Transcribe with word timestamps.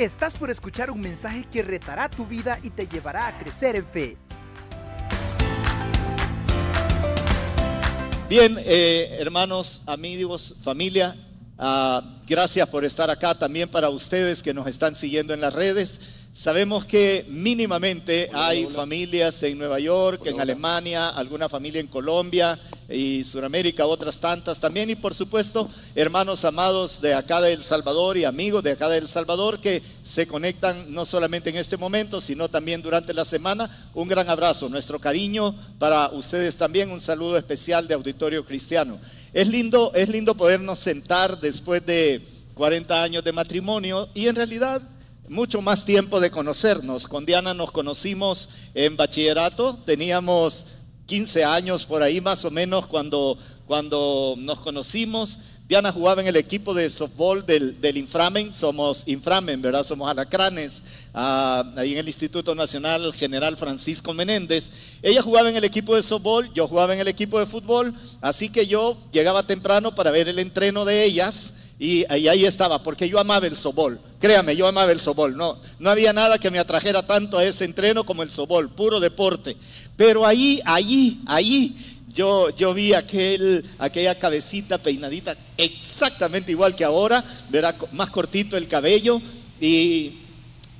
Estás 0.00 0.34
por 0.38 0.50
escuchar 0.50 0.90
un 0.90 0.98
mensaje 0.98 1.44
que 1.52 1.60
retará 1.60 2.08
tu 2.08 2.24
vida 2.24 2.58
y 2.62 2.70
te 2.70 2.86
llevará 2.86 3.26
a 3.26 3.38
crecer 3.38 3.76
en 3.76 3.84
fe. 3.84 4.16
Bien, 8.26 8.56
eh, 8.64 9.18
hermanos, 9.20 9.82
amigos, 9.84 10.54
familia, 10.62 11.14
ah, 11.58 12.02
gracias 12.26 12.66
por 12.70 12.86
estar 12.86 13.10
acá 13.10 13.34
también 13.34 13.68
para 13.68 13.90
ustedes 13.90 14.42
que 14.42 14.54
nos 14.54 14.66
están 14.68 14.94
siguiendo 14.94 15.34
en 15.34 15.42
las 15.42 15.52
redes. 15.52 16.00
Sabemos 16.32 16.86
que 16.86 17.26
mínimamente 17.28 18.30
hay 18.32 18.64
familias 18.68 19.42
en 19.42 19.58
Nueva 19.58 19.80
York, 19.80 20.22
en 20.24 20.40
Alemania, 20.40 21.10
alguna 21.10 21.46
familia 21.46 21.78
en 21.78 21.88
Colombia 21.88 22.58
y 22.90 23.24
Sudamérica, 23.24 23.86
otras 23.86 24.18
tantas 24.18 24.58
también. 24.58 24.90
Y 24.90 24.96
por 24.96 25.14
supuesto, 25.14 25.70
hermanos 25.94 26.44
amados 26.44 27.00
de 27.00 27.14
acá 27.14 27.40
de 27.40 27.52
El 27.52 27.62
Salvador 27.62 28.16
y 28.16 28.24
amigos 28.24 28.62
de 28.64 28.72
acá 28.72 28.88
de 28.88 28.98
El 28.98 29.08
Salvador 29.08 29.60
que 29.60 29.82
se 30.02 30.26
conectan 30.26 30.92
no 30.92 31.04
solamente 31.04 31.50
en 31.50 31.56
este 31.56 31.76
momento, 31.76 32.20
sino 32.20 32.48
también 32.48 32.82
durante 32.82 33.14
la 33.14 33.24
semana. 33.24 33.90
Un 33.94 34.08
gran 34.08 34.28
abrazo, 34.28 34.68
nuestro 34.68 34.98
cariño 34.98 35.54
para 35.78 36.08
ustedes 36.08 36.56
también, 36.56 36.90
un 36.90 37.00
saludo 37.00 37.38
especial 37.38 37.86
de 37.86 37.94
Auditorio 37.94 38.44
Cristiano. 38.44 38.98
Es 39.32 39.46
lindo, 39.48 39.92
es 39.94 40.08
lindo 40.08 40.34
podernos 40.34 40.80
sentar 40.80 41.40
después 41.40 41.86
de 41.86 42.26
40 42.54 43.02
años 43.02 43.24
de 43.24 43.32
matrimonio 43.32 44.08
y 44.12 44.26
en 44.26 44.36
realidad 44.36 44.82
mucho 45.30 45.62
más 45.62 45.84
tiempo 45.84 46.18
de 46.18 46.32
conocernos. 46.32 47.06
Con 47.06 47.24
Diana 47.24 47.54
nos 47.54 47.70
conocimos 47.70 48.48
en 48.74 48.96
bachillerato, 48.96 49.78
teníamos 49.86 50.66
15 51.10 51.44
años 51.44 51.86
por 51.86 52.04
ahí 52.04 52.20
más 52.20 52.44
o 52.44 52.52
menos 52.52 52.86
cuando, 52.86 53.36
cuando 53.66 54.36
nos 54.38 54.60
conocimos. 54.60 55.38
Diana 55.66 55.90
jugaba 55.90 56.22
en 56.22 56.28
el 56.28 56.36
equipo 56.36 56.72
de 56.72 56.88
softball 56.88 57.44
del, 57.44 57.80
del 57.80 57.96
Inframen, 57.96 58.52
somos 58.52 59.02
Inframen, 59.06 59.60
¿verdad? 59.60 59.84
Somos 59.84 60.08
alacranes, 60.08 60.82
ah, 61.12 61.64
ahí 61.76 61.94
en 61.94 61.98
el 61.98 62.06
Instituto 62.06 62.54
Nacional 62.54 63.12
General 63.12 63.56
Francisco 63.56 64.14
Menéndez. 64.14 64.70
Ella 65.02 65.20
jugaba 65.20 65.50
en 65.50 65.56
el 65.56 65.64
equipo 65.64 65.96
de 65.96 66.04
softball, 66.04 66.48
yo 66.54 66.68
jugaba 66.68 66.94
en 66.94 67.00
el 67.00 67.08
equipo 67.08 67.40
de 67.40 67.46
fútbol, 67.46 67.92
así 68.20 68.48
que 68.48 68.68
yo 68.68 68.96
llegaba 69.10 69.42
temprano 69.42 69.92
para 69.92 70.12
ver 70.12 70.28
el 70.28 70.38
entreno 70.38 70.84
de 70.84 71.02
ellas 71.02 71.54
y, 71.82 72.04
ahí 72.10 72.44
estaba, 72.44 72.82
porque 72.82 73.08
yo 73.08 73.18
amaba 73.18 73.46
el 73.46 73.56
sobol. 73.56 73.98
Créame, 74.20 74.54
yo 74.54 74.66
amaba 74.66 74.92
el 74.92 75.00
sobol. 75.00 75.34
No, 75.34 75.56
no 75.78 75.88
había 75.90 76.12
nada 76.12 76.38
que 76.38 76.50
me 76.50 76.58
atrajera 76.58 77.06
tanto 77.06 77.38
a 77.38 77.44
ese 77.44 77.64
entreno 77.64 78.04
como 78.04 78.22
el 78.22 78.30
sobol, 78.30 78.68
puro 78.68 79.00
deporte. 79.00 79.56
Pero 79.96 80.26
ahí, 80.26 80.60
ahí, 80.66 81.22
ahí, 81.26 81.74
yo, 82.12 82.50
yo 82.50 82.74
vi 82.74 82.92
aquel, 82.92 83.64
aquella 83.78 84.14
cabecita 84.18 84.76
peinadita 84.76 85.34
exactamente 85.56 86.52
igual 86.52 86.76
que 86.76 86.84
ahora, 86.84 87.24
verá, 87.48 87.74
más 87.92 88.10
cortito 88.10 88.58
el 88.58 88.68
cabello 88.68 89.22
y 89.58 90.18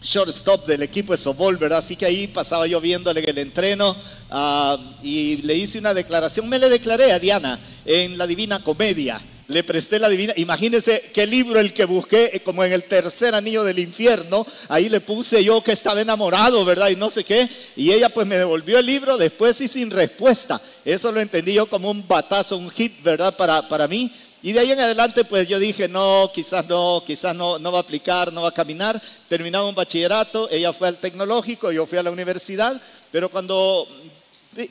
shortstop 0.03 0.67
del 0.67 0.83
equipo 0.83 1.13
de 1.13 1.19
sobol, 1.19 1.57
¿verdad? 1.57 1.79
Así 1.79 1.97
que 1.97 2.05
ahí 2.05 2.27
pasaba 2.27 2.67
yo 2.67 2.79
viéndole 2.79 3.25
el 3.25 3.39
entreno 3.39 3.97
ah, 4.31 4.77
y 5.03 5.39
le 5.39 5.55
hice 5.55 5.79
una 5.79 5.95
declaración. 5.95 6.47
Me 6.47 6.59
le 6.59 6.69
declaré 6.69 7.11
a 7.13 7.19
Diana 7.19 7.59
en 7.87 8.19
la 8.19 8.27
Divina 8.27 8.63
Comedia 8.63 9.19
le 9.51 9.65
presté 9.65 9.99
la 9.99 10.09
divina. 10.09 10.33
Imagínense 10.37 11.11
qué 11.13 11.27
libro 11.27 11.59
el 11.59 11.73
que 11.73 11.85
busqué, 11.85 12.31
eh, 12.33 12.41
como 12.41 12.63
en 12.63 12.73
el 12.73 12.85
tercer 12.85 13.35
anillo 13.35 13.65
del 13.65 13.81
infierno. 13.81 14.47
Ahí 14.69 14.89
le 14.89 15.01
puse 15.01 15.43
yo 15.43 15.63
que 15.63 15.73
estaba 15.73 16.01
enamorado, 16.01 16.65
¿verdad? 16.65 16.89
Y 16.89 16.97
no 16.97 17.11
sé 17.11 17.25
qué. 17.25 17.49
Y 17.75 17.91
ella 17.91 18.09
pues 18.09 18.27
me 18.27 18.39
devolvió 18.39 18.79
el 18.79 18.87
libro 18.87 19.19
después 19.19 19.61
y 19.61 19.67
sin 19.67 19.91
respuesta. 19.91 20.61
Eso 20.85 21.11
lo 21.11 21.21
entendí 21.21 21.55
yo 21.55 21.67
como 21.67 21.91
un 21.91 22.07
batazo, 22.07 22.57
un 22.57 22.71
hit, 22.71 23.03
¿verdad? 23.03 23.37
Para, 23.37 23.69
para 23.69 23.89
mí. 23.89 24.11
Y 24.43 24.53
de 24.53 24.61
ahí 24.61 24.71
en 24.71 24.81
adelante, 24.81 25.25
pues 25.25 25.49
yo 25.49 25.59
dije, 25.59 25.87
no, 25.87 26.31
quizás 26.33 26.67
no, 26.67 27.03
quizás 27.07 27.35
no, 27.35 27.59
no 27.59 27.73
va 27.73 27.79
a 27.79 27.83
aplicar, 27.83 28.33
no 28.33 28.43
va 28.43 28.49
a 28.49 28.55
caminar. 28.55 29.03
Terminaba 29.29 29.69
un 29.69 29.75
bachillerato, 29.75 30.49
ella 30.51 30.73
fue 30.73 30.89
al 30.89 30.97
tecnológico, 30.97 31.73
yo 31.73 31.87
fui 31.87 31.99
a 31.99 32.03
la 32.03 32.11
universidad, 32.11 32.81
pero 33.13 33.29
cuando 33.29 33.87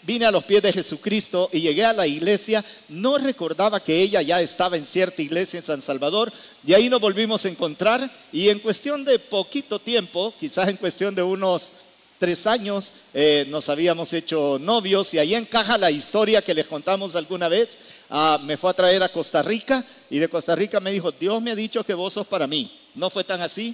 vine 0.04 0.26
a 0.26 0.32
los 0.32 0.44
pies 0.44 0.62
de 0.62 0.74
Jesucristo 0.74 1.50
y 1.54 1.62
llegué 1.62 1.86
a 1.86 1.94
la 1.94 2.06
iglesia, 2.06 2.64
no 2.90 3.18
recordaba 3.18 3.82
que 3.82 4.02
ella 4.02 4.22
ya 4.22 4.42
estaba 4.42 4.78
en 4.78 4.86
cierta 4.86 5.22
iglesia 5.22 5.60
en 5.60 5.66
San 5.66 5.82
Salvador, 5.82 6.32
y 6.66 6.74
ahí 6.74 6.90
nos 6.90 7.00
volvimos 7.00 7.46
a 7.46 7.50
encontrar 7.50 8.10
y 8.32 8.50
en 8.50 8.60
cuestión 8.60 9.06
de 9.06 9.20
poquito 9.20 9.80
tiempo, 9.80 10.34
quizás 10.40 10.68
en 10.68 10.78
cuestión 10.78 11.16
de 11.16 11.24
unos 11.24 11.72
tres 12.20 12.46
años, 12.46 12.92
eh, 13.14 13.46
nos 13.50 13.70
habíamos 13.70 14.12
hecho 14.12 14.60
novios 14.60 15.14
y 15.14 15.20
ahí 15.20 15.34
encaja 15.34 15.78
la 15.78 15.90
historia 15.90 16.42
que 16.42 16.54
les 16.54 16.68
contamos 16.68 17.16
alguna 17.16 17.48
vez. 17.48 17.78
Ah, 18.10 18.38
me 18.44 18.58
fue 18.58 18.70
a 18.70 18.74
traer 18.74 19.02
a 19.02 19.10
Costa 19.10 19.42
Rica 19.42 19.84
y 20.10 20.20
de 20.20 20.28
Costa 20.28 20.54
Rica 20.54 20.82
me 20.82 20.92
dijo, 20.92 21.14
Dios 21.14 21.42
me 21.42 21.52
ha 21.52 21.56
dicho 21.56 21.84
que 21.86 21.94
vos 21.94 22.14
sos 22.14 22.28
para 22.28 22.46
mí. 22.46 22.70
¿No 22.94 23.10
fue 23.10 23.24
tan 23.24 23.42
así? 23.42 23.74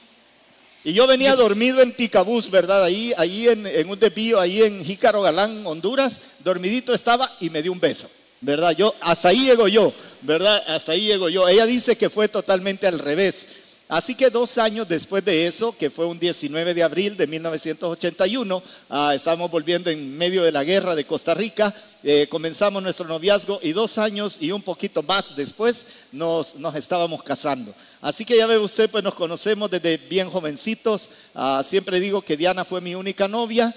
Y 0.85 0.93
yo 0.93 1.07
venía 1.07 1.35
dormido 1.35 1.81
en 1.81 1.93
Ticabús, 1.93 2.51
¿verdad? 2.51 2.83
Ahí, 2.83 3.11
ahí 3.17 3.47
en, 3.47 3.89
un 3.89 3.99
desvío, 3.99 4.39
ahí 4.39 4.61
en 4.61 4.85
Jícaro 4.85 5.23
Galán, 5.23 5.65
Honduras, 5.65 6.21
dormidito 6.43 6.93
estaba 6.93 7.35
y 7.39 7.49
me 7.49 7.63
dio 7.63 7.71
un 7.71 7.79
beso, 7.79 8.07
¿verdad? 8.39 8.69
Yo, 8.77 8.93
hasta 9.01 9.29
ahí 9.29 9.45
llego 9.45 9.67
yo, 9.67 9.91
¿verdad? 10.21 10.63
Hasta 10.67 10.91
ahí 10.91 11.07
llego 11.07 11.27
yo. 11.27 11.49
Ella 11.49 11.65
dice 11.65 11.95
que 11.95 12.11
fue 12.11 12.27
totalmente 12.27 12.85
al 12.85 12.99
revés. 12.99 13.47
Así 13.87 14.13
que 14.13 14.29
dos 14.29 14.59
años 14.59 14.87
después 14.87 15.25
de 15.25 15.47
eso, 15.47 15.75
que 15.75 15.89
fue 15.89 16.05
un 16.05 16.19
19 16.19 16.75
de 16.75 16.83
abril 16.83 17.17
de 17.17 17.25
1981, 17.25 18.63
ah, 18.89 19.13
estábamos 19.15 19.49
volviendo 19.49 19.89
en 19.89 20.15
medio 20.15 20.43
de 20.43 20.51
la 20.51 20.63
guerra 20.63 20.93
de 20.93 21.05
Costa 21.05 21.33
Rica, 21.33 21.73
eh, 22.03 22.27
comenzamos 22.29 22.81
nuestro 22.83 23.07
noviazgo 23.07 23.59
y 23.61 23.73
dos 23.73 23.97
años 23.97 24.37
y 24.39 24.51
un 24.51 24.61
poquito 24.61 25.01
más 25.01 25.35
después 25.35 25.85
nos, 26.11 26.55
nos 26.55 26.75
estábamos 26.75 27.23
casando. 27.23 27.73
Así 28.05 28.23
que 28.23 28.37
ya 28.37 28.45
ve 28.45 28.59
usted, 28.59 28.87
pues 28.87 29.03
nos 29.03 29.15
conocemos 29.15 29.71
desde 29.71 29.97
bien 29.97 30.29
jovencitos. 30.29 31.09
Ah, 31.33 31.63
siempre 31.67 31.99
digo 31.99 32.21
que 32.21 32.37
Diana 32.37 32.63
fue 32.63 32.79
mi 32.79 32.93
única 32.93 33.27
novia, 33.27 33.73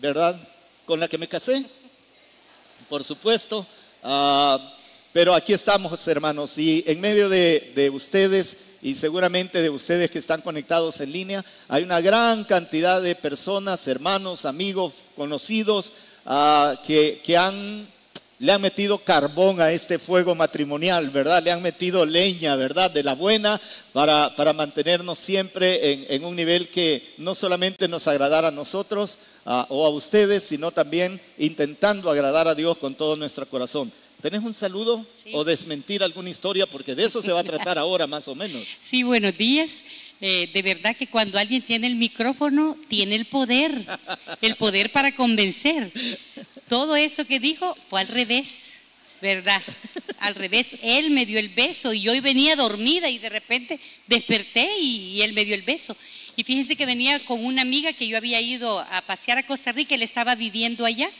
¿verdad? 0.00 0.40
Con 0.86 0.98
la 0.98 1.08
que 1.08 1.18
me 1.18 1.28
casé, 1.28 1.62
por 2.88 3.04
supuesto. 3.04 3.66
Ah, 4.02 4.74
pero 5.12 5.34
aquí 5.34 5.52
estamos, 5.52 6.08
hermanos, 6.08 6.56
y 6.56 6.82
en 6.86 7.02
medio 7.02 7.28
de, 7.28 7.70
de 7.76 7.90
ustedes 7.90 8.56
y 8.80 8.94
seguramente 8.94 9.60
de 9.60 9.68
ustedes 9.68 10.10
que 10.10 10.20
están 10.20 10.40
conectados 10.40 10.98
en 11.02 11.12
línea, 11.12 11.44
hay 11.68 11.82
una 11.82 12.00
gran 12.00 12.44
cantidad 12.44 13.02
de 13.02 13.14
personas, 13.14 13.86
hermanos, 13.88 14.46
amigos, 14.46 14.94
conocidos, 15.16 15.92
ah, 16.24 16.80
que, 16.86 17.20
que 17.22 17.36
han, 17.36 17.86
le 18.38 18.52
han 18.52 18.60
metido 18.60 18.98
carbón 18.98 19.60
a 19.60 19.72
este 19.72 19.98
fuego 19.98 20.34
matrimonial, 20.34 21.10
¿verdad? 21.10 21.42
Le 21.42 21.50
han 21.50 21.62
metido 21.62 22.04
leña, 22.04 22.54
¿verdad? 22.56 22.90
De 22.90 23.02
la 23.02 23.14
buena 23.14 23.60
para, 23.92 24.34
para 24.36 24.52
mantenernos 24.52 25.18
siempre 25.18 25.92
en, 25.92 26.06
en, 26.08 26.24
un 26.24 26.36
nivel 26.36 26.68
que 26.68 27.02
no 27.18 27.34
solamente 27.34 27.88
nos 27.88 28.06
agradara 28.06 28.48
a 28.48 28.52
nosotros 28.52 29.18
o 29.44 29.86
a 29.86 29.88
ustedes, 29.88 30.42
sino 30.42 30.70
también 30.70 31.20
intentando 31.38 32.10
agradar 32.10 32.48
a 32.48 32.54
Dios 32.54 32.76
con 32.78 32.94
todo 32.94 33.16
nuestro 33.16 33.46
corazón. 33.46 33.90
¿Tenés 34.20 34.42
un 34.42 34.52
saludo 34.52 35.06
o 35.32 35.44
desmentir 35.44 36.02
alguna 36.02 36.28
historia? 36.28 36.66
Porque 36.66 36.96
de 36.96 37.04
eso 37.04 37.22
se 37.22 37.32
va 37.32 37.40
a 37.40 37.44
tratar 37.44 37.78
ahora 37.78 38.06
más 38.06 38.26
o 38.26 38.34
menos. 38.34 38.64
Sí, 38.80 39.04
buenos 39.04 39.38
días. 39.38 39.82
Eh, 40.20 40.50
de 40.52 40.62
verdad 40.62 40.96
que 40.96 41.06
cuando 41.06 41.38
alguien 41.38 41.62
tiene 41.62 41.86
el 41.86 41.94
micrófono, 41.94 42.76
tiene 42.88 43.14
el 43.14 43.26
poder, 43.26 43.86
el 44.42 44.56
poder 44.56 44.90
para 44.90 45.14
convencer. 45.14 45.92
Todo 46.68 46.96
eso 46.96 47.24
que 47.24 47.40
dijo 47.40 47.74
fue 47.88 48.00
al 48.00 48.08
revés, 48.08 48.72
¿verdad? 49.22 49.62
Al 50.20 50.34
revés, 50.34 50.76
él 50.82 51.10
me 51.10 51.26
dio 51.26 51.38
el 51.38 51.48
beso 51.50 51.92
y 51.92 52.08
hoy 52.08 52.20
venía 52.20 52.56
dormida 52.56 53.08
y 53.08 53.18
de 53.18 53.28
repente 53.28 53.80
desperté 54.06 54.78
y, 54.78 55.22
él 55.22 55.32
me 55.32 55.44
dio 55.44 55.54
el 55.54 55.62
beso. 55.62 55.96
Y 56.36 56.44
fíjense 56.44 56.76
que 56.76 56.86
venía 56.86 57.18
con 57.20 57.44
una 57.44 57.62
amiga 57.62 57.92
que 57.92 58.06
yo 58.06 58.16
había 58.16 58.40
ido 58.40 58.80
a 58.80 59.00
pasear 59.02 59.38
a 59.38 59.46
Costa 59.46 59.72
Rica, 59.72 59.94
él 59.94 60.02
estaba 60.02 60.34
viviendo 60.34 60.84
allá 60.84 61.10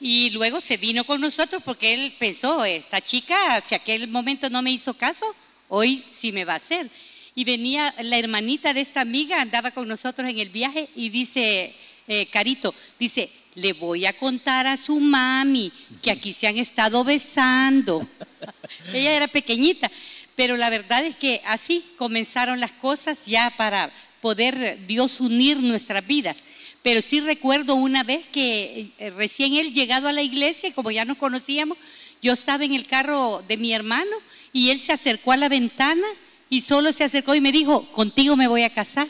y 0.00 0.30
luego 0.30 0.60
se 0.60 0.76
vino 0.76 1.04
con 1.04 1.20
nosotros 1.20 1.62
porque 1.64 1.94
él 1.94 2.12
pensó, 2.18 2.64
esta 2.64 3.00
chica, 3.00 3.60
si 3.66 3.74
aquel 3.74 4.08
momento 4.08 4.48
no 4.48 4.62
me 4.62 4.70
hizo 4.70 4.94
caso, 4.94 5.26
hoy 5.68 6.04
sí 6.10 6.32
me 6.32 6.44
va 6.44 6.54
a 6.54 6.56
hacer. 6.56 6.88
Y 7.34 7.44
venía 7.44 7.94
la 8.02 8.18
hermanita 8.18 8.72
de 8.72 8.80
esta 8.80 9.00
amiga, 9.00 9.40
andaba 9.40 9.70
con 9.70 9.86
nosotros 9.86 10.28
en 10.28 10.38
el 10.38 10.50
viaje 10.50 10.88
y 10.94 11.08
dice, 11.10 11.74
eh, 12.06 12.26
Carito, 12.26 12.74
dice, 12.98 13.28
le 13.54 13.72
voy 13.72 14.06
a 14.06 14.12
contar 14.12 14.66
a 14.66 14.76
su 14.76 15.00
mami 15.00 15.72
que 16.02 16.10
aquí 16.10 16.32
se 16.32 16.46
han 16.46 16.58
estado 16.58 17.04
besando. 17.04 18.06
Ella 18.92 19.12
era 19.12 19.28
pequeñita, 19.28 19.90
pero 20.36 20.56
la 20.56 20.70
verdad 20.70 21.04
es 21.04 21.16
que 21.16 21.40
así 21.44 21.84
comenzaron 21.96 22.60
las 22.60 22.72
cosas 22.72 23.26
ya 23.26 23.52
para 23.56 23.90
poder 24.20 24.86
Dios 24.86 25.20
unir 25.20 25.58
nuestras 25.58 26.06
vidas. 26.06 26.36
Pero 26.82 27.02
sí 27.02 27.20
recuerdo 27.20 27.74
una 27.74 28.04
vez 28.04 28.26
que 28.26 28.90
eh, 28.98 29.10
recién 29.10 29.54
él 29.54 29.72
llegado 29.72 30.08
a 30.08 30.12
la 30.12 30.22
iglesia, 30.22 30.72
como 30.72 30.90
ya 30.90 31.04
nos 31.04 31.18
conocíamos, 31.18 31.76
yo 32.22 32.32
estaba 32.32 32.64
en 32.64 32.74
el 32.74 32.86
carro 32.86 33.42
de 33.46 33.56
mi 33.56 33.72
hermano 33.72 34.16
y 34.52 34.70
él 34.70 34.80
se 34.80 34.92
acercó 34.92 35.32
a 35.32 35.36
la 35.36 35.48
ventana 35.48 36.06
y 36.50 36.62
solo 36.62 36.92
se 36.92 37.04
acercó 37.04 37.34
y 37.34 37.40
me 37.40 37.52
dijo, 37.52 37.90
contigo 37.92 38.36
me 38.36 38.48
voy 38.48 38.62
a 38.62 38.72
casar. 38.72 39.08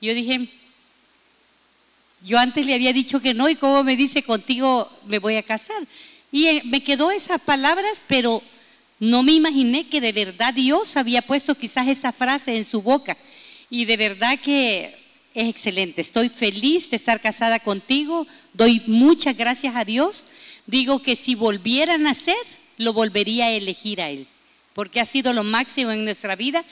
Yo 0.00 0.14
dije, 0.14 0.48
yo 2.22 2.38
antes 2.38 2.66
le 2.66 2.74
había 2.74 2.92
dicho 2.92 3.20
que 3.20 3.34
no 3.34 3.48
y 3.48 3.56
cómo 3.56 3.82
me 3.82 3.96
dice, 3.96 4.22
contigo 4.22 4.90
me 5.06 5.18
voy 5.18 5.36
a 5.36 5.42
casar. 5.42 5.86
Y 6.32 6.46
eh, 6.46 6.62
me 6.64 6.82
quedó 6.82 7.10
esas 7.10 7.40
palabras, 7.40 8.04
pero 8.06 8.42
no 8.98 9.22
me 9.22 9.32
imaginé 9.32 9.88
que 9.88 10.00
de 10.00 10.12
verdad 10.12 10.52
Dios 10.52 10.96
había 10.96 11.22
puesto 11.22 11.54
quizás 11.54 11.88
esa 11.88 12.12
frase 12.12 12.56
en 12.56 12.64
su 12.64 12.82
boca. 12.82 13.16
Y 13.70 13.86
de 13.86 13.96
verdad 13.96 14.38
que 14.38 14.94
es 15.34 15.48
excelente. 15.48 16.00
Estoy 16.00 16.28
feliz 16.28 16.90
de 16.90 16.96
estar 16.96 17.20
casada 17.20 17.60
contigo. 17.60 18.26
Doy 18.52 18.82
muchas 18.86 19.36
gracias 19.36 19.74
a 19.76 19.84
Dios. 19.84 20.26
Digo 20.66 21.00
que 21.00 21.16
si 21.16 21.34
volviera 21.34 21.94
a 21.94 21.98
nacer, 21.98 22.36
lo 22.76 22.92
volvería 22.92 23.46
a 23.46 23.52
elegir 23.52 24.00
a 24.00 24.10
Él. 24.10 24.26
Porque 24.74 25.00
ha 25.00 25.06
sido 25.06 25.32
lo 25.32 25.44
máximo 25.44 25.90
en 25.90 26.04
nuestra 26.04 26.36
vida 26.36 26.64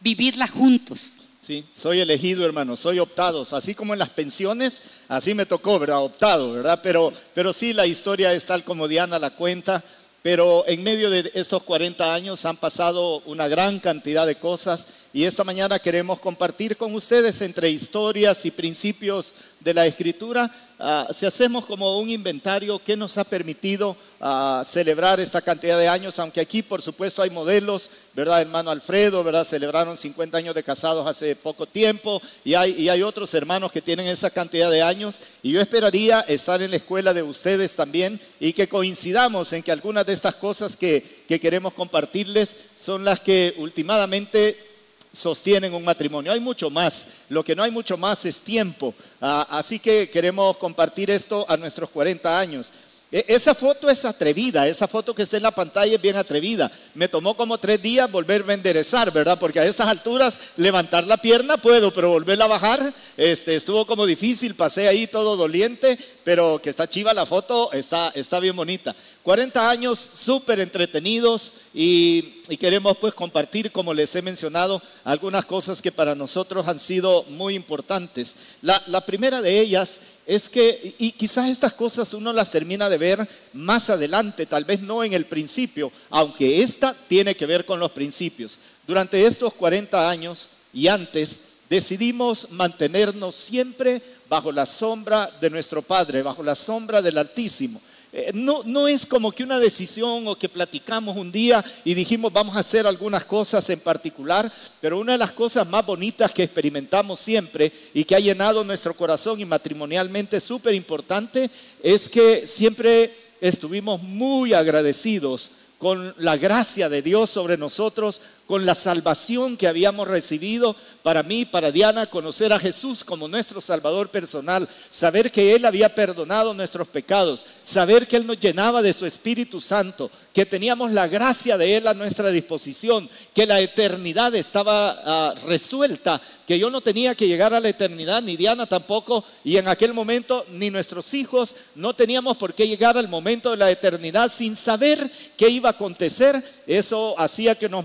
vivirla 0.00 0.48
juntos. 0.48 1.12
Sí, 1.44 1.62
soy 1.74 2.00
elegido, 2.00 2.46
hermano, 2.46 2.74
soy 2.74 2.98
optado. 3.00 3.44
Así 3.52 3.74
como 3.74 3.92
en 3.92 3.98
las 3.98 4.08
pensiones, 4.08 4.80
así 5.08 5.34
me 5.34 5.44
tocó, 5.44 5.78
¿verdad? 5.78 6.02
Optado, 6.02 6.52
¿verdad? 6.54 6.80
Pero, 6.82 7.12
pero 7.34 7.52
sí, 7.52 7.74
la 7.74 7.86
historia 7.86 8.32
es 8.32 8.46
tal 8.46 8.64
como 8.64 8.88
Diana 8.88 9.18
la 9.18 9.36
cuenta. 9.36 9.84
Pero 10.22 10.64
en 10.66 10.82
medio 10.82 11.10
de 11.10 11.30
estos 11.34 11.62
40 11.64 12.14
años 12.14 12.46
han 12.46 12.56
pasado 12.56 13.18
una 13.26 13.46
gran 13.46 13.78
cantidad 13.78 14.26
de 14.26 14.36
cosas 14.36 14.86
y 15.12 15.24
esta 15.24 15.44
mañana 15.44 15.78
queremos 15.78 16.18
compartir 16.18 16.78
con 16.78 16.94
ustedes 16.94 17.42
entre 17.42 17.68
historias 17.68 18.46
y 18.46 18.50
principios 18.50 19.34
de 19.64 19.72
la 19.72 19.86
escritura, 19.86 20.50
ah, 20.78 21.08
si 21.10 21.24
hacemos 21.24 21.64
como 21.64 21.98
un 21.98 22.10
inventario 22.10 22.78
que 22.84 22.98
nos 22.98 23.16
ha 23.16 23.24
permitido 23.24 23.96
ah, 24.20 24.62
celebrar 24.66 25.18
esta 25.20 25.40
cantidad 25.40 25.78
de 25.78 25.88
años, 25.88 26.18
aunque 26.18 26.42
aquí 26.42 26.62
por 26.62 26.82
supuesto 26.82 27.22
hay 27.22 27.30
modelos, 27.30 27.88
¿verdad? 28.12 28.42
Hermano 28.42 28.70
Alfredo, 28.70 29.24
¿verdad? 29.24 29.46
Celebraron 29.46 29.96
50 29.96 30.36
años 30.36 30.54
de 30.54 30.62
casados 30.62 31.06
hace 31.06 31.34
poco 31.34 31.64
tiempo 31.64 32.20
y 32.44 32.52
hay, 32.52 32.72
y 32.72 32.90
hay 32.90 33.02
otros 33.02 33.32
hermanos 33.32 33.72
que 33.72 33.80
tienen 33.80 34.06
esa 34.06 34.28
cantidad 34.28 34.70
de 34.70 34.82
años 34.82 35.18
y 35.42 35.52
yo 35.52 35.62
esperaría 35.62 36.20
estar 36.20 36.60
en 36.60 36.70
la 36.70 36.76
escuela 36.76 37.14
de 37.14 37.22
ustedes 37.22 37.74
también 37.74 38.20
y 38.38 38.52
que 38.52 38.68
coincidamos 38.68 39.50
en 39.54 39.62
que 39.62 39.72
algunas 39.72 40.04
de 40.04 40.12
estas 40.12 40.34
cosas 40.34 40.76
que, 40.76 41.24
que 41.26 41.40
queremos 41.40 41.72
compartirles 41.72 42.54
son 42.78 43.02
las 43.02 43.18
que 43.20 43.54
últimamente 43.56 44.73
sostienen 45.14 45.72
un 45.72 45.84
matrimonio. 45.84 46.32
Hay 46.32 46.40
mucho 46.40 46.70
más. 46.70 47.06
Lo 47.28 47.44
que 47.44 47.56
no 47.56 47.62
hay 47.62 47.70
mucho 47.70 47.96
más 47.96 48.24
es 48.24 48.38
tiempo. 48.38 48.94
Ah, 49.20 49.46
así 49.50 49.78
que 49.78 50.10
queremos 50.10 50.56
compartir 50.56 51.10
esto 51.10 51.46
a 51.48 51.56
nuestros 51.56 51.90
40 51.90 52.38
años. 52.38 52.72
E, 53.14 53.24
esa 53.28 53.54
foto 53.54 53.88
es 53.88 54.04
atrevida, 54.04 54.66
esa 54.66 54.88
foto 54.88 55.14
que 55.14 55.22
está 55.22 55.36
en 55.36 55.44
la 55.44 55.52
pantalla 55.52 55.94
es 55.94 56.02
bien 56.02 56.16
atrevida. 56.16 56.68
Me 56.94 57.06
tomó 57.06 57.36
como 57.36 57.58
tres 57.58 57.80
días 57.80 58.10
volverme 58.10 58.52
a 58.52 58.56
enderezar, 58.56 59.12
¿verdad? 59.12 59.38
Porque 59.38 59.60
a 59.60 59.64
esas 59.64 59.86
alturas 59.86 60.38
levantar 60.56 61.06
la 61.06 61.16
pierna 61.16 61.56
puedo, 61.56 61.94
pero 61.94 62.08
volverla 62.08 62.46
a 62.46 62.48
bajar 62.48 62.92
este, 63.16 63.54
estuvo 63.54 63.86
como 63.86 64.04
difícil, 64.04 64.56
pasé 64.56 64.88
ahí 64.88 65.06
todo 65.06 65.36
doliente, 65.36 65.96
pero 66.24 66.60
que 66.60 66.70
está 66.70 66.88
chiva 66.88 67.14
la 67.14 67.24
foto, 67.24 67.70
está, 67.72 68.08
está 68.16 68.40
bien 68.40 68.56
bonita. 68.56 68.96
40 69.24 69.70
años 69.70 69.98
súper 69.98 70.60
entretenidos 70.60 71.54
y, 71.72 72.42
queremos 72.60 72.98
pues 72.98 73.14
compartir, 73.14 73.72
como 73.72 73.94
les 73.94 74.14
he 74.14 74.20
mencionado, 74.20 74.82
algunas 75.02 75.46
cosas 75.46 75.80
que 75.80 75.90
para 75.90 76.14
nosotros 76.14 76.68
han 76.68 76.78
sido 76.78 77.22
muy 77.30 77.54
importantes. 77.54 78.36
La, 78.60 78.82
la 78.86 79.00
primera 79.00 79.40
de 79.40 79.60
ellas 79.60 79.98
es 80.26 80.50
que, 80.50 80.94
y 80.98 81.12
quizás 81.12 81.48
estas 81.48 81.72
cosas 81.72 82.12
uno 82.12 82.34
las 82.34 82.50
termina 82.50 82.90
de 82.90 82.98
ver 82.98 83.28
más 83.54 83.88
adelante, 83.88 84.44
tal 84.44 84.66
vez 84.66 84.82
no 84.82 85.02
en 85.02 85.14
el 85.14 85.24
principio, 85.24 85.90
aunque 86.10 86.62
esta 86.62 86.94
tiene 87.08 87.34
que 87.34 87.46
ver 87.46 87.64
con 87.64 87.80
los 87.80 87.92
principios. 87.92 88.58
Durante 88.86 89.24
estos 89.24 89.54
40 89.54 90.10
años 90.10 90.50
y 90.74 90.88
antes, 90.88 91.38
decidimos 91.70 92.50
mantenernos 92.50 93.34
siempre 93.34 94.02
bajo 94.28 94.52
la 94.52 94.66
sombra 94.66 95.30
de 95.40 95.48
nuestro 95.48 95.80
Padre, 95.80 96.22
bajo 96.22 96.42
la 96.42 96.54
sombra 96.54 97.00
del 97.00 97.16
Altísimo. 97.16 97.80
Eh, 98.16 98.30
no, 98.32 98.62
no 98.64 98.86
es 98.86 99.04
como 99.04 99.32
que 99.32 99.42
una 99.42 99.58
decisión 99.58 100.28
o 100.28 100.38
que 100.38 100.48
platicamos 100.48 101.16
un 101.16 101.32
día 101.32 101.64
y 101.84 101.94
dijimos 101.94 102.32
vamos 102.32 102.54
a 102.54 102.60
hacer 102.60 102.86
algunas 102.86 103.24
cosas 103.24 103.68
en 103.70 103.80
particular, 103.80 104.52
pero 104.80 105.00
una 105.00 105.14
de 105.14 105.18
las 105.18 105.32
cosas 105.32 105.66
más 105.66 105.84
bonitas 105.84 106.30
que 106.32 106.44
experimentamos 106.44 107.18
siempre 107.18 107.72
y 107.92 108.04
que 108.04 108.14
ha 108.14 108.20
llenado 108.20 108.62
nuestro 108.62 108.94
corazón 108.94 109.40
y 109.40 109.44
matrimonialmente 109.44 110.38
súper 110.38 110.76
importante 110.76 111.50
es 111.82 112.08
que 112.08 112.46
siempre 112.46 113.12
estuvimos 113.40 114.00
muy 114.00 114.54
agradecidos 114.54 115.50
con 115.78 116.14
la 116.18 116.36
gracia 116.36 116.88
de 116.88 117.02
Dios 117.02 117.30
sobre 117.30 117.56
nosotros, 117.56 118.20
con 118.46 118.66
la 118.66 118.74
salvación 118.74 119.56
que 119.56 119.66
habíamos 119.66 120.06
recibido, 120.06 120.76
para 121.02 121.22
mí, 121.22 121.44
para 121.44 121.70
Diana, 121.70 122.06
conocer 122.06 122.52
a 122.52 122.58
Jesús 122.58 123.04
como 123.04 123.28
nuestro 123.28 123.60
Salvador 123.60 124.08
personal, 124.08 124.68
saber 124.90 125.30
que 125.30 125.54
Él 125.54 125.64
había 125.64 125.94
perdonado 125.94 126.54
nuestros 126.54 126.88
pecados, 126.88 127.44
saber 127.62 128.06
que 128.06 128.16
Él 128.16 128.26
nos 128.26 128.40
llenaba 128.40 128.82
de 128.82 128.92
su 128.92 129.06
Espíritu 129.06 129.60
Santo, 129.60 130.10
que 130.32 130.46
teníamos 130.46 130.92
la 130.92 131.06
gracia 131.06 131.56
de 131.56 131.76
Él 131.76 131.86
a 131.86 131.94
nuestra 131.94 132.30
disposición, 132.30 133.08
que 133.34 133.46
la 133.46 133.60
eternidad 133.60 134.34
estaba 134.34 135.00
ah, 135.04 135.34
resuelta, 135.46 136.20
que 136.46 136.58
yo 136.58 136.70
no 136.70 136.80
tenía 136.80 137.14
que 137.14 137.28
llegar 137.28 137.54
a 137.54 137.60
la 137.60 137.68
eternidad, 137.68 138.22
ni 138.22 138.36
Diana 138.36 138.66
tampoco, 138.66 139.24
y 139.44 139.56
en 139.56 139.68
aquel 139.68 139.94
momento 139.94 140.44
ni 140.50 140.70
nuestros 140.70 141.14
hijos 141.14 141.54
no 141.74 141.94
teníamos 141.94 142.36
por 142.36 142.54
qué 142.54 142.66
llegar 142.66 142.98
al 142.98 143.08
momento 143.08 143.50
de 143.50 143.56
la 143.56 143.70
eternidad 143.70 144.30
sin 144.30 144.56
saber 144.56 145.10
qué 145.36 145.48
iba 145.48 145.70
a 145.70 145.72
acontecer. 145.72 146.42
Eso 146.66 147.18
hacía 147.18 147.54
que 147.54 147.68
nos 147.68 147.84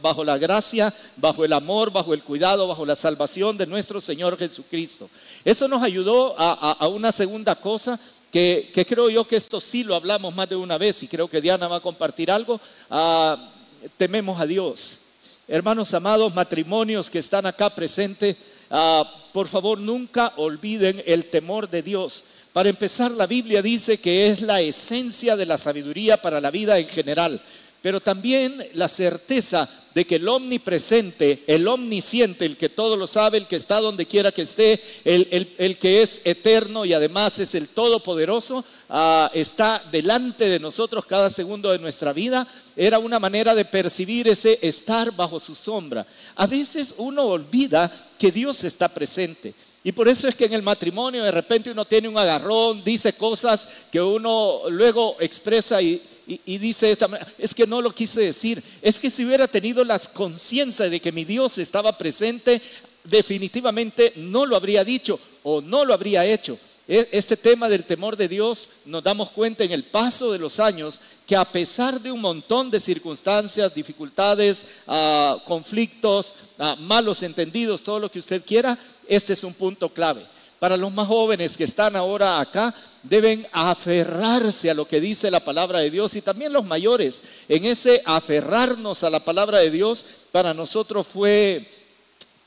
bajo 0.00 0.24
la 0.24 0.38
gracia, 0.38 0.92
bajo 1.16 1.44
el 1.44 1.52
amor, 1.52 1.90
bajo 1.90 2.14
el 2.14 2.22
cuidado, 2.22 2.68
bajo 2.68 2.86
la 2.86 2.96
salvación 2.96 3.58
de 3.58 3.66
nuestro 3.66 4.00
Señor 4.00 4.38
Jesucristo. 4.38 5.10
Eso 5.44 5.68
nos 5.68 5.82
ayudó 5.82 6.34
a, 6.38 6.86
una 6.88 7.12
segunda 7.12 7.54
cosa 7.54 7.98
que, 8.30 8.70
creo 8.88 9.10
yo 9.10 9.26
que 9.26 9.36
esto 9.36 9.60
sí 9.60 9.84
lo 9.84 9.94
hablamos 9.94 10.34
más 10.34 10.48
de 10.48 10.56
una 10.56 10.78
vez 10.78 11.02
y 11.02 11.08
creo 11.08 11.28
que 11.28 11.40
Diana 11.40 11.68
va 11.68 11.76
a 11.76 11.80
compartir 11.80 12.30
algo. 12.30 12.60
Ah, 12.90 13.50
tememos 13.96 14.40
a 14.40 14.46
Dios. 14.46 15.00
Hermanos 15.48 15.92
amados, 15.92 16.34
matrimonios 16.34 17.10
que 17.10 17.18
están 17.18 17.46
acá 17.46 17.68
presentes, 17.68 18.36
ah, 18.70 19.04
por 19.32 19.48
favor 19.48 19.78
nunca 19.78 20.32
olviden 20.36 21.02
el 21.06 21.26
temor 21.26 21.68
de 21.68 21.82
Dios. 21.82 22.24
Para 22.52 22.68
empezar, 22.68 23.10
la 23.10 23.26
Biblia 23.26 23.62
dice 23.62 23.98
que 23.98 24.28
es 24.28 24.42
la 24.42 24.60
esencia 24.60 25.36
de 25.36 25.46
la 25.46 25.56
sabiduría 25.56 26.20
para 26.20 26.40
la 26.40 26.50
vida 26.50 26.78
en 26.78 26.86
general, 26.86 27.40
pero 27.82 28.00
también 28.00 28.64
la 28.74 28.88
certeza 28.88 29.68
de 29.94 30.06
que 30.06 30.16
el 30.16 30.28
omnipresente, 30.28 31.42
el 31.46 31.66
omnisciente, 31.68 32.46
el 32.46 32.56
que 32.56 32.68
todo 32.68 32.96
lo 32.96 33.06
sabe, 33.06 33.38
el 33.38 33.46
que 33.46 33.56
está 33.56 33.80
donde 33.80 34.06
quiera 34.06 34.32
que 34.32 34.42
esté, 34.42 34.80
el, 35.04 35.76
que 35.78 36.02
es 36.02 36.20
eterno 36.24 36.84
y 36.84 36.94
además 36.94 37.38
es 37.40 37.54
el 37.54 37.68
todopoderoso, 37.68 38.64
ah, 38.88 39.30
está 39.34 39.82
delante 39.90 40.48
de 40.48 40.60
nosotros 40.60 41.04
cada 41.04 41.28
segundo 41.28 41.72
de 41.72 41.78
nuestra 41.78 42.12
vida, 42.12 42.46
era 42.76 42.98
una 42.98 43.18
manera 43.18 43.54
de 43.54 43.64
percibir 43.64 44.28
ese 44.28 44.58
estar 44.62 45.14
bajo 45.14 45.38
su 45.40 45.54
sombra. 45.54 46.06
A 46.36 46.46
veces 46.46 46.94
uno 46.96 47.24
olvida 47.24 47.92
que 48.18 48.32
Dios 48.32 48.64
está 48.64 48.88
presente. 48.88 49.52
Y 49.84 49.90
por 49.90 50.08
eso 50.08 50.28
es 50.28 50.36
que 50.36 50.44
en 50.44 50.52
el 50.52 50.62
matrimonio 50.62 51.24
de 51.24 51.32
repente 51.32 51.70
uno 51.70 51.84
tiene 51.84 52.08
un 52.08 52.16
agarrón, 52.16 52.84
dice 52.84 53.14
cosas 53.14 53.68
que 53.90 54.00
uno 54.00 54.60
luego 54.70 55.16
expresa 55.18 55.82
y, 55.82 56.00
y, 56.26 56.58
dice 56.58 56.90
esta 56.90 57.08
es 57.38 57.54
que 57.54 57.66
no 57.66 57.80
lo 57.80 57.94
quise 57.94 58.20
decir, 58.20 58.62
es 58.80 58.98
que 59.00 59.10
si 59.10 59.24
hubiera 59.24 59.48
tenido 59.48 59.84
la 59.84 59.98
conciencia 59.98 60.88
de 60.88 61.00
que 61.00 61.12
mi 61.12 61.24
Dios 61.24 61.58
estaba 61.58 61.96
presente, 61.98 62.60
definitivamente 63.04 64.12
no 64.16 64.46
lo 64.46 64.56
habría 64.56 64.84
dicho 64.84 65.18
o 65.42 65.60
no 65.60 65.84
lo 65.84 65.94
habría 65.94 66.24
hecho. 66.24 66.58
E, 66.88 67.08
este 67.12 67.36
tema 67.36 67.68
del 67.68 67.84
temor 67.84 68.16
de 68.16 68.28
Dios 68.28 68.68
nos 68.84 69.02
damos 69.02 69.30
cuenta 69.30 69.62
en 69.62 69.70
el 69.70 69.84
paso 69.84 70.32
de 70.32 70.38
los 70.38 70.58
años 70.58 71.00
que 71.26 71.36
a 71.36 71.44
pesar 71.44 72.00
de 72.00 72.10
un 72.10 72.20
montón 72.20 72.70
de 72.70 72.80
circunstancias, 72.80 73.74
dificultades, 73.74 74.66
ah, 74.86 75.38
conflictos, 75.46 76.34
ah, 76.58 76.76
malos 76.78 77.22
entendidos, 77.22 77.82
todo 77.82 78.00
lo 78.00 78.10
que 78.10 78.18
usted 78.18 78.42
quiera, 78.44 78.76
este 79.08 79.32
es 79.32 79.44
un 79.44 79.54
punto 79.54 79.88
clave. 79.88 80.24
Para 80.62 80.76
los 80.76 80.92
más 80.92 81.08
jóvenes 81.08 81.56
que 81.56 81.64
están 81.64 81.96
ahora 81.96 82.38
acá, 82.38 82.72
deben 83.02 83.44
aferrarse 83.50 84.70
a 84.70 84.74
lo 84.74 84.86
que 84.86 85.00
dice 85.00 85.28
la 85.28 85.40
palabra 85.40 85.80
de 85.80 85.90
Dios 85.90 86.14
y 86.14 86.22
también 86.22 86.52
los 86.52 86.64
mayores. 86.64 87.20
En 87.48 87.64
ese 87.64 88.00
aferrarnos 88.04 89.02
a 89.02 89.10
la 89.10 89.18
palabra 89.18 89.58
de 89.58 89.72
Dios, 89.72 90.06
para 90.30 90.54
nosotros 90.54 91.04
fue 91.04 91.68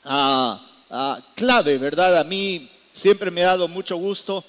ah, 0.06 0.66
ah, 0.88 1.20
clave, 1.34 1.76
¿verdad? 1.76 2.16
A 2.16 2.24
mí 2.24 2.66
siempre 2.90 3.30
me 3.30 3.44
ha 3.44 3.48
dado 3.48 3.68
mucho 3.68 3.98
gusto 3.98 4.42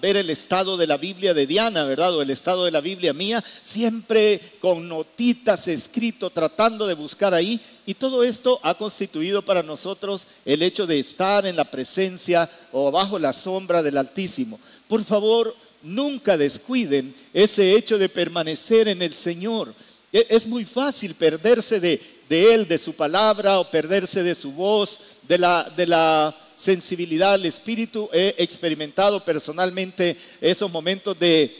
ver 0.00 0.16
el 0.16 0.30
estado 0.30 0.76
de 0.76 0.86
la 0.86 0.96
Biblia 0.96 1.34
de 1.34 1.46
Diana, 1.46 1.84
¿verdad? 1.84 2.14
O 2.14 2.22
el 2.22 2.30
estado 2.30 2.64
de 2.64 2.70
la 2.70 2.80
Biblia 2.80 3.12
mía, 3.12 3.42
siempre 3.62 4.40
con 4.60 4.88
notitas 4.88 5.66
escrito, 5.68 6.30
tratando 6.30 6.86
de 6.86 6.94
buscar 6.94 7.34
ahí. 7.34 7.60
Y 7.86 7.94
todo 7.94 8.22
esto 8.22 8.60
ha 8.62 8.74
constituido 8.74 9.42
para 9.42 9.62
nosotros 9.62 10.26
el 10.44 10.62
hecho 10.62 10.86
de 10.86 10.98
estar 10.98 11.44
en 11.46 11.56
la 11.56 11.64
presencia 11.64 12.48
o 12.72 12.90
bajo 12.90 13.18
la 13.18 13.32
sombra 13.32 13.82
del 13.82 13.98
Altísimo. 13.98 14.58
Por 14.88 15.04
favor, 15.04 15.54
nunca 15.82 16.36
descuiden 16.36 17.14
ese 17.32 17.74
hecho 17.74 17.98
de 17.98 18.08
permanecer 18.08 18.88
en 18.88 19.02
el 19.02 19.14
Señor. 19.14 19.74
E, 20.12 20.26
es 20.30 20.46
muy 20.46 20.64
fácil 20.64 21.14
perderse 21.14 21.80
de, 21.80 22.00
de 22.28 22.54
Él, 22.54 22.68
de 22.68 22.78
su 22.78 22.94
palabra, 22.94 23.58
o 23.58 23.70
perderse 23.70 24.22
de 24.22 24.34
su 24.34 24.52
voz, 24.52 25.00
de 25.28 25.38
la, 25.38 25.70
de 25.76 25.86
la 25.86 26.34
sensibilidad 26.54 27.34
al 27.34 27.46
espíritu, 27.46 28.08
he 28.12 28.34
experimentado 28.38 29.24
personalmente 29.24 30.16
esos 30.40 30.70
momentos 30.70 31.18
de, 31.18 31.54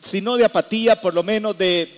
si 0.00 0.20
no 0.20 0.36
de 0.36 0.44
apatía, 0.44 1.00
por 1.00 1.14
lo 1.14 1.22
menos 1.22 1.56
de, 1.56 1.88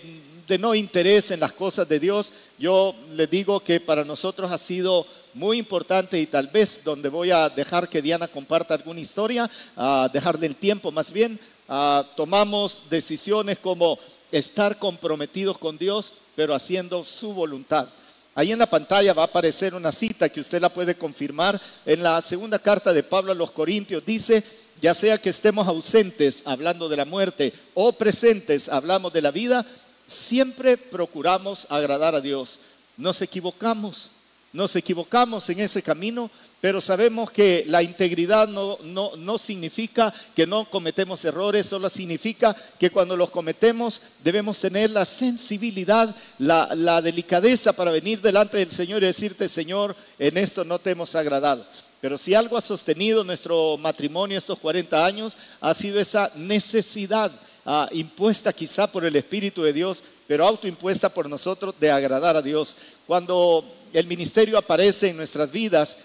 de 0.48 0.58
no 0.58 0.74
interés 0.74 1.30
en 1.30 1.40
las 1.40 1.52
cosas 1.52 1.88
de 1.88 2.00
Dios. 2.00 2.32
Yo 2.58 2.94
les 3.12 3.30
digo 3.30 3.60
que 3.60 3.80
para 3.80 4.04
nosotros 4.04 4.50
ha 4.50 4.58
sido 4.58 5.06
muy 5.34 5.58
importante 5.58 6.20
y 6.20 6.26
tal 6.26 6.48
vez 6.48 6.82
donde 6.84 7.08
voy 7.08 7.30
a 7.30 7.48
dejar 7.48 7.88
que 7.88 8.02
Diana 8.02 8.28
comparta 8.28 8.74
alguna 8.74 9.00
historia, 9.00 9.50
a 9.76 10.10
dejarle 10.12 10.46
el 10.46 10.56
tiempo 10.56 10.92
más 10.92 11.10
bien, 11.10 11.38
ah, 11.68 12.04
tomamos 12.16 12.82
decisiones 12.90 13.58
como 13.58 13.98
estar 14.30 14.78
comprometidos 14.78 15.58
con 15.58 15.78
Dios, 15.78 16.12
pero 16.34 16.54
haciendo 16.54 17.04
su 17.04 17.32
voluntad. 17.32 17.88
Ahí 18.34 18.50
en 18.50 18.58
la 18.58 18.66
pantalla 18.66 19.12
va 19.12 19.22
a 19.22 19.26
aparecer 19.26 19.74
una 19.74 19.92
cita 19.92 20.28
que 20.28 20.40
usted 20.40 20.60
la 20.60 20.70
puede 20.70 20.94
confirmar. 20.94 21.60
En 21.84 22.02
la 22.02 22.20
segunda 22.22 22.58
carta 22.58 22.92
de 22.92 23.02
Pablo 23.02 23.32
a 23.32 23.34
los 23.34 23.50
Corintios 23.50 24.04
dice, 24.06 24.42
ya 24.80 24.94
sea 24.94 25.18
que 25.18 25.30
estemos 25.30 25.68
ausentes 25.68 26.42
hablando 26.46 26.88
de 26.88 26.96
la 26.96 27.04
muerte 27.04 27.52
o 27.74 27.92
presentes 27.92 28.70
hablamos 28.70 29.12
de 29.12 29.22
la 29.22 29.30
vida, 29.30 29.66
siempre 30.06 30.78
procuramos 30.78 31.66
agradar 31.68 32.14
a 32.14 32.20
Dios. 32.22 32.60
Nos 32.96 33.20
equivocamos, 33.20 34.10
nos 34.52 34.76
equivocamos 34.76 35.48
en 35.50 35.60
ese 35.60 35.82
camino, 35.82 36.30
pero 36.62 36.80
sabemos 36.80 37.32
que 37.32 37.64
la 37.66 37.82
integridad 37.82 38.46
no, 38.46 38.78
no, 38.84 39.38
significa 39.38 40.14
que 40.32 40.46
no 40.46 40.64
cometemos 40.70 41.24
errores, 41.24 41.66
solo 41.66 41.90
significa 41.90 42.54
que 42.78 42.90
cuando 42.90 43.16
los 43.16 43.30
cometemos 43.30 44.00
debemos 44.22 44.60
tener 44.60 44.90
la 44.90 45.04
sensibilidad, 45.04 46.14
la, 46.38 46.68
la 46.76 47.02
delicadeza 47.02 47.72
para 47.72 47.90
venir 47.90 48.20
delante 48.20 48.58
del 48.58 48.70
Señor 48.70 49.02
y 49.02 49.06
decirte, 49.06 49.48
Señor, 49.48 49.96
en 50.20 50.36
esto 50.36 50.64
no 50.64 50.78
te 50.78 50.92
hemos 50.92 51.16
agradado. 51.16 51.66
Pero 52.00 52.16
si 52.16 52.32
algo 52.32 52.56
ha 52.56 52.62
sostenido 52.62 53.24
nuestro 53.24 53.76
matrimonio 53.76 54.38
estos 54.38 54.60
40 54.60 55.04
años, 55.04 55.36
ha 55.60 55.74
sido 55.74 55.98
esa 55.98 56.30
necesidad 56.36 57.32
ah, 57.66 57.88
impuesta 57.90 58.52
quizá 58.52 58.86
por 58.86 59.04
el 59.04 59.16
Espíritu 59.16 59.64
de 59.64 59.72
Dios, 59.72 60.00
pero 60.28 60.46
autoimpuesta 60.46 61.08
por 61.08 61.28
nosotros 61.28 61.74
de 61.80 61.90
agradar 61.90 62.36
a 62.36 62.42
Dios. 62.42 62.76
Cuando 63.04 63.64
el 63.92 64.06
ministerio 64.06 64.56
aparece 64.56 65.08
en 65.08 65.16
nuestras 65.16 65.50
vidas, 65.50 65.98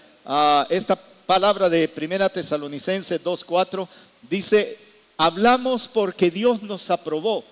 esta 0.70 0.96
palabra 1.26 1.68
de 1.68 1.88
Primera 1.88 2.28
Tesalonicenses 2.28 3.22
2.4 3.22 3.86
dice, 4.30 4.78
hablamos 5.16 5.88
porque 5.88 6.30
Dios 6.30 6.62
nos 6.62 6.90
aprobó 6.90 7.44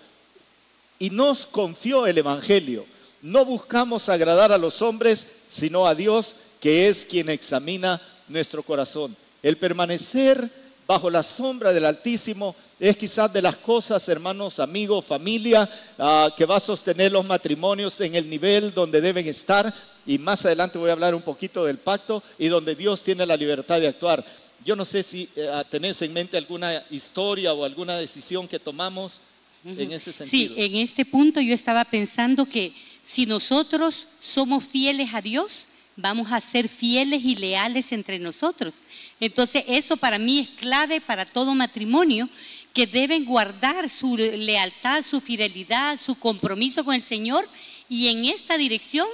y 0.99 1.11
nos 1.11 1.47
confió 1.47 2.07
el 2.07 2.19
Evangelio. 2.19 2.87
No 3.23 3.45
buscamos 3.45 4.09
agradar 4.09 4.53
a 4.53 4.59
los 4.59 4.83
hombres, 4.83 5.27
sino 5.49 5.87
a 5.87 5.95
Dios, 5.95 6.37
que 6.61 6.89
es 6.89 7.05
quien 7.05 7.29
examina 7.29 8.01
nuestro 8.29 8.63
corazón. 8.63 9.17
El 9.43 9.57
permanecer 9.57 10.49
bajo 10.87 11.11
la 11.11 11.23
sombra 11.23 11.73
del 11.73 11.85
Altísimo 11.85 12.55
es 12.79 12.97
quizás 12.97 13.33
de 13.33 13.43
las 13.43 13.57
cosas, 13.57 14.07
hermanos, 14.09 14.61
amigos, 14.61 15.05
familia, 15.05 15.69
ah, 15.99 16.31
que 16.37 16.45
va 16.45 16.57
a 16.57 16.61
sostener 16.61 17.11
los 17.11 17.25
matrimonios 17.25 18.01
en 18.01 18.15
el 18.15 18.29
nivel 18.29 18.73
donde 18.73 19.01
deben 19.01 19.27
estar. 19.27 19.73
Y 20.07 20.19
más 20.19 20.45
adelante 20.45 20.79
voy 20.79 20.91
a 20.91 20.93
hablar 20.93 21.15
un 21.15 21.23
poquito 21.23 21.65
del 21.65 21.79
pacto 21.79 22.23
y 22.39 22.49
donde 22.49 22.75
Dios 22.75 23.03
tiene 23.03 23.27
la 23.27 23.37
libertad 23.37 23.81
de 23.81 23.89
actuar. 23.89 24.25
Yo 24.65 24.77
no 24.77 24.85
sé 24.85 25.03
si 25.03 25.29
eh, 25.37 25.51
tenés 25.71 26.01
en 26.03 26.13
mente 26.13 26.37
alguna 26.37 26.83
historia 26.91 27.53
o 27.53 27.65
alguna 27.65 27.97
decisión 27.97 28.47
que 28.47 28.59
tomamos 28.59 29.21
en 29.65 29.91
ese 29.93 30.13
sentido. 30.13 30.55
Sí, 30.55 30.63
en 30.63 30.77
este 30.77 31.05
punto 31.05 31.41
yo 31.41 31.55
estaba 31.55 31.85
pensando 31.85 32.47
que 32.47 32.73
si 33.03 33.27
nosotros 33.27 34.07
somos 34.21 34.65
fieles 34.65 35.15
a 35.15 35.21
Dios, 35.21 35.67
vamos 35.97 36.31
a 36.31 36.41
ser 36.41 36.69
fieles 36.69 37.25
y 37.25 37.37
leales 37.37 37.91
entre 37.93 38.19
nosotros. 38.19 38.75
Entonces 39.21 39.65
eso 39.67 39.97
para 39.97 40.19
mí 40.19 40.41
es 40.41 40.49
clave 40.61 41.01
para 41.01 41.25
todo 41.25 41.55
matrimonio 41.55 42.29
que 42.75 42.87
deben 42.87 43.25
guardar 43.25 43.89
su 43.89 44.17
lealtad, 44.17 45.03
su 45.03 45.21
fidelidad, 45.21 45.99
su 45.99 46.15
compromiso 46.17 46.85
con 46.85 46.95
el 46.95 47.03
Señor 47.03 47.49
y 47.89 48.09
en 48.09 48.27
esta 48.27 48.59
dirección 48.59 49.09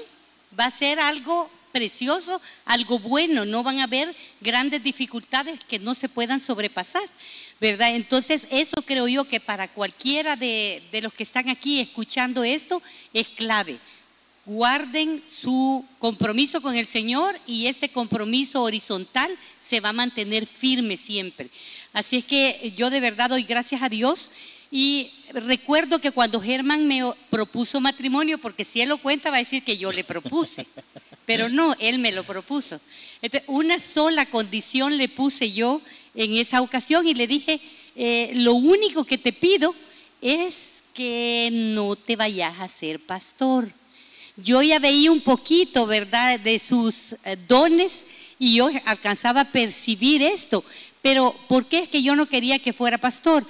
va 0.58 0.64
a 0.64 0.70
ser 0.70 0.98
algo 0.98 1.48
precioso, 1.70 2.40
algo 2.64 2.98
bueno, 2.98 3.44
no 3.44 3.62
van 3.62 3.78
a 3.78 3.84
haber 3.84 4.14
grandes 4.40 4.82
dificultades 4.82 5.60
que 5.60 5.78
no 5.78 5.94
se 5.94 6.08
puedan 6.08 6.40
sobrepasar, 6.40 7.08
¿verdad? 7.60 7.94
Entonces 7.94 8.46
eso 8.50 8.82
creo 8.84 9.08
yo 9.08 9.24
que 9.24 9.40
para 9.40 9.68
cualquiera 9.68 10.36
de, 10.36 10.82
de 10.90 11.00
los 11.00 11.12
que 11.12 11.22
están 11.22 11.48
aquí 11.48 11.80
escuchando 11.80 12.44
esto 12.44 12.82
es 13.14 13.28
clave 13.28 13.78
guarden 14.44 15.22
su 15.28 15.84
compromiso 15.98 16.60
con 16.60 16.76
el 16.76 16.86
Señor 16.86 17.38
y 17.46 17.66
este 17.66 17.90
compromiso 17.90 18.62
horizontal 18.62 19.30
se 19.60 19.80
va 19.80 19.90
a 19.90 19.94
mantener 19.94 20.46
firme 20.46 20.96
siempre. 20.96 21.50
Así 21.92 22.18
es 22.18 22.24
que 22.24 22.72
yo 22.76 22.90
de 22.90 23.00
verdad 23.00 23.30
doy 23.30 23.44
gracias 23.44 23.82
a 23.82 23.88
Dios 23.88 24.30
y 24.70 25.10
recuerdo 25.32 26.00
que 26.00 26.10
cuando 26.10 26.40
Germán 26.40 26.86
me 26.88 27.02
propuso 27.30 27.80
matrimonio, 27.80 28.38
porque 28.38 28.64
si 28.64 28.80
él 28.80 28.88
lo 28.88 28.98
cuenta 28.98 29.30
va 29.30 29.36
a 29.36 29.40
decir 29.40 29.62
que 29.62 29.76
yo 29.76 29.92
le 29.92 30.02
propuse, 30.02 30.66
pero 31.26 31.48
no, 31.48 31.76
él 31.78 31.98
me 31.98 32.10
lo 32.10 32.24
propuso. 32.24 32.80
una 33.46 33.78
sola 33.78 34.26
condición 34.26 34.96
le 34.96 35.08
puse 35.08 35.52
yo 35.52 35.80
en 36.14 36.34
esa 36.34 36.62
ocasión 36.62 37.06
y 37.06 37.14
le 37.14 37.26
dije, 37.26 37.60
eh, 37.94 38.32
lo 38.34 38.54
único 38.54 39.04
que 39.04 39.18
te 39.18 39.32
pido 39.32 39.74
es 40.20 40.82
que 40.94 41.50
no 41.52 41.94
te 41.94 42.16
vayas 42.16 42.58
a 42.60 42.68
ser 42.68 42.98
pastor 42.98 43.72
yo 44.36 44.62
ya 44.62 44.78
veía 44.78 45.10
un 45.10 45.20
poquito, 45.20 45.86
¿verdad?, 45.86 46.40
de 46.40 46.58
sus 46.58 47.12
eh, 47.24 47.36
dones 47.46 48.06
y 48.38 48.56
yo 48.56 48.70
alcanzaba 48.86 49.42
a 49.42 49.52
percibir 49.52 50.22
esto. 50.22 50.64
Pero 51.00 51.34
¿por 51.48 51.66
qué 51.66 51.80
es 51.80 51.88
que 51.88 52.02
yo 52.02 52.16
no 52.16 52.26
quería 52.26 52.58
que 52.58 52.72
fuera 52.72 52.98
pastor? 52.98 53.46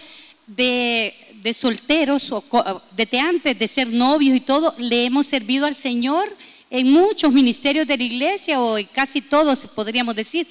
De, 0.47 1.15
solteros, 1.55 2.31
o 2.31 2.83
desde 2.97 3.21
antes 3.21 3.59
de 3.59 3.69
ser 3.69 3.89
novios 3.89 4.37
y 4.37 4.41
todo, 4.41 4.75
le 4.79 5.07
hemos 5.07 5.27
servido 5.27 5.67
al 5.67 5.77
Señor 5.77 6.35
en 6.71 6.91
muchos 6.91 7.33
ministerios 7.33 7.87
de 7.87 7.97
la 7.97 8.05
iglesia 8.05 8.61
o 8.61 8.79
en 8.79 8.87
casi 8.87 9.21
todos, 9.21 9.67
podríamos 9.67 10.17
decir. 10.17 10.47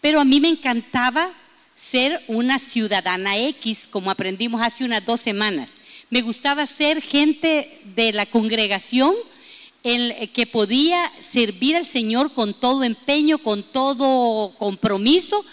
Pero 0.00 0.20
a 0.20 0.24
mí 0.24 0.40
me 0.40 0.48
encantaba 0.48 1.32
ser 1.74 2.22
una 2.26 2.58
ciudadana 2.58 3.36
X, 3.38 3.86
como 3.90 4.10
aprendimos 4.10 4.62
hace 4.62 4.84
unas 4.84 5.04
dos 5.04 5.20
semanas. 5.20 5.72
Me 6.10 6.22
gustaba 6.22 6.66
ser 6.66 7.02
gente 7.02 7.80
de 7.94 8.12
la 8.12 8.26
congregación 8.26 9.14
el 9.86 10.30
que 10.32 10.46
podía 10.46 11.12
servir 11.20 11.76
al 11.76 11.86
Señor 11.86 12.32
con 12.32 12.54
todo 12.54 12.82
empeño, 12.82 13.38
con 13.38 13.62
todo 13.62 14.52
compromiso, 14.58 15.44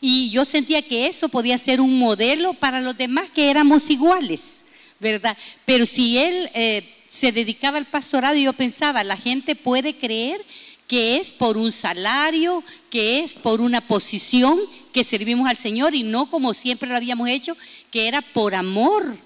y 0.00 0.30
yo 0.30 0.46
sentía 0.46 0.80
que 0.80 1.06
eso 1.06 1.28
podía 1.28 1.58
ser 1.58 1.78
un 1.78 1.98
modelo 1.98 2.54
para 2.54 2.80
los 2.80 2.96
demás 2.96 3.28
que 3.28 3.50
éramos 3.50 3.90
iguales, 3.90 4.62
¿verdad? 4.98 5.36
Pero 5.66 5.84
si 5.84 6.16
él 6.16 6.50
eh, 6.54 6.88
se 7.06 7.32
dedicaba 7.32 7.76
al 7.76 7.84
pastorado, 7.84 8.34
yo 8.36 8.54
pensaba, 8.54 9.04
la 9.04 9.18
gente 9.18 9.54
puede 9.56 9.94
creer 9.94 10.42
que 10.88 11.16
es 11.16 11.32
por 11.32 11.58
un 11.58 11.70
salario, 11.70 12.64
que 12.88 13.20
es 13.20 13.34
por 13.34 13.60
una 13.60 13.82
posición 13.82 14.58
que 14.94 15.04
servimos 15.04 15.50
al 15.50 15.58
Señor 15.58 15.94
y 15.94 16.02
no 16.02 16.30
como 16.30 16.54
siempre 16.54 16.88
lo 16.88 16.96
habíamos 16.96 17.28
hecho, 17.28 17.58
que 17.90 18.08
era 18.08 18.22
por 18.22 18.54
amor 18.54 19.18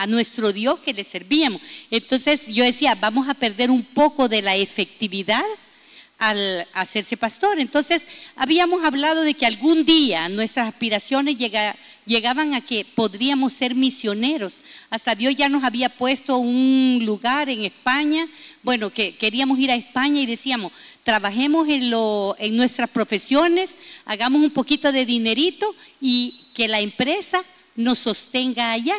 a 0.00 0.06
nuestro 0.06 0.50
Dios 0.50 0.80
que 0.80 0.94
le 0.94 1.04
servíamos. 1.04 1.60
Entonces 1.90 2.48
yo 2.48 2.64
decía, 2.64 2.94
vamos 2.94 3.28
a 3.28 3.34
perder 3.34 3.70
un 3.70 3.84
poco 3.84 4.30
de 4.30 4.40
la 4.40 4.56
efectividad 4.56 5.44
al 6.16 6.66
hacerse 6.72 7.18
pastor. 7.18 7.60
Entonces 7.60 8.06
habíamos 8.34 8.82
hablado 8.82 9.20
de 9.20 9.34
que 9.34 9.44
algún 9.44 9.84
día 9.84 10.30
nuestras 10.30 10.68
aspiraciones 10.68 11.36
llegaban 12.06 12.54
a 12.54 12.62
que 12.62 12.86
podríamos 12.86 13.52
ser 13.52 13.74
misioneros. 13.74 14.60
Hasta 14.88 15.14
Dios 15.14 15.34
ya 15.34 15.50
nos 15.50 15.64
había 15.64 15.90
puesto 15.90 16.38
un 16.38 17.02
lugar 17.04 17.50
en 17.50 17.66
España, 17.66 18.26
bueno, 18.62 18.88
que 18.88 19.16
queríamos 19.18 19.58
ir 19.58 19.70
a 19.70 19.76
España 19.76 20.22
y 20.22 20.26
decíamos, 20.26 20.72
trabajemos 21.02 21.68
en, 21.68 21.90
lo, 21.90 22.36
en 22.38 22.56
nuestras 22.56 22.88
profesiones, 22.88 23.76
hagamos 24.06 24.40
un 24.40 24.50
poquito 24.50 24.92
de 24.92 25.04
dinerito 25.04 25.74
y 26.00 26.46
que 26.54 26.68
la 26.68 26.80
empresa 26.80 27.44
nos 27.76 27.98
sostenga 27.98 28.72
allá 28.72 28.96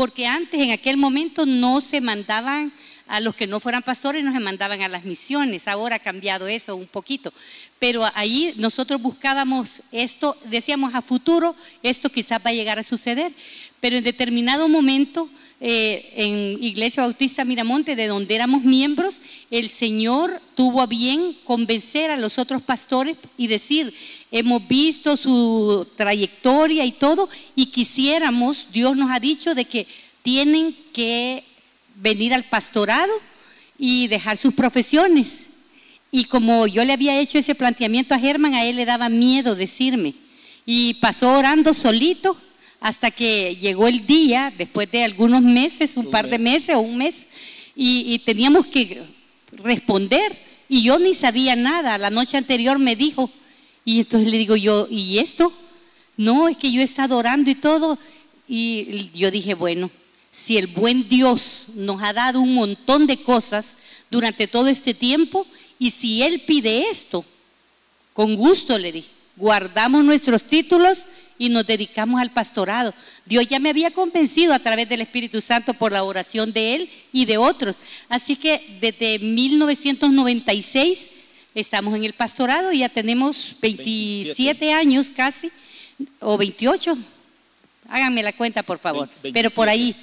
porque 0.00 0.26
antes 0.26 0.58
en 0.58 0.70
aquel 0.70 0.96
momento 0.96 1.44
no 1.44 1.82
se 1.82 2.00
mandaban 2.00 2.72
a 3.06 3.20
los 3.20 3.34
que 3.34 3.46
no 3.46 3.60
fueran 3.60 3.82
pastores, 3.82 4.24
no 4.24 4.32
se 4.32 4.40
mandaban 4.40 4.80
a 4.80 4.88
las 4.88 5.04
misiones, 5.04 5.68
ahora 5.68 5.96
ha 5.96 5.98
cambiado 5.98 6.48
eso 6.48 6.74
un 6.74 6.86
poquito, 6.86 7.34
pero 7.78 8.06
ahí 8.14 8.54
nosotros 8.56 9.02
buscábamos 9.02 9.82
esto, 9.92 10.38
decíamos 10.46 10.94
a 10.94 11.02
futuro, 11.02 11.54
esto 11.82 12.08
quizás 12.08 12.40
va 12.40 12.48
a 12.48 12.54
llegar 12.54 12.78
a 12.78 12.82
suceder, 12.82 13.34
pero 13.80 13.94
en 13.94 14.02
determinado 14.04 14.70
momento 14.70 15.28
eh, 15.62 16.14
en 16.16 16.64
Iglesia 16.64 17.02
Bautista 17.02 17.44
Miramonte, 17.44 17.94
de 17.94 18.06
donde 18.06 18.34
éramos 18.34 18.62
miembros, 18.62 19.20
el 19.50 19.68
Señor 19.68 20.40
tuvo 20.54 20.80
a 20.80 20.86
bien 20.86 21.36
convencer 21.44 22.10
a 22.10 22.16
los 22.16 22.38
otros 22.38 22.62
pastores 22.62 23.18
y 23.36 23.46
decir, 23.46 23.92
hemos 24.30 24.66
visto 24.66 25.18
su 25.18 25.86
trayectoria 25.96 26.86
y 26.86 26.92
todo, 26.92 27.28
y 27.54 27.66
quisiéramos, 27.66 28.68
Dios 28.72 28.96
nos 28.96 29.10
ha 29.10 29.20
dicho 29.20 29.54
de 29.54 29.66
que 29.66 29.86
tienen 30.22 30.74
que 30.94 31.44
venir 31.96 32.32
al 32.32 32.44
pastorado 32.44 33.12
y 33.78 34.08
dejar 34.08 34.38
sus 34.38 34.54
profesiones. 34.54 35.46
Y 36.10 36.24
como 36.24 36.66
yo 36.66 36.84
le 36.86 36.94
había 36.94 37.20
hecho 37.20 37.38
ese 37.38 37.54
planteamiento 37.54 38.14
a 38.14 38.18
Germán, 38.18 38.54
a 38.54 38.64
él 38.64 38.76
le 38.76 38.86
daba 38.86 39.10
miedo 39.10 39.54
decirme. 39.54 40.14
Y 40.64 40.94
pasó 40.94 41.34
orando 41.34 41.74
solito 41.74 42.36
hasta 42.80 43.10
que 43.10 43.56
llegó 43.56 43.86
el 43.86 44.06
día, 44.06 44.52
después 44.56 44.90
de 44.90 45.04
algunos 45.04 45.42
meses, 45.42 45.96
un, 45.96 46.10
par 46.10 46.28
de 46.28 46.38
meses 46.38 46.74
o 46.74 46.80
un 46.80 46.96
mes, 46.96 47.28
y, 47.76 48.18
teníamos 48.20 48.66
que 48.66 49.02
responder. 49.52 50.36
Y 50.68 50.82
yo 50.82 50.98
ni 50.98 51.14
sabía 51.14 51.56
nada. 51.56 51.98
La 51.98 52.10
noche 52.10 52.36
anterior 52.36 52.78
me 52.78 52.96
dijo. 52.96 53.30
Y 53.84 54.00
entonces 54.00 54.28
le 54.28 54.38
digo 54.38 54.56
yo, 54.56 54.86
¿y 54.90 55.18
esto? 55.18 55.52
No, 56.16 56.48
es 56.48 56.56
que 56.56 56.70
yo 56.70 56.80
he 56.80 56.84
estado 56.84 57.16
orando 57.16 57.50
y 57.50 57.54
todo. 57.54 57.98
Y 58.48 59.10
yo 59.14 59.30
dije, 59.30 59.54
bueno, 59.54 59.90
si 60.32 60.56
el 60.56 60.66
buen 60.66 61.08
Dios 61.08 61.66
nos 61.74 62.02
ha 62.02 62.12
dado 62.12 62.40
un 62.40 62.54
montón 62.54 63.06
de 63.06 63.22
cosas 63.22 63.76
durante 64.10 64.46
todo 64.46 64.68
este 64.68 64.94
tiempo, 64.94 65.46
y 65.78 65.90
si 65.90 66.22
Él 66.22 66.40
pide 66.40 66.90
esto, 66.90 67.24
con 68.12 68.34
gusto 68.34 68.78
le 68.78 68.92
dije, 68.92 69.08
guardamos 69.36 70.04
nuestros 70.04 70.42
títulos 70.44 71.06
y 71.40 71.48
nos 71.48 71.66
dedicamos 71.66 72.20
al 72.20 72.30
pastorado. 72.30 72.92
Dios 73.24 73.48
ya 73.48 73.58
me 73.58 73.70
había 73.70 73.90
convencido 73.90 74.52
a 74.52 74.58
través 74.58 74.86
del 74.90 75.00
Espíritu 75.00 75.40
Santo 75.40 75.72
por 75.72 75.90
la 75.90 76.04
oración 76.04 76.52
de 76.52 76.74
Él 76.74 76.90
y 77.14 77.24
de 77.24 77.38
otros. 77.38 77.76
Así 78.10 78.36
que 78.36 78.76
desde 78.78 79.18
1996 79.18 81.10
estamos 81.54 81.96
en 81.96 82.04
el 82.04 82.12
pastorado 82.12 82.72
y 82.72 82.80
ya 82.80 82.90
tenemos 82.90 83.56
27, 83.62 84.74
años 84.74 85.08
casi, 85.08 85.50
o 86.18 86.36
28. 86.36 86.98
Háganme 87.88 88.22
la 88.22 88.34
cuenta, 88.34 88.62
por 88.62 88.78
favor. 88.78 89.08
Pero 89.32 89.48
por 89.48 89.70
ahí, 89.70 89.96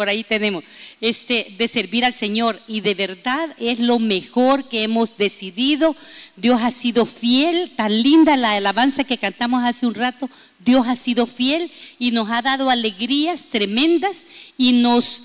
por 0.00 0.08
ahí 0.08 0.24
tenemos, 0.24 0.64
este, 1.02 1.54
de 1.58 1.68
servir 1.68 2.06
al 2.06 2.14
Señor. 2.14 2.58
Y 2.66 2.80
de 2.80 2.94
verdad 2.94 3.54
es 3.58 3.80
lo 3.80 3.98
mejor 3.98 4.66
que 4.66 4.82
hemos 4.82 5.18
decidido. 5.18 5.94
Dios 6.36 6.62
ha 6.62 6.70
sido 6.70 7.04
fiel, 7.04 7.72
tan 7.76 8.02
linda 8.02 8.38
la 8.38 8.52
alabanza 8.52 9.04
que 9.04 9.18
cantamos 9.18 9.62
hace 9.62 9.84
un 9.84 9.94
rato. 9.94 10.30
Dios 10.58 10.88
ha 10.88 10.96
sido 10.96 11.26
fiel 11.26 11.70
y 11.98 12.12
nos 12.12 12.30
ha 12.30 12.40
dado 12.40 12.70
alegrías 12.70 13.50
tremendas 13.50 14.24
y 14.56 14.72
nos 14.72 15.20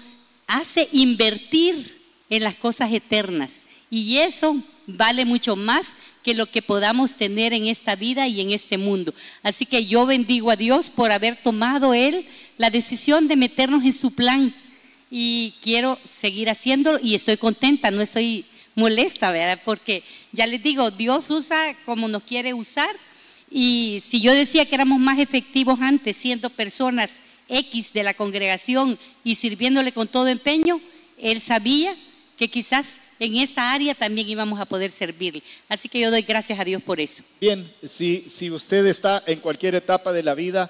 hace 0.45 0.89
invertir 0.91 2.01
en 2.29 2.43
las 2.43 2.55
cosas 2.55 2.91
eternas. 2.91 3.61
Y 3.89 4.17
eso 4.17 4.57
vale 4.87 5.23
mucho 5.23 5.55
más 5.55 5.93
que 6.21 6.33
lo 6.33 6.47
que 6.47 6.61
podamos 6.61 7.15
tener 7.15 7.53
en 7.53 7.67
esta 7.67 7.95
vida 7.95 8.27
y 8.27 8.41
en 8.41 8.51
este 8.51 8.77
mundo. 8.77 9.13
Así 9.41 9.65
que 9.65 9.85
yo 9.85 10.05
bendigo 10.05 10.51
a 10.51 10.57
Dios 10.57 10.89
por 10.89 11.13
haber 11.13 11.37
tomado 11.37 11.93
Él 11.93 12.25
la 12.57 12.69
decisión 12.69 13.27
de 13.27 13.35
meternos 13.35 13.83
en 13.83 13.93
su 13.93 14.15
plan 14.15 14.53
y 15.17 15.53
quiero 15.61 15.97
seguir 16.03 16.49
haciéndolo 16.49 16.99
y 17.01 17.15
estoy 17.15 17.37
contenta, 17.37 17.89
no 17.89 18.01
estoy 18.01 18.43
molesta, 18.75 19.31
¿verdad? 19.31 19.61
Porque 19.63 20.03
ya 20.33 20.45
les 20.45 20.61
digo, 20.61 20.91
Dios 20.91 21.31
usa 21.31 21.73
como 21.85 22.09
nos 22.09 22.23
quiere 22.23 22.53
usar 22.53 22.89
y 23.49 24.03
si 24.05 24.19
yo 24.19 24.33
decía 24.33 24.65
que 24.65 24.75
éramos 24.75 24.99
más 24.99 25.17
efectivos 25.19 25.79
antes 25.79 26.17
siendo 26.17 26.49
personas 26.49 27.19
X 27.47 27.93
de 27.93 28.03
la 28.03 28.13
congregación 28.13 28.99
y 29.23 29.35
sirviéndole 29.35 29.93
con 29.93 30.09
todo 30.09 30.27
empeño, 30.27 30.81
Él 31.17 31.39
sabía 31.39 31.95
que 32.37 32.49
quizás 32.49 32.95
en 33.17 33.37
esta 33.37 33.71
área 33.71 33.95
también 33.95 34.27
íbamos 34.27 34.59
a 34.59 34.65
poder 34.65 34.91
servirle. 34.91 35.43
Así 35.69 35.87
que 35.87 36.01
yo 36.01 36.11
doy 36.11 36.23
gracias 36.23 36.59
a 36.59 36.65
Dios 36.65 36.83
por 36.83 36.99
eso. 36.99 37.23
Bien, 37.39 37.65
si, 37.87 38.27
si 38.29 38.51
usted 38.51 38.85
está 38.85 39.23
en 39.27 39.39
cualquier 39.39 39.75
etapa 39.75 40.11
de 40.11 40.23
la 40.23 40.33
vida 40.33 40.69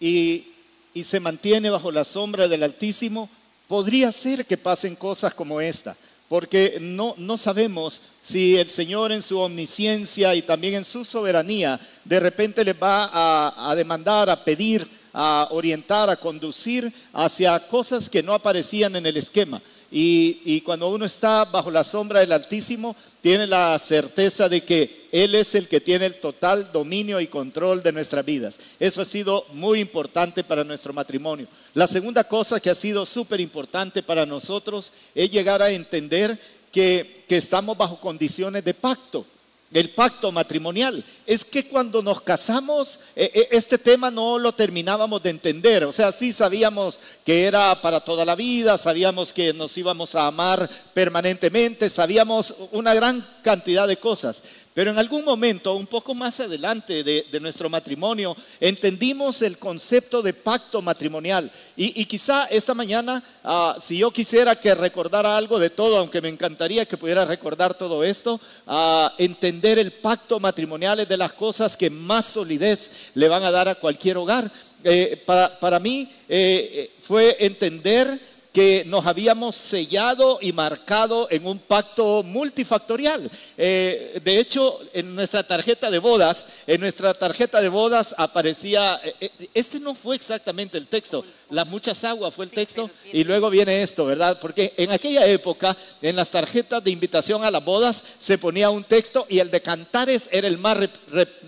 y, 0.00 0.46
y 0.94 1.04
se 1.04 1.20
mantiene 1.20 1.70
bajo 1.70 1.92
la 1.92 2.02
sombra 2.02 2.48
del 2.48 2.64
Altísimo, 2.64 3.30
podría 3.68 4.10
ser 4.10 4.46
que 4.46 4.56
pasen 4.56 4.96
cosas 4.96 5.34
como 5.34 5.60
esta, 5.60 5.94
porque 6.28 6.78
no, 6.80 7.14
no 7.18 7.38
sabemos 7.38 8.00
si 8.20 8.56
el 8.56 8.68
Señor 8.70 9.12
en 9.12 9.22
su 9.22 9.38
omnisciencia 9.38 10.34
y 10.34 10.42
también 10.42 10.74
en 10.74 10.84
su 10.84 11.04
soberanía 11.04 11.78
de 12.04 12.18
repente 12.18 12.64
le 12.64 12.72
va 12.72 13.10
a, 13.12 13.70
a 13.70 13.74
demandar, 13.76 14.28
a 14.28 14.42
pedir, 14.42 14.88
a 15.12 15.48
orientar, 15.50 16.10
a 16.10 16.16
conducir 16.16 16.92
hacia 17.12 17.58
cosas 17.68 18.08
que 18.08 18.22
no 18.22 18.34
aparecían 18.34 18.96
en 18.96 19.06
el 19.06 19.16
esquema. 19.16 19.60
Y, 19.90 20.42
y, 20.44 20.60
cuando 20.60 20.90
uno 20.90 21.06
está 21.06 21.46
bajo 21.46 21.70
la 21.70 21.82
sombra 21.82 22.20
del 22.20 22.32
Altísimo, 22.32 22.94
tiene 23.20 23.46
la 23.46 23.78
certeza 23.78 24.48
de 24.48 24.62
que 24.62 25.08
Él 25.12 25.34
es 25.34 25.54
el 25.54 25.68
que 25.68 25.80
tiene 25.80 26.06
el 26.06 26.20
total 26.20 26.70
dominio 26.72 27.20
y 27.20 27.26
control 27.26 27.82
de 27.82 27.92
nuestras 27.92 28.24
vidas. 28.24 28.58
Eso 28.78 29.00
ha 29.00 29.04
sido 29.04 29.44
muy 29.52 29.80
importante 29.80 30.44
para 30.44 30.64
nuestro 30.64 30.92
matrimonio. 30.92 31.46
La 31.74 31.86
segunda 31.86 32.24
cosa 32.24 32.60
que 32.60 32.70
ha 32.70 32.74
sido 32.74 33.04
súper 33.06 33.40
importante 33.40 34.02
para 34.02 34.26
nosotros 34.26 34.92
es 35.14 35.30
llegar 35.30 35.62
a 35.62 35.70
entender 35.70 36.38
que, 36.70 37.24
que 37.28 37.38
estamos 37.38 37.76
bajo 37.76 38.00
condiciones 38.00 38.64
de 38.64 38.74
pacto 38.74 39.26
el 39.72 39.90
pacto 39.90 40.32
matrimonial. 40.32 41.04
Es 41.26 41.44
que 41.44 41.66
cuando 41.66 42.02
nos 42.02 42.22
casamos, 42.22 43.00
e, 43.14 43.30
e, 43.34 43.56
este 43.56 43.78
tema 43.78 44.10
no 44.10 44.38
lo 44.38 44.52
terminábamos 44.52 45.22
de 45.22 45.30
entender. 45.30 45.84
O 45.84 45.92
sea, 45.92 46.12
sí 46.12 46.32
sabíamos 46.32 46.98
que 47.24 47.44
era 47.44 47.80
para 47.82 48.00
toda 48.00 48.24
la 48.24 48.34
vida, 48.34 48.78
sabíamos 48.78 49.32
que 49.32 49.52
nos 49.52 49.76
íbamos 49.76 50.14
a 50.14 50.26
amar 50.26 50.68
permanentemente, 50.94 51.88
sabíamos 51.88 52.54
una 52.72 52.94
gran 52.94 53.24
cantidad 53.42 53.86
de 53.86 53.96
cosas. 53.96 54.42
Pero 54.74 54.90
en 54.90 54.98
algún 54.98 55.24
momento, 55.24 55.74
un 55.74 55.86
poco 55.86 56.14
más 56.14 56.38
adelante 56.38 57.02
de, 57.02 57.40
nuestro 57.40 57.68
matrimonio, 57.68 58.36
entendimos 58.60 59.42
el 59.42 59.58
concepto 59.58 60.22
de 60.22 60.32
pacto 60.32 60.80
matrimonial. 60.80 61.50
Y, 61.76 62.04
quizá 62.04 62.44
esta 62.44 62.74
mañana, 62.74 63.22
ah, 63.42 63.76
si 63.80 63.98
yo 63.98 64.10
quisiera 64.10 64.54
que 64.54 64.74
recordara 64.74 65.36
algo 65.36 65.58
de 65.58 65.70
todo, 65.70 65.98
aunque 65.98 66.20
me 66.20 66.28
encantaría 66.28 66.86
que 66.86 66.96
pudiera 66.96 67.24
recordar 67.24 67.74
todo 67.74 68.04
esto, 68.04 68.40
ah, 68.66 69.14
entender 69.18 69.78
el 69.78 69.92
pacto 69.92 70.38
matrimonial 70.38 71.00
es 71.00 71.08
de 71.08 71.16
las 71.16 71.32
cosas 71.32 71.76
que 71.76 71.90
más 71.90 72.26
solidez 72.26 73.10
le 73.14 73.28
van 73.28 73.42
a 73.42 73.50
dar 73.50 73.68
a 73.68 73.74
cualquier 73.74 74.16
hogar. 74.16 74.50
Eh, 74.84 75.20
para, 75.26 75.80
mí 75.80 76.08
eh, 76.28 76.70
eh, 76.72 76.90
fue 77.00 77.36
entender 77.40 78.08
que 78.58 78.82
nos 78.86 79.06
habíamos 79.06 79.54
sellado 79.54 80.40
y 80.42 80.52
marcado 80.52 81.28
en 81.30 81.46
un 81.46 81.60
pacto 81.60 82.24
multifactorial. 82.24 83.30
Eh, 83.56 84.20
de 84.24 84.40
hecho, 84.40 84.80
en 84.92 85.14
nuestra 85.14 85.44
tarjeta 85.44 85.92
de 85.92 86.00
bodas, 86.00 86.44
en 86.66 86.80
nuestra 86.80 87.14
tarjeta 87.14 87.60
de 87.60 87.68
bodas 87.68 88.16
aparecía, 88.18 89.00
eh, 89.04 89.14
eh, 89.20 89.48
este 89.54 89.78
no 89.78 89.94
fue 89.94 90.16
exactamente 90.16 90.76
el 90.76 90.88
texto, 90.88 91.24
las 91.50 91.68
muchas 91.68 92.02
aguas 92.02 92.34
fue 92.34 92.46
el 92.46 92.50
texto 92.50 92.90
y 93.12 93.22
luego 93.22 93.48
viene 93.48 93.80
esto, 93.80 94.04
¿verdad? 94.06 94.36
Porque 94.40 94.74
en 94.76 94.90
aquella 94.90 95.24
época, 95.24 95.76
en 96.02 96.16
las 96.16 96.28
tarjetas 96.28 96.82
de 96.82 96.90
invitación 96.90 97.44
a 97.44 97.52
las 97.52 97.64
bodas, 97.64 98.02
se 98.18 98.38
ponía 98.38 98.70
un 98.70 98.82
texto 98.82 99.24
y 99.28 99.38
el 99.38 99.52
de 99.52 99.60
cantares 99.60 100.28
era 100.32 100.48
el 100.48 100.58
más, 100.58 100.78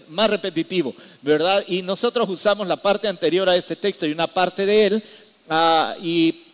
más 0.06 0.30
repetitivo, 0.30 0.94
¿verdad? 1.22 1.64
Y 1.66 1.82
nosotros 1.82 2.28
usamos 2.28 2.68
la 2.68 2.76
parte 2.76 3.08
anterior 3.08 3.48
a 3.48 3.56
este 3.56 3.74
texto 3.74 4.06
y 4.06 4.12
una 4.12 4.28
parte 4.28 4.64
de 4.64 4.86
él. 4.86 5.02
Ah, 5.52 5.96
y 6.00 6.44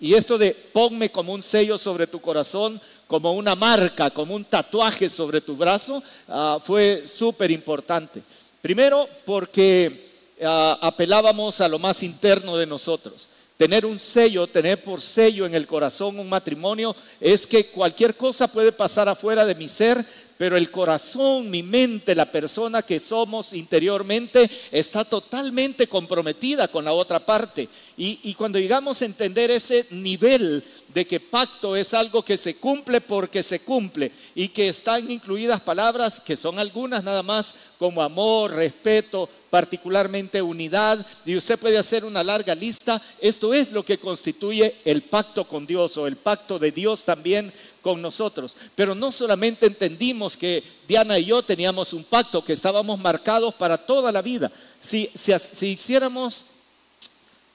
y 0.00 0.14
esto 0.14 0.38
de 0.38 0.52
ponme 0.52 1.10
como 1.10 1.32
un 1.32 1.42
sello 1.42 1.78
sobre 1.78 2.06
tu 2.06 2.20
corazón, 2.20 2.80
como 3.06 3.32
una 3.32 3.54
marca, 3.54 4.10
como 4.10 4.34
un 4.34 4.44
tatuaje 4.44 5.08
sobre 5.08 5.40
tu 5.40 5.56
brazo, 5.56 6.02
ah, 6.28 6.58
fue 6.62 7.04
súper 7.06 7.50
importante. 7.50 8.22
Primero 8.60 9.08
porque 9.24 10.10
ah, 10.42 10.78
apelábamos 10.80 11.60
a 11.60 11.68
lo 11.68 11.78
más 11.78 12.02
interno 12.02 12.56
de 12.56 12.66
nosotros. 12.66 13.28
Tener 13.56 13.86
un 13.86 13.98
sello, 13.98 14.46
tener 14.46 14.82
por 14.82 15.00
sello 15.00 15.46
en 15.46 15.54
el 15.54 15.66
corazón 15.66 16.18
un 16.18 16.28
matrimonio, 16.28 16.94
es 17.20 17.46
que 17.46 17.66
cualquier 17.66 18.14
cosa 18.14 18.48
puede 18.48 18.70
pasar 18.70 19.08
afuera 19.08 19.46
de 19.46 19.54
mi 19.54 19.66
ser, 19.66 20.04
pero 20.36 20.58
el 20.58 20.70
corazón, 20.70 21.48
mi 21.48 21.62
mente, 21.62 22.14
la 22.14 22.26
persona 22.26 22.82
que 22.82 23.00
somos 23.00 23.54
interiormente 23.54 24.50
está 24.70 25.04
totalmente 25.04 25.86
comprometida 25.86 26.68
con 26.68 26.84
la 26.84 26.92
otra 26.92 27.24
parte. 27.24 27.68
Y, 27.98 28.34
cuando 28.34 28.58
llegamos 28.58 29.00
a 29.00 29.06
entender 29.06 29.50
ese 29.50 29.86
nivel 29.90 30.62
de 30.92 31.06
que 31.06 31.18
pacto 31.18 31.74
es 31.74 31.94
algo 31.94 32.22
que 32.22 32.36
se 32.36 32.56
cumple 32.56 33.00
porque 33.00 33.42
se 33.42 33.60
cumple 33.60 34.12
y 34.34 34.48
que 34.48 34.68
están 34.68 35.10
incluidas 35.10 35.62
palabras 35.62 36.20
que 36.20 36.36
son 36.36 36.58
algunas 36.58 37.02
nada 37.02 37.22
más 37.22 37.54
como 37.78 38.02
amor, 38.02 38.52
respeto, 38.52 39.30
particularmente 39.48 40.42
unidad, 40.42 41.06
y 41.24 41.36
usted 41.36 41.58
puede 41.58 41.78
hacer 41.78 42.04
una 42.04 42.22
larga 42.22 42.54
lista, 42.54 43.00
esto 43.20 43.54
es 43.54 43.72
lo 43.72 43.82
que 43.82 43.98
constituye 43.98 44.76
el 44.84 45.02
pacto 45.02 45.48
con 45.48 45.66
Dios 45.66 45.96
o 45.96 46.06
el 46.06 46.16
pacto 46.16 46.58
de 46.58 46.72
Dios 46.72 47.04
también 47.04 47.52
con 47.86 48.02
nosotros. 48.02 48.56
Pero 48.74 48.94
no 48.96 49.12
solamente 49.12 49.64
entendimos 49.66 50.36
que 50.36 50.62
Diana 50.88 51.18
y 51.18 51.26
yo 51.26 51.42
teníamos 51.42 51.92
un 51.92 52.04
pacto, 52.04 52.44
que 52.44 52.52
estábamos 52.52 52.98
marcados 52.98 53.54
para 53.54 53.78
toda 53.78 54.10
la 54.10 54.22
vida. 54.22 54.50
Si, 54.80 55.08
si, 55.14 55.66
hiciéramos, 55.66 56.46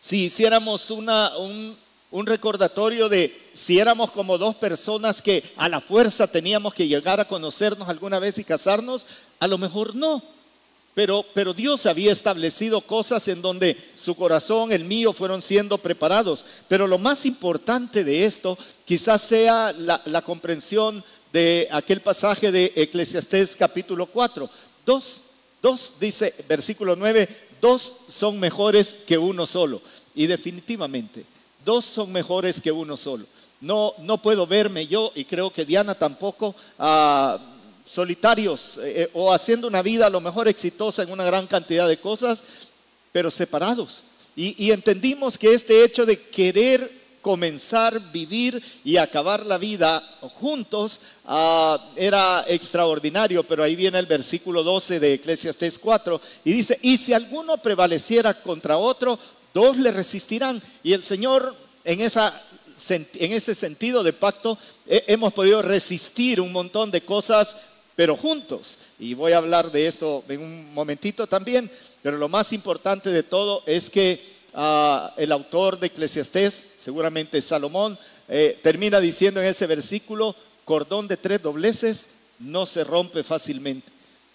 si 0.02 0.26
hiciéramos 0.26 0.92
una, 0.92 1.38
un, 1.38 1.78
un 2.10 2.26
recordatorio 2.26 3.08
de 3.08 3.34
si 3.54 3.80
éramos 3.80 4.12
como 4.12 4.38
dos 4.38 4.56
personas 4.56 5.22
que 5.22 5.44
a 5.56 5.70
la 5.70 5.80
fuerza 5.80 6.28
teníamos 6.28 6.74
que 6.74 6.88
llegar 6.88 7.20
a 7.20 7.28
conocernos 7.28 7.88
alguna 7.88 8.20
vez 8.20 8.38
y 8.38 8.44
casarnos, 8.44 9.06
a 9.40 9.48
lo 9.48 9.58
mejor 9.58 9.96
no. 9.96 10.22
Pero, 10.94 11.24
pero, 11.34 11.54
Dios 11.54 11.86
había 11.86 12.12
establecido 12.12 12.82
cosas 12.82 13.26
en 13.30 13.42
donde 13.42 13.78
su 13.96 14.14
corazón, 14.14 14.74
el 14.74 14.84
mío, 14.84 15.14
fueron 15.14 15.42
siendo 15.42 15.78
preparados. 15.78 16.44
Pero 16.68 16.86
lo 16.86 16.98
más 16.98 17.26
importante 17.26 18.04
de 18.04 18.26
esto 18.26 18.58
quizás 18.86 19.22
sea 19.22 19.72
la, 19.72 20.22
comprensión 20.22 21.02
de 21.32 21.70
aquel 21.72 22.02
pasaje 22.02 22.52
de 22.52 22.74
Eclesiastés 22.76 23.56
capítulo 23.56 24.06
4. 24.06 24.50
Dos, 24.86 25.22
dos, 25.62 25.94
dice 25.98 26.34
versículo 26.50 26.98
9, 26.98 27.26
dos 27.62 27.96
son 28.10 28.38
mejores 28.38 28.98
que 29.08 29.18
uno 29.18 29.48
solo. 29.48 29.82
Y 30.16 30.28
definitivamente, 30.28 31.26
dos 31.64 31.86
son 31.86 32.12
mejores 32.12 32.60
que 32.60 32.72
uno 32.72 32.98
solo. 32.98 33.26
No, 33.62 33.94
no 34.00 34.18
puedo 34.18 34.48
verme 34.48 34.88
yo, 34.88 35.12
y 35.16 35.26
creo 35.26 35.52
que 35.52 35.66
Diana 35.66 35.94
tampoco, 35.94 36.56
ah, 36.80 37.40
solitarios 37.86 38.80
eh, 38.82 39.10
o 39.14 39.34
haciendo 39.34 39.68
una 39.68 39.82
vida 39.82 40.08
a 40.08 40.10
lo 40.10 40.22
mejor 40.22 40.48
exitosa 40.48 41.04
en 41.04 41.12
una 41.12 41.24
gran 41.26 41.46
cantidad 41.46 41.88
de 41.88 41.98
cosas, 41.98 42.44
pero 43.12 43.30
separados. 43.30 44.04
Y, 44.36 44.72
entendimos 44.72 45.38
que 45.38 45.54
este 45.54 45.84
hecho 45.84 46.06
de 46.06 46.18
querer 46.18 46.90
comenzar, 47.22 48.00
vivir 48.12 48.64
y 48.84 48.96
acabar 48.96 49.46
la 49.46 49.58
vida 49.58 50.02
juntos 50.40 51.02
ah, 51.26 51.92
era 51.98 52.46
extraordinario, 52.48 53.44
pero 53.44 53.62
ahí 53.62 53.76
viene 53.76 54.00
el 54.00 54.06
versículo 54.06 54.64
12 54.64 55.00
de 55.02 55.14
Eclesiastes 55.16 55.78
4 55.78 56.22
y 56.46 56.54
dice, 56.54 56.80
y 56.82 56.98
si 56.98 57.14
alguno 57.14 57.58
prevaleciera 57.58 58.34
contra 58.34 58.78
otro, 58.78 59.20
dos 59.54 59.78
le 59.78 59.92
resistirán. 59.92 60.62
Y 60.84 60.94
el 60.94 61.04
Señor 61.04 61.56
en, 61.84 62.02
ese 62.02 63.56
sentido 63.56 64.04
de 64.04 64.14
pacto 64.14 64.58
hemos 64.88 65.34
podido 65.34 65.62
resistir 65.62 66.42
un 66.42 66.52
montón 66.52 66.92
de 66.92 67.02
cosas, 67.02 67.56
pero 67.96 68.16
juntos. 68.16 68.78
Y 69.00 69.14
voy 69.14 69.32
a 69.34 69.38
hablar 69.38 69.72
de 69.72 69.88
esto 69.88 70.24
en 70.30 70.42
un 70.42 70.74
momentito 70.74 71.28
también. 71.28 71.70
Pero 72.02 72.18
lo 72.18 72.30
más 72.30 72.52
importante 72.54 73.12
de 73.12 73.24
todo 73.24 73.64
es 73.66 73.90
que 73.90 74.20
ah, 74.54 75.14
el 75.18 75.32
autor 75.32 75.80
de 75.80 75.88
Eclesiastés, 75.88 76.64
seguramente 76.80 77.42
Salomón, 77.42 77.98
eh, 78.28 78.60
termina 78.64 79.00
diciendo 79.00 79.42
en 79.42 79.48
ese 79.48 79.68
versículo, 79.68 80.36
cordón 80.66 81.08
de 81.08 81.18
tres 81.18 81.42
dobleces 81.42 82.08
no 82.40 82.66
se 82.66 82.84
rompe 82.84 83.24
fácilmente. 83.24 83.92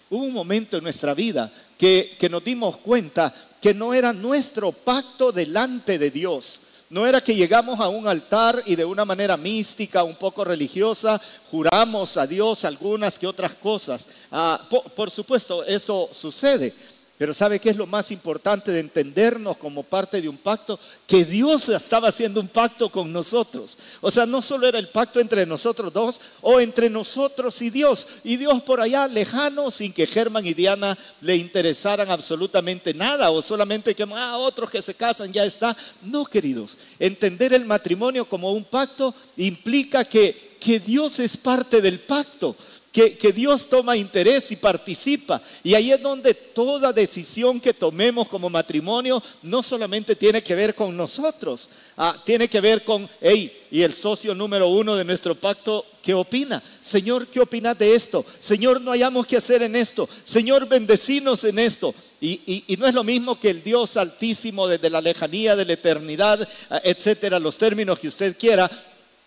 Hubo 0.09 0.23
un 0.23 0.33
momento 0.33 0.77
en 0.77 0.83
nuestra 0.83 1.13
vida 1.13 1.51
que, 1.77 2.15
que 2.17 2.29
nos 2.29 2.43
dimos 2.43 2.77
cuenta 2.77 3.33
que 3.67 3.73
no 3.73 3.93
era 3.93 4.13
nuestro 4.13 4.71
pacto 4.71 5.33
delante 5.33 5.99
de 5.99 6.09
Dios. 6.09 6.61
No 6.89 7.05
era 7.05 7.19
que 7.19 7.35
llegamos 7.35 7.81
a 7.81 7.89
un 7.89 8.07
altar 8.07 8.63
y 8.65 8.77
de 8.77 8.85
una 8.85 9.03
manera 9.03 9.35
mística, 9.35 10.05
un 10.05 10.15
poco 10.15 10.45
religiosa, 10.45 11.19
juramos 11.51 12.15
a 12.15 12.25
Dios 12.25 12.63
algunas 12.63 13.19
que 13.19 13.27
otras 13.27 13.53
cosas. 13.55 14.07
Ah, 14.31 14.65
por, 14.95 15.11
supuesto, 15.11 15.65
eso 15.65 16.09
sucede. 16.13 16.73
Pero 17.17 17.33
¿sabe 17.33 17.59
qué 17.59 17.71
es 17.71 17.77
lo 17.77 17.87
más 17.87 18.11
importante 18.11 18.71
de 18.71 18.79
entendernos 18.79 19.57
como 19.57 19.81
parte 19.81 20.21
de 20.21 20.29
un 20.29 20.37
pacto? 20.37 20.79
Que 21.07 21.25
Dios 21.25 21.67
estaba 21.67 22.09
haciendo 22.09 22.39
un 22.39 22.47
pacto 22.47 22.91
con 22.91 23.11
nosotros. 23.11 23.75
O 24.01 24.11
sea, 24.11 24.27
no 24.27 24.39
solo 24.39 24.67
era 24.67 24.77
el 24.77 24.89
pacto 24.89 25.19
entre 25.19 25.43
nosotros 25.47 25.91
dos 25.91 26.21
o 26.41 26.59
entre 26.59 26.91
nosotros 26.91 27.59
y 27.63 27.71
Dios. 27.71 28.05
Y 28.23 28.37
Dios 28.37 28.61
por 28.61 28.81
allá 28.81 29.07
lejano, 29.07 29.71
sin 29.71 29.93
que 29.93 30.05
Germán 30.05 30.45
y 30.45 30.53
Diana 30.53 30.95
le 31.21 31.35
interesaran 31.35 32.11
absolutamente 32.11 32.93
nada 32.93 33.31
o 33.31 33.41
solamente 33.41 33.95
que 33.95 34.05
ah, 34.15 34.37
otros 34.37 34.69
que 34.69 34.83
se 34.83 34.93
casan 34.93 35.33
ya 35.33 35.43
está. 35.43 35.75
No, 36.03 36.23
queridos. 36.23 36.77
Entender 36.99 37.51
el 37.51 37.65
matrimonio 37.65 38.25
como 38.25 38.51
un 38.51 38.63
pacto 38.63 39.15
implica 39.37 40.05
que, 40.05 40.55
que 40.59 40.79
Dios 40.79 41.17
es 41.17 41.35
parte 41.35 41.81
del 41.81 41.97
pacto 41.97 42.55
que, 42.91 43.31
Dios 43.31 43.69
toma 43.69 43.95
interés 43.95 44.51
y 44.51 44.55
participa. 44.55 45.41
Y 45.63 45.75
ahí 45.75 45.91
es 45.91 46.01
donde 46.01 46.33
toda 46.33 46.91
decisión 46.91 47.59
que 47.59 47.73
tomemos 47.73 48.27
como 48.27 48.49
matrimonio 48.49 49.21
no 49.43 49.61
solamente 49.61 50.15
tiene 50.15 50.41
que 50.41 50.55
ver 50.55 50.73
con 50.73 50.97
nosotros, 50.97 51.69
ah, 51.97 52.15
tiene 52.25 52.47
que 52.47 52.59
ver 52.59 52.83
con, 52.83 53.07
hey, 53.21 53.65
y 53.69 53.83
el 53.83 53.93
socio 53.93 54.33
número 54.33 54.69
uno 54.69 54.95
de 54.95 55.05
nuestro 55.05 55.35
pacto, 55.35 55.85
¿qué 56.01 56.13
opina? 56.13 56.63
Señor, 56.81 57.27
¿qué 57.27 57.39
opinas 57.39 57.77
de 57.77 57.93
esto? 57.93 58.25
Señor, 58.39 58.81
no 58.81 58.91
hayamos 58.91 59.27
que 59.27 59.37
hacer 59.37 59.61
en 59.61 59.75
esto. 59.75 60.09
Señor, 60.23 60.67
bendecinos 60.67 61.43
en 61.43 61.59
esto. 61.59 61.93
Y, 62.19 62.63
y, 62.67 62.77
no 62.77 62.87
es 62.87 62.95
lo 62.95 63.03
mismo 63.03 63.39
que 63.39 63.51
el 63.51 63.63
Dios 63.63 63.95
altísimo 63.95 64.67
desde 64.67 64.89
la 64.89 65.01
lejanía 65.01 65.55
de 65.55 65.65
la 65.65 65.73
eternidad, 65.73 66.47
ah, 66.71 66.81
etcétera, 66.83 67.37
los 67.37 67.57
términos 67.59 67.99
que 67.99 68.07
usted 68.07 68.35
quiera, 68.35 68.71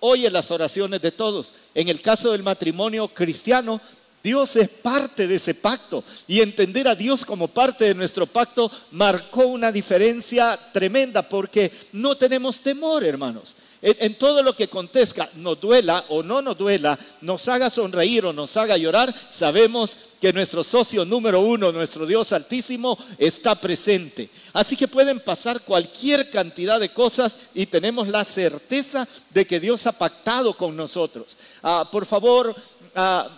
oye 0.01 0.31
las 0.31 0.51
oraciones 0.51 1.01
de 1.01 1.13
todos. 1.13 1.53
En 1.75 1.89
el 1.89 2.01
caso 2.01 2.33
del 2.33 2.43
matrimonio 2.43 3.09
cristiano, 3.09 3.81
Dios 4.23 4.57
es 4.57 4.69
parte 4.69 5.27
de 5.27 5.37
ese 5.37 5.55
pacto 5.55 6.05
y 6.29 6.41
entender 6.41 6.87
a 6.89 6.95
Dios 6.95 7.25
como 7.25 7.49
parte 7.49 7.87
de 7.87 7.95
nuestro 7.95 8.27
pacto 8.27 8.71
marcó 8.91 9.47
una 9.47 9.73
diferencia 9.73 10.59
tremenda 10.73 11.23
porque 11.23 11.71
no 11.93 12.17
tenemos 12.17 12.61
temor, 12.61 13.05
hermanos. 13.05 13.57
En, 13.83 14.15
todo 14.17 14.43
lo 14.43 14.55
que 14.55 14.69
contesta, 14.69 15.31
nos 15.37 15.59
duela 15.59 16.05
o 16.11 16.23
no 16.23 16.43
nos 16.43 16.59
duela, 16.59 16.99
nos 17.23 17.49
haga 17.49 17.71
sonreír 17.71 18.27
o 18.27 18.33
nos 18.33 18.55
haga 18.59 18.77
llorar, 18.77 19.15
sabemos 19.31 19.97
que 20.21 20.35
nuestro 20.35 20.63
socio 20.63 21.07
número 21.07 21.41
uno, 21.41 21.73
nuestro 21.73 22.05
Dios 22.05 22.31
altísimo, 22.33 22.99
está 23.17 23.55
presente. 23.55 24.29
Así 24.53 24.77
que 24.77 24.87
pueden 24.87 25.19
pasar 25.19 25.63
cualquier 25.63 26.29
cantidad 26.29 26.79
de 26.79 26.91
cosas 26.91 27.39
y 27.55 27.65
tenemos 27.65 28.09
la 28.09 28.23
certeza 28.25 29.09
de 29.33 29.47
que 29.47 29.59
Dios 29.59 29.87
ha 29.87 29.93
pactado 29.93 30.53
con 30.53 30.77
nosotros. 30.77 31.39
Ah, 31.63 31.89
por 31.91 32.05
favor, 32.05 32.55
ah, 32.95 33.31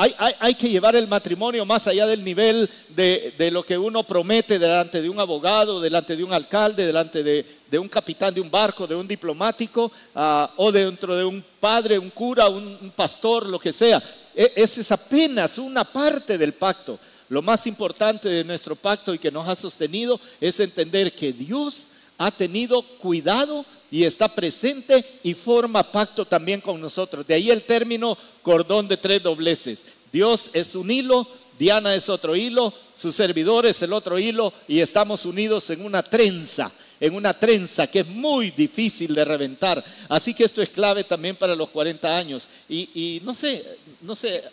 hay, 0.00 0.54
que 0.54 0.68
llevar 0.68 0.94
el 0.94 1.08
matrimonio 1.08 1.66
más 1.66 1.88
allá 1.88 2.06
del 2.06 2.22
nivel 2.22 2.70
de, 2.90 3.50
lo 3.50 3.64
que 3.64 3.76
uno 3.76 4.04
promete 4.04 4.56
delante 4.56 5.02
de 5.02 5.10
un 5.10 5.18
abogado, 5.18 5.80
delante 5.80 6.14
de 6.14 6.22
un 6.22 6.32
alcalde, 6.32 6.86
delante 6.86 7.24
de, 7.24 7.78
un 7.78 7.88
capitán 7.88 8.32
de 8.32 8.40
un 8.40 8.48
barco, 8.48 8.86
de 8.86 8.94
un 8.94 9.08
diplomático 9.08 9.90
ah, 10.14 10.52
o 10.56 10.70
dentro 10.70 11.16
de 11.16 11.24
un 11.24 11.44
padre, 11.58 11.98
un 11.98 12.10
cura, 12.10 12.48
un, 12.48 12.92
pastor, 12.94 13.48
lo 13.48 13.58
que 13.58 13.72
sea. 13.72 14.00
E, 14.36 14.52
esa 14.54 14.80
es 14.80 14.92
apenas 14.92 15.58
una 15.58 15.82
parte 15.82 16.38
del 16.38 16.52
pacto. 16.52 16.96
Lo 17.28 17.42
más 17.42 17.66
importante 17.66 18.28
de 18.28 18.44
nuestro 18.44 18.76
pacto 18.76 19.12
y 19.12 19.18
que 19.18 19.32
nos 19.32 19.48
ha 19.48 19.56
sostenido 19.56 20.20
es 20.40 20.60
entender 20.60 21.12
que 21.12 21.32
Dios 21.32 21.86
ha 22.18 22.30
tenido 22.30 22.82
cuidado 22.82 23.64
y 23.90 24.04
está 24.04 24.28
presente 24.28 25.04
y 25.22 25.34
forma 25.34 25.90
pacto 25.90 26.24
también 26.24 26.60
con 26.60 26.80
nosotros. 26.80 27.26
De 27.26 27.34
ahí 27.34 27.50
el 27.50 27.62
término 27.62 28.16
cordón 28.42 28.88
de 28.88 28.96
tres 28.96 29.22
dobleces. 29.22 29.84
Dios 30.12 30.50
es 30.52 30.74
un 30.74 30.90
hilo, 30.90 31.26
Diana 31.58 31.94
es 31.94 32.08
otro 32.08 32.36
hilo, 32.36 32.72
su 32.94 33.12
servidor 33.12 33.66
es 33.66 33.82
el 33.82 33.92
otro 33.92 34.18
hilo 34.18 34.52
y 34.66 34.80
estamos 34.80 35.24
unidos 35.26 35.70
en 35.70 35.84
una 35.84 36.02
trenza, 36.02 36.70
en 37.00 37.14
una 37.14 37.34
trenza 37.34 37.86
que 37.86 38.00
es 38.00 38.06
muy 38.06 38.50
difícil 38.52 39.14
de 39.14 39.24
reventar. 39.24 39.84
Así 40.08 40.34
que 40.34 40.44
esto 40.44 40.62
es 40.62 40.70
clave 40.70 41.04
también 41.04 41.36
para 41.36 41.56
los 41.56 41.68
40 41.70 42.16
años. 42.16 42.48
Y, 42.68 43.20
no 43.24 43.34
sé, 43.34 43.64
no 44.00 44.14
sé. 44.14 44.44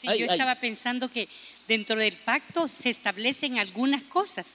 Sí, 0.00 0.08
yo 0.18 0.26
estaba 0.26 0.54
pensando 0.56 1.10
que 1.10 1.28
dentro 1.68 1.96
del 1.96 2.16
pacto 2.16 2.68
se 2.68 2.90
establecen 2.90 3.58
algunas 3.58 4.02
cosas. 4.04 4.46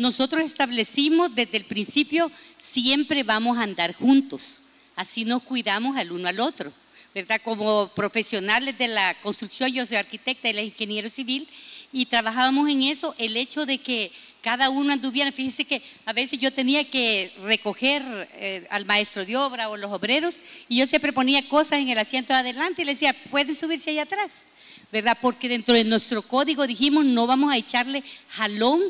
Nosotros 0.00 0.42
establecimos 0.42 1.34
desde 1.34 1.58
el 1.58 1.66
principio 1.66 2.32
siempre 2.56 3.22
vamos 3.22 3.58
a 3.58 3.64
andar 3.64 3.92
juntos. 3.92 4.62
Así 4.96 5.26
nos 5.26 5.42
cuidamos 5.42 5.98
al 5.98 6.10
uno 6.10 6.26
al 6.26 6.40
otro. 6.40 6.72
¿verdad? 7.14 7.38
Como 7.44 7.88
profesionales 7.88 8.78
de 8.78 8.88
la 8.88 9.14
construcción, 9.22 9.70
yo 9.70 9.84
soy 9.84 9.98
arquitecta 9.98 10.48
y 10.48 10.54
la 10.54 10.62
ingeniero 10.62 11.10
civil, 11.10 11.46
y 11.92 12.06
trabajábamos 12.06 12.70
en 12.70 12.84
eso, 12.84 13.14
el 13.18 13.36
hecho 13.36 13.66
de 13.66 13.76
que 13.76 14.10
cada 14.40 14.70
uno 14.70 14.94
anduviera, 14.94 15.32
fíjense 15.32 15.66
que 15.66 15.82
a 16.06 16.14
veces 16.14 16.38
yo 16.38 16.50
tenía 16.50 16.88
que 16.88 17.30
recoger 17.44 18.02
eh, 18.36 18.66
al 18.70 18.86
maestro 18.86 19.26
de 19.26 19.36
obra 19.36 19.68
o 19.68 19.76
los 19.76 19.92
obreros, 19.92 20.36
y 20.66 20.78
yo 20.78 20.86
siempre 20.86 21.12
ponía 21.12 21.46
cosas 21.46 21.80
en 21.80 21.90
el 21.90 21.98
asiento 21.98 22.32
de 22.32 22.38
adelante 22.38 22.80
y 22.80 22.84
le 22.86 22.92
decía, 22.92 23.12
pueden 23.30 23.54
subirse 23.54 23.90
allá 23.90 24.04
atrás, 24.04 24.44
¿verdad? 24.90 25.18
Porque 25.20 25.50
dentro 25.50 25.74
de 25.74 25.84
nuestro 25.84 26.22
código 26.22 26.66
dijimos, 26.66 27.04
no 27.04 27.26
vamos 27.26 27.52
a 27.52 27.58
echarle 27.58 28.02
jalón 28.30 28.80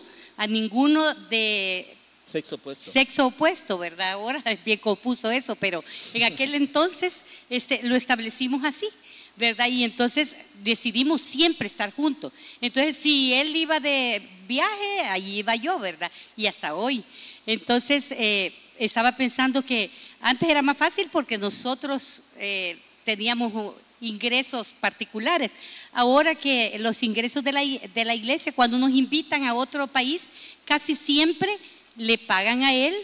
a 0.41 0.47
ninguno 0.47 1.15
de 1.29 1.87
Sexo 2.25 2.55
opuesto. 2.55 2.91
Sexo 2.91 3.27
opuesto, 3.27 3.77
¿verdad? 3.77 4.13
Ahora 4.13 4.41
es 4.47 4.65
bien 4.65 4.79
confuso 4.79 5.31
eso, 5.31 5.55
pero 5.55 5.85
en 6.15 6.23
aquel 6.23 6.55
entonces 6.55 7.25
este, 7.51 7.81
lo 7.83 7.95
establecimos 7.95 8.65
así, 8.65 8.89
¿verdad? 9.37 9.69
Y 9.69 9.85
entonces 9.85 10.37
decidimos 10.63 11.21
siempre 11.21 11.67
estar 11.67 11.93
juntos. 11.93 12.33
Entonces, 12.63 12.97
si 12.97 13.35
él 13.35 13.55
iba 13.55 13.81
de 13.81 14.23
viaje, 14.49 15.01
allí 15.11 15.41
iba 15.41 15.57
yo, 15.57 15.79
¿verdad? 15.79 16.11
Y 16.39 16.47
hasta 16.47 16.75
hoy. 16.75 17.05
Entonces, 17.45 18.07
eh, 18.13 18.55
estaba 18.79 19.15
pensando 19.17 19.61
que 19.61 19.91
antes 20.23 20.49
era 20.49 20.63
más 20.63 20.79
fácil 20.79 21.11
porque 21.13 21.37
nosotros 21.37 22.23
eh, 22.39 22.79
teníamos 23.05 23.75
ingresos 24.01 24.75
particulares. 24.81 25.53
Ahora 25.93 26.35
que 26.35 26.77
los 26.79 27.03
ingresos 27.03 27.45
de 27.45 27.53
la, 27.53 27.61
de 27.61 28.05
la 28.05 28.15
iglesia, 28.15 28.53
cuando 28.53 28.79
nos 28.79 28.91
invitan 28.91 29.45
a 29.45 29.55
otro 29.55 29.87
país, 29.87 30.29
casi 30.65 30.95
siempre 30.95 31.59
le 31.97 32.19
pagan 32.19 32.63
a 32.63 32.75
él 32.75 32.95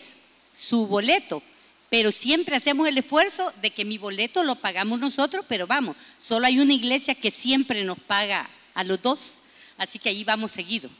su 0.56 0.86
boleto. 0.86 1.42
Pero 1.88 2.10
siempre 2.10 2.56
hacemos 2.56 2.88
el 2.88 2.98
esfuerzo 2.98 3.52
de 3.62 3.70
que 3.70 3.84
mi 3.84 3.98
boleto 3.98 4.42
lo 4.42 4.56
pagamos 4.56 4.98
nosotros, 4.98 5.44
pero 5.48 5.66
vamos, 5.66 5.96
solo 6.20 6.46
hay 6.46 6.58
una 6.58 6.74
iglesia 6.74 7.14
que 7.14 7.30
siempre 7.30 7.84
nos 7.84 7.98
paga 8.00 8.48
a 8.74 8.82
los 8.82 9.00
dos. 9.00 9.38
Así 9.78 9.98
que 9.98 10.08
ahí 10.08 10.24
vamos 10.24 10.52
seguido, 10.52 10.90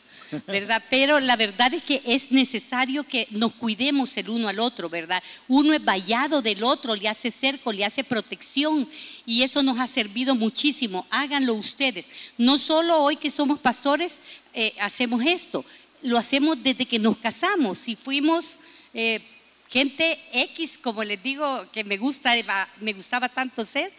¿verdad? 0.46 0.82
Pero 0.90 1.20
la 1.20 1.36
verdad 1.36 1.74
es 1.74 1.82
que 1.82 2.02
es 2.04 2.32
necesario 2.32 3.04
que 3.04 3.26
nos 3.30 3.52
cuidemos 3.52 4.16
el 4.16 4.28
uno 4.28 4.48
al 4.48 4.58
otro, 4.58 4.88
¿verdad? 4.88 5.22
Uno 5.48 5.74
es 5.74 5.84
vallado 5.84 6.42
del 6.42 6.64
otro, 6.64 6.94
le 6.94 7.08
hace 7.08 7.30
cerco, 7.30 7.72
le 7.72 7.84
hace 7.84 8.04
protección 8.04 8.88
y 9.24 9.42
eso 9.42 9.62
nos 9.62 9.78
ha 9.78 9.86
servido 9.86 10.34
muchísimo. 10.34 11.06
Háganlo 11.10 11.54
ustedes. 11.54 12.06
No 12.38 12.58
solo 12.58 12.98
hoy 13.02 13.16
que 13.16 13.30
somos 13.30 13.58
pastores 13.58 14.20
eh, 14.54 14.74
hacemos 14.80 15.24
esto, 15.24 15.64
lo 16.02 16.18
hacemos 16.18 16.62
desde 16.62 16.86
que 16.86 16.98
nos 16.98 17.16
casamos. 17.18 17.78
Si 17.78 17.96
fuimos 17.96 18.56
eh, 18.94 19.20
gente 19.68 20.20
X, 20.32 20.78
como 20.78 21.04
les 21.04 21.22
digo, 21.22 21.66
que 21.72 21.84
me, 21.84 21.96
gusta, 21.96 22.34
me 22.80 22.92
gustaba 22.92 23.28
tanto 23.28 23.64
ser, 23.64 23.92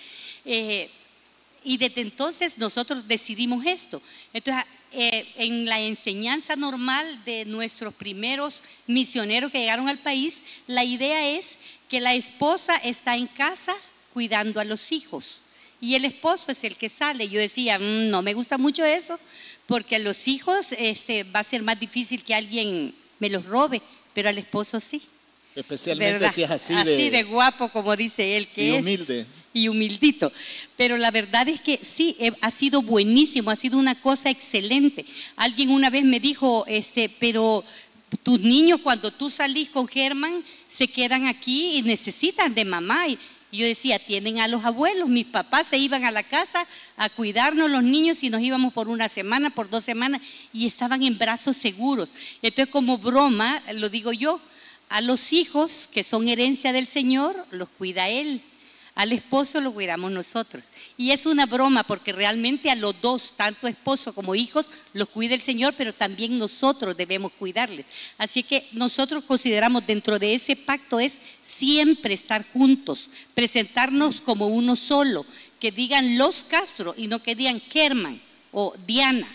eh, 0.46 0.90
Y 1.64 1.78
desde 1.78 2.02
entonces 2.02 2.58
nosotros 2.58 3.08
decidimos 3.08 3.66
esto. 3.66 4.02
Entonces, 4.32 4.64
eh, 5.00 5.28
en 5.38 5.66
la 5.66 5.80
enseñanza 5.80 6.56
normal 6.56 7.24
de 7.24 7.46
nuestros 7.46 7.94
primeros 7.94 8.64
misioneros 8.88 9.52
que 9.52 9.60
llegaron 9.60 9.88
al 9.88 10.00
país, 10.00 10.42
la 10.66 10.84
idea 10.84 11.30
es 11.38 11.58
que 11.88 12.00
la 12.00 12.16
esposa 12.16 12.76
está 12.78 13.16
en 13.16 13.28
casa 13.28 13.76
cuidando 14.14 14.60
a 14.60 14.64
los 14.66 14.92
hijos 14.92 15.36
y 15.80 15.94
el 15.94 16.04
esposo 16.06 16.52
es 16.52 16.64
el 16.64 16.76
que 16.78 16.90
sale. 16.90 17.30
Yo 17.30 17.40
decía, 17.40 17.78
"Mm, 17.78 18.10
no 18.10 18.24
me 18.24 18.34
gusta 18.34 18.58
mucho 18.58 18.84
eso, 18.84 19.20
porque 19.68 19.98
a 19.98 20.00
los 20.00 20.28
hijos 20.28 20.72
este, 20.72 21.24
va 21.24 21.42
a 21.42 21.44
ser 21.44 21.62
más 21.62 21.80
difícil 21.80 22.24
que 22.24 22.34
alguien 22.34 22.96
me 23.20 23.30
los 23.30 23.46
robe, 23.46 23.82
pero 24.16 24.30
al 24.30 24.38
esposo 24.40 24.80
sí. 24.80 25.02
Especialmente 25.56 26.14
¿verdad? 26.14 26.34
si 26.34 26.44
es 26.44 26.50
así, 26.52 27.10
de, 27.10 27.24
guapo, 27.24 27.70
como 27.70 27.96
dice 27.96 28.38
él, 28.38 28.48
que 28.48 28.64
y 28.64 28.70
es. 28.72 28.80
humilde. 28.80 29.26
Y 29.58 29.68
humildito. 29.70 30.32
Pero 30.76 30.98
la 30.98 31.12
verdad 31.12 31.48
es 31.48 31.62
que 31.62 31.80
sí, 31.82 32.16
ha 32.42 32.52
sido 32.52 32.82
buenísimo, 32.82 33.50
ha 33.50 33.56
sido 33.56 33.80
una 33.80 34.00
cosa 34.00 34.30
excelente. 34.30 35.06
Alguien 35.36 35.72
una 35.72 35.90
vez 35.90 36.04
me 36.04 36.20
dijo, 36.20 36.66
este, 36.68 37.10
pero 37.10 37.64
tus 38.24 38.40
niños 38.42 38.82
cuando 38.84 39.12
tú 39.12 39.30
salís 39.30 39.70
con 39.70 39.88
Germán 39.88 40.44
se 40.68 40.88
quedan 40.88 41.28
aquí 41.28 41.78
y 41.78 41.82
necesitan 41.82 42.54
de 42.54 42.66
mamá. 42.66 43.08
Y 43.08 43.18
yo 43.52 43.66
decía, 43.66 43.98
tienen 43.98 44.40
a 44.40 44.48
los 44.48 44.64
abuelos. 44.64 45.10
Mis 45.10 45.26
papás 45.26 45.68
se 45.68 45.78
iban 45.78 46.06
a 46.06 46.12
la 46.12 46.24
casa 46.24 46.68
a 46.98 47.10
cuidarnos 47.10 47.72
los 47.72 47.84
niños 47.84 48.24
y 48.24 48.30
nos 48.30 48.42
íbamos 48.42 48.74
por 48.74 48.90
una 48.90 49.10
semana, 49.10 49.50
por 49.50 49.70
dos 49.70 49.84
semanas 49.84 50.22
y 50.54 50.68
estaban 50.68 51.04
en 51.04 51.18
brazos 51.18 51.58
seguros. 51.58 52.10
Entonces, 52.42 52.72
como 52.72 52.98
broma, 52.98 53.64
lo 53.74 53.90
digo 53.90 54.14
yo, 54.14 54.40
a 54.90 55.02
los 55.02 55.34
hijos 55.34 55.90
que 55.92 56.04
son 56.04 56.28
herencia 56.28 56.72
del 56.72 56.88
Señor, 56.88 57.46
los 57.52 57.70
cuida 57.70 58.10
Él. 58.10 58.42
Al 58.98 59.12
esposo 59.12 59.62
lo 59.62 59.72
cuidamos 59.72 60.12
nosotros. 60.12 60.64
Y 60.98 61.12
es 61.12 61.28
una 61.28 61.46
broma 61.46 61.84
porque 61.84 62.12
realmente 62.12 62.72
a 62.72 62.76
los 62.76 63.00
dos, 63.00 63.36
tanto 63.38 63.68
esposo 63.68 64.12
como 64.12 64.34
hijos, 64.34 64.66
los 64.94 65.08
cuida 65.10 65.36
el 65.36 65.42
Señor, 65.42 65.76
pero 65.78 65.94
también 65.94 66.40
nosotros 66.40 66.98
debemos 66.98 67.32
cuidarles. 67.34 67.86
Así 68.18 68.42
que 68.42 68.68
nosotros 68.72 69.24
consideramos 69.24 69.86
dentro 69.86 70.18
de 70.18 70.34
ese 70.34 70.56
pacto 70.56 71.00
es 71.00 71.20
siempre 71.44 72.16
estar 72.16 72.44
juntos, 72.52 73.12
presentarnos 73.36 74.20
como 74.20 74.48
uno 74.48 74.76
solo, 74.76 75.28
que 75.60 75.72
digan 75.72 76.18
los 76.18 76.44
Castro 76.44 76.96
y 76.98 77.08
no 77.08 77.22
que 77.22 77.36
digan 77.36 77.60
Kerman 77.60 78.20
o 78.52 78.74
Diana 78.88 79.28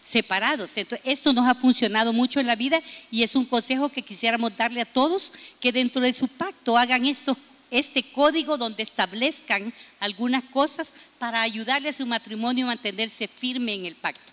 separados. 0.00 0.70
Esto 1.04 1.34
nos 1.34 1.46
ha 1.46 1.54
funcionado 1.54 2.14
mucho 2.14 2.40
en 2.40 2.46
la 2.46 2.56
vida 2.56 2.80
y 3.10 3.22
es 3.22 3.36
un 3.36 3.44
consejo 3.44 3.90
que 3.90 4.00
quisiéramos 4.00 4.56
darle 4.56 4.80
a 4.80 4.86
todos 4.86 5.32
que 5.60 5.72
dentro 5.72 6.00
de 6.00 6.14
su 6.14 6.26
pacto 6.26 6.78
hagan 6.78 7.04
estos 7.04 7.36
este 7.70 8.10
código 8.12 8.56
donde 8.56 8.82
establezcan 8.82 9.72
algunas 10.00 10.44
cosas 10.44 10.92
para 11.18 11.42
ayudarle 11.42 11.90
a 11.90 11.92
su 11.92 12.06
matrimonio 12.06 12.66
a 12.66 12.68
mantenerse 12.68 13.28
firme 13.28 13.74
en 13.74 13.86
el 13.86 13.96
pacto. 13.96 14.32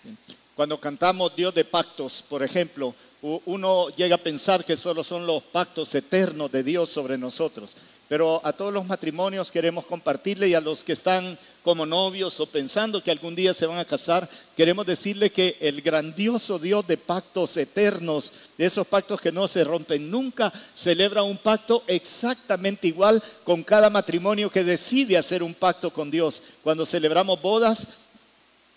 Cuando 0.54 0.80
cantamos 0.80 1.36
Dios 1.36 1.54
de 1.54 1.64
pactos, 1.64 2.24
por 2.28 2.42
ejemplo, 2.42 2.94
uno 3.20 3.88
llega 3.90 4.16
a 4.16 4.18
pensar 4.18 4.64
que 4.64 4.76
solo 4.76 5.02
son 5.02 5.26
los 5.26 5.42
pactos 5.42 5.94
eternos 5.94 6.50
de 6.50 6.62
Dios 6.62 6.90
sobre 6.90 7.18
nosotros. 7.18 7.76
Pero 8.08 8.40
a 8.42 8.52
todos 8.52 8.72
los 8.72 8.86
matrimonios 8.86 9.52
queremos 9.52 9.84
compartirle 9.84 10.48
y 10.48 10.54
a 10.54 10.60
los 10.60 10.82
que 10.82 10.94
están 10.94 11.38
como 11.68 11.84
novios 11.84 12.40
o 12.40 12.46
pensando 12.46 13.04
que 13.04 13.10
algún 13.10 13.36
día 13.36 13.52
se 13.52 13.66
van 13.66 13.76
a 13.76 13.84
casar, 13.84 14.26
queremos 14.56 14.86
decirle 14.86 15.28
que 15.28 15.54
el 15.60 15.82
grandioso 15.82 16.58
Dios 16.58 16.86
de 16.86 16.96
pactos 16.96 17.54
eternos, 17.58 18.32
de 18.56 18.64
esos 18.64 18.86
pactos 18.86 19.20
que 19.20 19.32
no 19.32 19.46
se 19.46 19.64
rompen 19.64 20.10
nunca, 20.10 20.50
celebra 20.74 21.22
un 21.22 21.36
pacto 21.36 21.84
exactamente 21.86 22.88
igual 22.88 23.22
con 23.44 23.62
cada 23.62 23.90
matrimonio 23.90 24.48
que 24.48 24.64
decide 24.64 25.18
hacer 25.18 25.42
un 25.42 25.52
pacto 25.52 25.92
con 25.92 26.10
Dios. 26.10 26.40
Cuando 26.62 26.86
celebramos 26.86 27.38
bodas, 27.42 27.88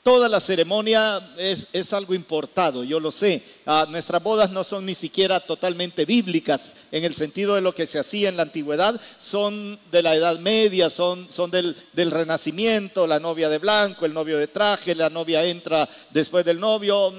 Toda 0.03 0.27
la 0.27 0.39
ceremonia 0.39 1.21
es, 1.37 1.93
algo 1.93 2.15
importado, 2.15 2.83
yo 2.83 2.99
lo 2.99 3.11
sé. 3.11 3.43
Ah, 3.67 3.85
nuestras 3.87 4.23
bodas 4.23 4.49
no 4.49 4.63
son 4.63 4.83
ni 4.83 4.95
siquiera 4.95 5.39
totalmente 5.39 6.05
bíblicas 6.05 6.73
en 6.91 7.03
el 7.03 7.13
sentido 7.13 7.53
de 7.53 7.61
lo 7.61 7.75
que 7.75 7.85
se 7.85 7.99
hacía 7.99 8.29
en 8.29 8.35
la 8.35 8.41
antigüedad, 8.41 8.99
son 9.19 9.77
de 9.91 10.01
la 10.01 10.15
Edad 10.15 10.39
Media, 10.39 10.89
son, 10.89 11.27
son 11.29 11.51
del, 11.51 11.77
del 11.93 12.09
Renacimiento, 12.09 13.05
la 13.05 13.19
novia 13.19 13.47
de 13.47 13.59
blanco, 13.59 14.07
el 14.07 14.13
novio 14.13 14.39
de 14.39 14.47
traje, 14.47 14.95
la 14.95 15.11
novia 15.11 15.45
entra 15.45 15.87
después 16.09 16.43
del 16.45 16.59
novio. 16.59 17.13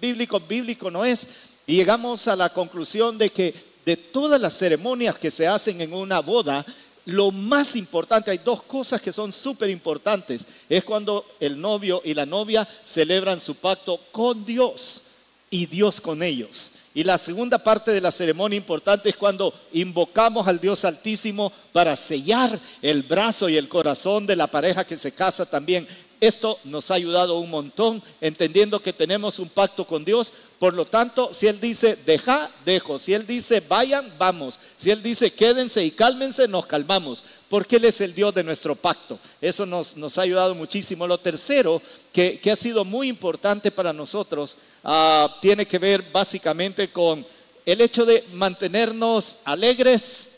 Bíblico, 0.00 0.38
bíblico 0.38 0.92
no 0.92 1.04
es. 1.04 1.26
Y 1.66 1.74
llegamos 1.74 2.28
a 2.28 2.36
la 2.36 2.50
conclusión 2.50 3.18
de 3.18 3.30
que 3.30 3.52
de 3.84 3.96
todas 3.96 4.40
las 4.40 4.56
ceremonias 4.56 5.18
que 5.18 5.32
se 5.32 5.48
hacen 5.48 5.80
en 5.80 5.92
una 5.92 6.20
boda, 6.20 6.64
lo 7.08 7.30
más 7.30 7.74
importante, 7.74 8.30
hay 8.30 8.36
dos 8.36 8.62
cosas 8.64 9.00
que 9.00 9.14
son 9.14 9.32
súper 9.32 9.70
importantes. 9.70 10.44
Es 10.68 10.84
cuando 10.84 11.24
el 11.40 11.58
novio 11.58 12.02
y 12.04 12.12
la 12.12 12.26
novia 12.26 12.68
celebran 12.84 13.40
su 13.40 13.54
pacto 13.54 13.98
con 14.12 14.44
Dios 14.44 15.00
y 15.48 15.64
Dios 15.64 16.02
con 16.02 16.22
ellos. 16.22 16.72
Y 16.92 17.04
la 17.04 17.16
segunda 17.16 17.56
parte 17.56 17.92
de 17.92 18.02
la 18.02 18.10
ceremonia 18.10 18.58
importante 18.58 19.08
es 19.08 19.16
cuando 19.16 19.54
invocamos 19.72 20.46
al 20.46 20.60
Dios 20.60 20.84
Altísimo 20.84 21.50
para 21.72 21.96
sellar 21.96 22.60
el 22.82 23.02
brazo 23.04 23.48
y 23.48 23.56
el 23.56 23.68
corazón 23.68 24.26
de 24.26 24.36
la 24.36 24.46
pareja 24.46 24.86
que 24.86 24.98
se 24.98 25.12
casa 25.12 25.46
también. 25.46 25.88
Esto 26.20 26.58
nos 26.64 26.90
ha 26.90 26.94
ayudado 26.94 27.38
un 27.38 27.48
montón, 27.48 28.02
entendiendo 28.20 28.80
que 28.80 28.92
tenemos 28.92 29.38
un 29.38 29.48
pacto 29.48 29.84
con 29.84 30.04
Dios. 30.04 30.32
Por 30.58 30.74
lo 30.74 30.84
tanto, 30.84 31.32
si 31.32 31.46
Él 31.46 31.60
dice, 31.60 31.96
deja, 32.04 32.50
dejo. 32.64 32.98
Si 32.98 33.14
Él 33.14 33.24
dice, 33.24 33.60
vayan, 33.60 34.12
vamos. 34.18 34.58
Si 34.76 34.90
Él 34.90 35.00
dice, 35.00 35.32
quédense 35.32 35.84
y 35.84 35.92
cálmense, 35.92 36.48
nos 36.48 36.66
calmamos. 36.66 37.22
Porque 37.48 37.76
Él 37.76 37.84
es 37.84 38.00
el 38.00 38.14
Dios 38.14 38.34
de 38.34 38.42
nuestro 38.42 38.74
pacto. 38.74 39.18
Eso 39.40 39.64
nos, 39.64 39.96
nos 39.96 40.18
ha 40.18 40.22
ayudado 40.22 40.56
muchísimo. 40.56 41.06
Lo 41.06 41.18
tercero, 41.18 41.80
que, 42.12 42.40
ha 42.50 42.56
sido 42.56 42.84
muy 42.84 43.08
importante 43.08 43.70
para 43.70 43.92
nosotros, 43.92 44.56
ah, 44.82 45.38
tiene 45.40 45.66
que 45.66 45.78
ver 45.78 46.02
básicamente 46.12 46.88
con 46.88 47.24
el 47.64 47.80
hecho 47.80 48.04
de 48.04 48.24
mantenernos 48.32 49.36
alegres 49.44 50.30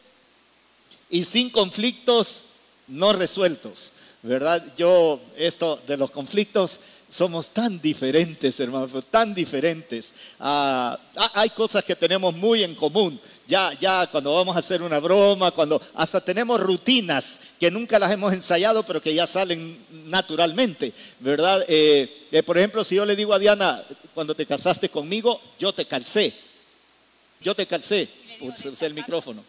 y 1.08 1.24
sin 1.24 1.48
conflictos 1.48 2.44
no 2.86 3.12
resueltos. 3.12 3.92
¿Verdad? 4.22 4.62
Yo, 4.76 5.20
esto 5.36 5.80
de 5.86 5.96
los 5.96 6.10
conflictos, 6.10 6.80
somos 7.10 7.50
tan 7.50 7.80
diferentes, 7.80 8.60
hermanos, 8.60 9.04
tan 9.10 9.34
diferentes. 9.34 10.12
Ah, 10.38 10.98
ah, 11.16 11.32
hay 11.34 11.50
cosas 11.50 11.84
que 11.84 11.96
tenemos 11.96 12.34
muy 12.34 12.62
en 12.62 12.74
común. 12.74 13.20
Ya, 13.48 13.72
ya 13.80 14.06
cuando 14.06 14.32
vamos 14.32 14.54
a 14.54 14.60
hacer 14.60 14.80
una 14.80 15.00
broma, 15.00 15.50
cuando 15.50 15.82
hasta 15.94 16.20
tenemos 16.20 16.60
rutinas 16.60 17.40
que 17.58 17.70
nunca 17.70 17.98
las 17.98 18.12
hemos 18.12 18.32
ensayado, 18.32 18.84
pero 18.84 19.02
que 19.02 19.12
ya 19.12 19.26
salen 19.26 19.76
naturalmente, 20.06 20.92
¿verdad? 21.18 21.64
Eh, 21.66 22.28
eh, 22.30 22.42
por 22.44 22.56
ejemplo, 22.56 22.84
si 22.84 22.94
yo 22.94 23.04
le 23.04 23.16
digo 23.16 23.34
a 23.34 23.40
Diana, 23.40 23.82
cuando 24.14 24.36
te 24.36 24.46
casaste 24.46 24.88
conmigo, 24.88 25.40
yo 25.58 25.72
te 25.72 25.84
calcé. 25.86 26.32
Yo 27.40 27.56
te 27.56 27.66
calcé. 27.66 28.08
Puse 28.38 28.86
el 28.86 28.94
micrófono. 28.94 29.42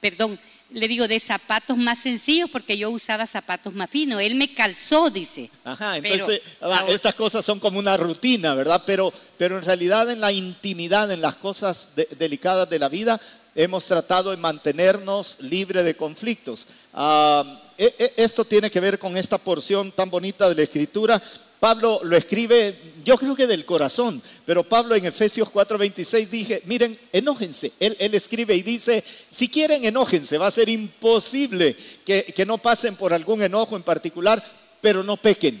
Perdón, 0.00 0.38
le 0.70 0.88
digo, 0.88 1.06
de 1.06 1.20
zapatos 1.20 1.76
más 1.76 2.00
sencillos 2.00 2.50
porque 2.50 2.76
yo 2.76 2.90
usaba 2.90 3.26
zapatos 3.26 3.72
más 3.72 3.88
finos. 3.88 4.20
Él 4.20 4.34
me 4.34 4.52
calzó, 4.52 5.10
dice. 5.10 5.50
Ajá, 5.64 5.96
entonces 5.96 6.42
ah, 6.60 6.84
estas 6.88 7.14
cosas 7.14 7.44
son 7.44 7.60
como 7.60 7.78
una 7.78 7.96
rutina, 7.96 8.54
¿verdad? 8.54 8.82
Pero, 8.84 9.12
pero 9.38 9.58
en 9.58 9.64
realidad 9.64 10.10
en 10.10 10.20
la 10.20 10.32
intimidad, 10.32 11.10
en 11.10 11.20
las 11.20 11.36
cosas 11.36 11.90
delicadas 12.18 12.68
de 12.68 12.78
la 12.78 12.88
vida, 12.88 13.20
hemos 13.54 13.86
tratado 13.86 14.30
de 14.30 14.36
mantenernos 14.36 15.38
libres 15.40 15.84
de 15.84 15.96
conflictos. 15.96 16.66
Ah, 16.92 17.62
e, 17.78 17.94
e, 17.98 18.24
esto 18.24 18.44
tiene 18.44 18.70
que 18.70 18.80
ver 18.80 18.98
con 18.98 19.16
esta 19.16 19.38
porción 19.38 19.92
tan 19.92 20.10
bonita 20.10 20.48
de 20.48 20.54
la 20.54 20.62
escritura 20.62 21.22
Pablo 21.66 21.98
lo 22.04 22.16
escribe, 22.16 22.76
yo 23.04 23.18
creo 23.18 23.34
que 23.34 23.48
del 23.48 23.64
corazón, 23.64 24.22
pero 24.44 24.62
Pablo 24.62 24.94
en 24.94 25.04
Efesios 25.04 25.48
4:26 25.48 26.28
dije, 26.28 26.62
miren, 26.64 26.96
enójense. 27.12 27.72
Él, 27.80 27.96
escribe 28.14 28.54
y 28.54 28.62
dice, 28.62 29.02
si 29.32 29.48
quieren, 29.48 29.84
enójense, 29.84 30.38
va 30.38 30.46
a 30.46 30.52
ser 30.52 30.68
imposible 30.68 31.74
que, 32.04 32.44
no 32.46 32.58
pasen 32.58 32.94
por 32.94 33.12
algún 33.12 33.42
enojo 33.42 33.74
en 33.74 33.82
particular, 33.82 34.40
pero 34.80 35.02
no 35.02 35.16
pequen. 35.16 35.60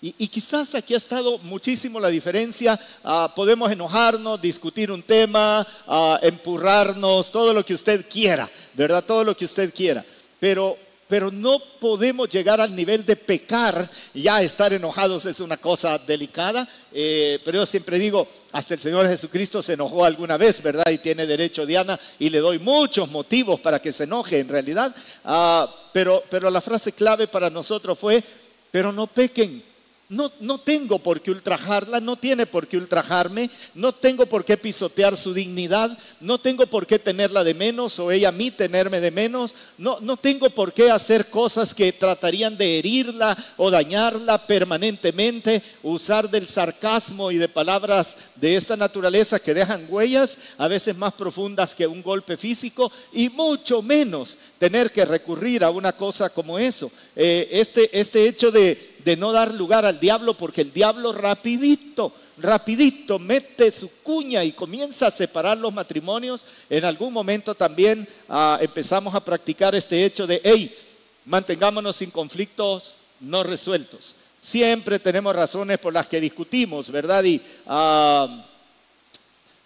Y, 0.00 0.26
quizás 0.28 0.74
aquí 0.74 0.94
ha 0.94 0.96
estado 0.96 1.36
muchísimo 1.40 2.00
la 2.00 2.08
diferencia. 2.08 2.80
Ah, 3.04 3.30
podemos 3.36 3.70
enojarnos, 3.70 4.40
discutir 4.40 4.90
un 4.90 5.02
tema, 5.02 5.66
uh, 5.86 6.16
empurrarnos, 6.22 7.30
todo 7.30 7.52
lo 7.52 7.62
que 7.62 7.74
usted 7.74 8.06
quiera, 8.08 8.48
¿verdad? 8.72 9.04
Todo 9.04 9.22
lo 9.22 9.36
que 9.36 9.44
usted 9.44 9.74
quiera. 9.74 10.02
Pero 10.40 10.78
pero 11.08 11.30
no 11.30 11.58
podemos 11.80 12.28
llegar 12.28 12.60
al 12.60 12.74
nivel 12.74 13.04
de 13.04 13.16
pecar. 13.16 13.88
Ya 14.12 14.42
estar 14.42 14.72
enojados 14.72 15.24
es 15.26 15.40
una 15.40 15.56
cosa 15.56 15.98
delicada, 15.98 16.68
eh, 16.92 17.38
pero 17.44 17.58
yo 17.58 17.66
siempre 17.66 17.98
digo, 17.98 18.26
hasta 18.52 18.74
el 18.74 18.80
Señor 18.80 19.08
Jesucristo 19.08 19.62
se 19.62 19.74
enojó 19.74 20.04
alguna 20.04 20.36
vez, 20.36 20.62
¿verdad? 20.62 20.90
Y 20.90 20.98
tiene 20.98 21.26
derecho 21.26 21.66
Diana, 21.66 21.98
y 22.18 22.30
le 22.30 22.38
doy 22.38 22.58
muchos 22.58 23.10
motivos 23.10 23.60
para 23.60 23.80
que 23.80 23.92
se 23.92 24.04
enoje 24.04 24.40
en 24.40 24.48
realidad. 24.48 24.94
Ah, 25.24 25.72
pero, 25.92 26.24
pero 26.28 26.50
la 26.50 26.60
frase 26.60 26.92
clave 26.92 27.28
para 27.28 27.50
nosotros 27.50 27.98
fue, 27.98 28.22
pero 28.70 28.92
no 28.92 29.06
pequen. 29.06 29.75
No, 30.08 30.30
no 30.38 30.58
tengo 30.58 31.00
por 31.00 31.20
qué 31.20 31.32
ultrajarla, 31.32 31.98
no 32.00 32.16
tiene 32.16 32.46
por 32.46 32.68
qué 32.68 32.76
ultrajarme, 32.76 33.50
no 33.74 33.92
tengo 33.92 34.26
por 34.26 34.44
qué 34.44 34.56
pisotear 34.56 35.16
su 35.16 35.34
dignidad, 35.34 35.96
no 36.20 36.38
tengo 36.38 36.66
por 36.66 36.86
qué 36.86 36.98
tenerla 36.98 37.42
de 37.42 37.54
menos 37.54 37.98
o 37.98 38.12
ella 38.12 38.28
a 38.28 38.32
mí 38.32 38.52
tenerme 38.52 39.00
de 39.00 39.10
menos, 39.10 39.54
no, 39.78 39.98
no 40.00 40.16
tengo 40.16 40.48
por 40.50 40.72
qué 40.72 40.90
hacer 40.90 41.26
cosas 41.26 41.74
que 41.74 41.92
tratarían 41.92 42.56
de 42.56 42.78
herirla 42.78 43.36
o 43.56 43.68
dañarla 43.68 44.46
permanentemente, 44.46 45.60
usar 45.82 46.30
del 46.30 46.46
sarcasmo 46.46 47.32
y 47.32 47.38
de 47.38 47.48
palabras 47.48 48.16
de 48.36 48.54
esta 48.54 48.76
naturaleza 48.76 49.40
que 49.40 49.54
dejan 49.54 49.86
huellas, 49.88 50.38
a 50.56 50.68
veces 50.68 50.96
más 50.96 51.14
profundas 51.14 51.74
que 51.74 51.86
un 51.86 52.02
golpe 52.02 52.36
físico, 52.36 52.92
y 53.12 53.28
mucho 53.30 53.82
menos 53.82 54.38
tener 54.58 54.92
que 54.92 55.04
recurrir 55.04 55.64
a 55.64 55.70
una 55.70 55.92
cosa 55.92 56.30
como 56.30 56.58
eso. 56.58 56.90
Eh, 57.14 57.48
este, 57.50 57.98
este 57.98 58.28
hecho 58.28 58.50
de 58.50 58.95
de 59.06 59.16
no 59.16 59.30
dar 59.30 59.54
lugar 59.54 59.86
al 59.86 60.00
diablo, 60.00 60.34
porque 60.34 60.62
el 60.62 60.72
diablo 60.72 61.12
rapidito, 61.12 62.12
rapidito 62.38 63.20
mete 63.20 63.70
su 63.70 63.88
cuña 64.02 64.42
y 64.42 64.50
comienza 64.50 65.06
a 65.06 65.12
separar 65.12 65.56
los 65.58 65.72
matrimonios. 65.72 66.44
En 66.68 66.84
algún 66.84 67.12
momento 67.12 67.54
también 67.54 68.06
ah, 68.28 68.58
empezamos 68.60 69.14
a 69.14 69.24
practicar 69.24 69.76
este 69.76 70.04
hecho 70.04 70.26
de, 70.26 70.40
hey, 70.42 70.76
mantengámonos 71.24 71.94
sin 71.94 72.10
conflictos 72.10 72.96
no 73.20 73.44
resueltos. 73.44 74.16
Siempre 74.40 74.98
tenemos 74.98 75.36
razones 75.36 75.78
por 75.78 75.92
las 75.92 76.08
que 76.08 76.20
discutimos, 76.20 76.90
¿verdad? 76.90 77.22
Y 77.22 77.40
ah, 77.68 78.44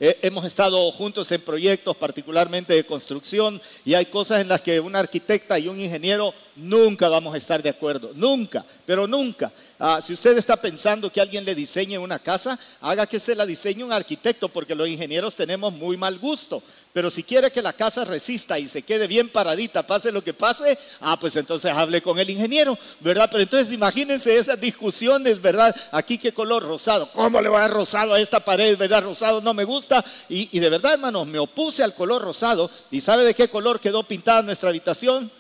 hemos 0.01 0.47
estado 0.47 0.91
juntos 0.93 1.31
en 1.31 1.43
proyectos, 1.43 1.95
particularmente 1.95 2.73
de 2.73 2.85
construcción, 2.85 3.61
y 3.85 3.93
hay 3.93 4.07
cosas 4.07 4.41
en 4.41 4.49
las 4.49 4.63
que 4.63 4.81
un 4.81 4.97
arquitecta 4.97 5.59
y 5.59 5.69
un 5.69 5.79
ingeniero 5.79 6.33
nunca 6.57 7.11
vamos 7.11 7.35
a 7.35 7.37
estar 7.37 7.63
de 7.63 7.69
acuerdo, 7.69 8.11
nunca, 8.15 8.65
pero 8.87 9.07
nunca. 9.07 9.53
Ah, 9.79 10.01
si 10.03 10.15
usted 10.15 10.37
está 10.39 10.57
pensando 10.57 11.13
que 11.13 11.21
alguien 11.21 11.45
le 11.45 11.55
diseñe 11.55 11.99
una 11.99 12.19
casa, 12.19 12.59
haga 12.81 13.07
que 13.07 13.21
se 13.21 13.35
la 13.35 13.45
diseñe 13.45 13.85
un 13.85 13.93
arquitecto, 13.93 14.49
porque 14.49 14.75
los 14.75 14.89
ingenieros 14.89 15.35
tenemos 15.35 15.73
muy 15.73 15.99
mal 15.99 16.19
gusto. 16.19 16.63
Pero 16.93 17.09
si 17.09 17.23
quiere 17.23 17.53
que 17.53 17.63
la 17.63 17.73
casa 17.73 18.05
resista 18.05 18.59
y 18.59 18.69
se 18.69 18.83
quede 18.83 19.07
bien 19.07 19.29
paradita, 19.29 19.87
pase 19.87 20.11
lo 20.11 20.25
que 20.25 20.35
pase, 20.35 20.77
ah, 21.01 21.17
pues 21.21 21.37
entonces 21.37 21.71
hable 21.71 22.03
con 22.03 22.19
el 22.19 22.29
ingeniero, 22.29 22.77
¿verdad? 22.99 23.29
Pero 23.31 23.45
entonces 23.45 23.73
imagínense 23.73 24.37
esas 24.37 24.61
discusiones, 24.61 25.41
¿verdad? 25.41 25.75
Aquí 25.93 26.19
qué 26.19 26.33
color 26.33 26.65
rosado, 26.65 27.09
¿cómo 27.13 27.41
le 27.41 27.49
va 27.49 27.59
a 27.59 27.63
dar 27.63 27.71
rosado 27.71 28.15
a 28.15 28.21
esta 28.21 28.41
pared, 28.41 28.77
¿verdad? 28.77 29.05
Rosado 29.05 29.41
no 29.41 29.55
me 29.55 29.65
gusta. 29.65 30.05
Y, 30.29 30.49
y 30.51 30.59
de 30.59 30.69
verdad, 30.69 30.95
hermanos, 30.95 31.27
me 31.27 31.39
opuse 31.39 31.85
al 31.85 31.95
color 31.95 32.23
rosado. 32.23 32.69
¿Y 32.91 33.01
sabe 33.01 33.23
de 33.23 33.35
qué 33.35 33.49
color 33.49 33.79
quedó 33.79 34.03
pintada 34.03 34.43
nuestra 34.43 34.71
habitación? 34.71 35.31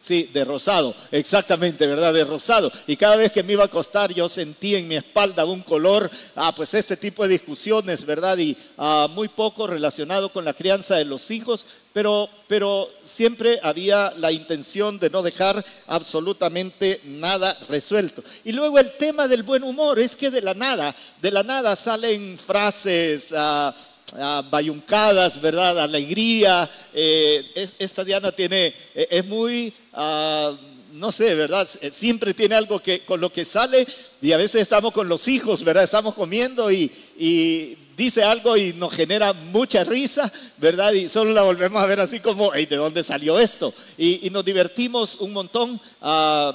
Sí, 0.00 0.30
de 0.32 0.44
rosado, 0.44 0.94
exactamente, 1.10 1.86
¿verdad? 1.86 2.14
De 2.14 2.24
rosado. 2.24 2.72
Y 2.86 2.96
cada 2.96 3.16
vez 3.16 3.32
que 3.32 3.42
me 3.42 3.54
iba 3.54 3.64
a 3.64 3.66
acostar 3.66 4.14
yo 4.14 4.28
sentía 4.28 4.78
en 4.78 4.88
mi 4.88 4.96
espalda 4.96 5.44
un 5.44 5.60
color, 5.60 6.10
ah, 6.36 6.54
pues 6.54 6.72
este 6.74 6.96
tipo 6.96 7.24
de 7.24 7.30
discusiones, 7.30 8.06
¿verdad? 8.06 8.38
Y 8.38 8.56
ah, 8.78 9.08
muy 9.10 9.28
poco 9.28 9.66
relacionado 9.66 10.30
con 10.30 10.44
la 10.44 10.54
crianza 10.54 10.96
de 10.96 11.04
los 11.04 11.30
hijos, 11.30 11.66
pero, 11.92 12.28
pero 12.46 12.88
siempre 13.04 13.58
había 13.62 14.12
la 14.16 14.30
intención 14.30 14.98
de 14.98 15.10
no 15.10 15.22
dejar 15.22 15.64
absolutamente 15.88 17.00
nada 17.04 17.58
resuelto. 17.68 18.22
Y 18.44 18.52
luego 18.52 18.78
el 18.78 18.92
tema 18.92 19.26
del 19.26 19.42
buen 19.42 19.64
humor, 19.64 19.98
es 19.98 20.14
que 20.14 20.30
de 20.30 20.42
la 20.42 20.54
nada, 20.54 20.94
de 21.20 21.30
la 21.30 21.42
nada 21.42 21.74
salen 21.76 22.38
frases... 22.38 23.34
Ah, 23.36 23.74
bayuncadas, 24.50 25.40
¿verdad? 25.40 25.78
Alegría. 25.78 26.68
Eh, 26.92 27.70
esta 27.78 28.04
Diana 28.04 28.32
tiene, 28.32 28.72
eh, 28.94 29.08
es 29.10 29.26
muy, 29.26 29.72
ah, 29.92 30.52
no 30.92 31.12
sé, 31.12 31.34
¿verdad? 31.34 31.68
Eh, 31.80 31.90
siempre 31.92 32.34
tiene 32.34 32.54
algo 32.54 32.80
que, 32.80 33.00
con 33.00 33.20
lo 33.20 33.30
que 33.30 33.44
sale 33.44 33.86
y 34.20 34.32
a 34.32 34.36
veces 34.36 34.62
estamos 34.62 34.92
con 34.92 35.08
los 35.08 35.28
hijos, 35.28 35.62
¿verdad? 35.62 35.84
Estamos 35.84 36.14
comiendo 36.14 36.70
y, 36.70 36.90
dice 37.96 38.22
algo 38.22 38.56
y 38.56 38.74
nos 38.74 38.94
genera 38.94 39.32
mucha 39.32 39.82
risa, 39.82 40.32
¿verdad? 40.58 40.92
Y 40.92 41.08
solo 41.08 41.32
la 41.32 41.42
volvemos 41.42 41.82
a 41.82 41.86
ver 41.86 41.98
así 41.98 42.20
como, 42.20 42.52
¿de 42.52 42.66
dónde 42.66 43.02
salió 43.02 43.40
esto? 43.40 43.74
Y, 43.96 44.30
nos 44.30 44.44
divertimos 44.44 45.16
un 45.16 45.32
montón 45.32 45.80
ah, 46.00 46.54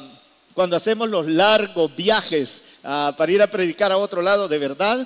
cuando 0.54 0.78
hacemos 0.78 1.10
los 1.10 1.28
largos 1.28 1.94
viajes 1.98 2.62
ah, 2.84 3.14
para 3.18 3.32
ir 3.32 3.42
a 3.42 3.48
predicar 3.48 3.92
a 3.92 3.98
otro 3.98 4.22
lado, 4.22 4.48
de 4.48 4.58
verdad. 4.58 5.06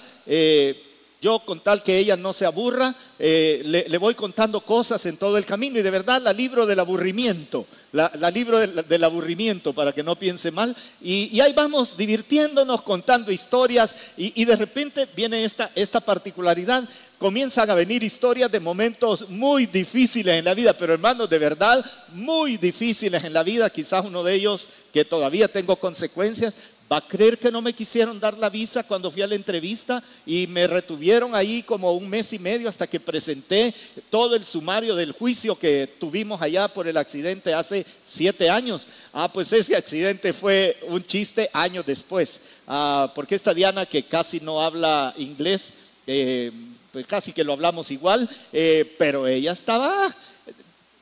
Yo 1.20 1.40
con 1.40 1.62
tal 1.62 1.82
que 1.82 1.98
ella 1.98 2.16
no 2.16 2.32
se 2.32 2.46
aburra, 2.46 2.94
eh, 3.18 3.64
le, 3.66 3.98
voy 3.98 4.14
contando 4.14 4.62
cosas 4.62 5.04
en 5.08 5.18
todo 5.18 5.36
el 5.40 5.46
camino 5.46 5.80
y 5.80 5.82
de 5.82 5.90
verdad 5.90 6.22
la 6.22 6.32
libro 6.32 6.68
del 6.68 6.80
aburrimiento, 6.80 7.66
la, 7.92 8.12
libro 8.30 8.60
del, 8.60 9.04
aburrimiento 9.04 9.74
para 9.74 9.94
que 9.94 10.04
no 10.04 10.16
piense 10.16 10.52
mal. 10.52 10.76
Y, 11.02 11.40
ahí 11.40 11.54
vamos 11.54 11.98
divirtiéndonos, 11.98 12.84
contando 12.84 13.32
historias 13.32 13.96
y, 14.16 14.46
de 14.46 14.56
repente 14.56 15.08
viene 15.16 15.44
esta, 15.44 15.72
esta 15.74 16.02
particularidad. 16.02 16.88
Comienzan 17.18 17.68
a 17.68 17.74
venir 17.74 18.04
historias 18.04 18.52
de 18.52 18.60
momentos 18.60 19.28
muy 19.28 19.66
difíciles 19.66 20.38
en 20.38 20.46
la 20.46 20.54
vida, 20.54 20.74
pero 20.74 20.94
hermanos, 20.94 21.28
de 21.28 21.40
verdad, 21.40 21.84
muy 22.10 22.58
difíciles 22.58 23.24
en 23.24 23.34
la 23.34 23.42
vida. 23.42 23.72
Quizás 23.72 24.06
uno 24.06 24.22
de 24.22 24.36
ellos 24.36 24.68
que 24.94 25.04
todavía 25.04 25.48
tengo 25.48 25.78
consecuencias, 25.78 26.54
¿Va 26.90 26.98
a 26.98 27.08
creer 27.08 27.38
que 27.38 27.52
no 27.52 27.62
me 27.62 27.74
quisieron 27.74 28.18
dar 28.18 28.38
la 28.38 28.50
visa 28.50 28.82
cuando 28.82 29.12
fui 29.12 29.22
a 29.22 29.28
la 29.28 29.36
entrevista 29.36 30.02
y 30.26 30.48
me 30.48 30.68
retuvieron 30.68 31.36
ahí 31.36 31.62
como 31.62 31.92
un 31.92 32.08
mes 32.08 32.32
y 32.32 32.40
medio 32.40 32.70
hasta 32.70 32.88
que 32.88 32.98
presenté 32.98 33.74
todo 34.10 34.36
el 34.36 34.46
sumario 34.46 34.96
del 34.96 35.12
juicio 35.12 35.60
que 35.60 35.86
tuvimos 36.00 36.42
allá 36.42 36.70
por 36.70 36.88
el 36.88 36.96
accidente 36.96 37.54
hace 37.54 37.86
siete 38.06 38.50
años? 38.50 38.88
Ah, 39.12 39.30
pues 39.32 39.52
ese 39.52 39.76
accidente 39.76 40.32
fue 40.32 40.78
un 40.88 41.04
chiste 41.04 41.50
años 41.52 41.86
después, 41.86 42.40
ah, 42.68 43.12
porque 43.14 43.36
esta 43.36 43.54
Diana 43.54 43.86
que 43.86 44.04
casi 44.04 44.40
no 44.40 44.62
habla 44.62 45.14
inglés, 45.18 45.74
eh, 46.06 46.54
pues 46.94 47.06
casi 47.06 47.34
que 47.34 47.44
lo 47.44 47.52
hablamos 47.52 47.92
igual, 47.92 48.30
eh, 48.54 48.96
pero 48.98 49.28
ella 49.28 49.52
estaba 49.52 50.16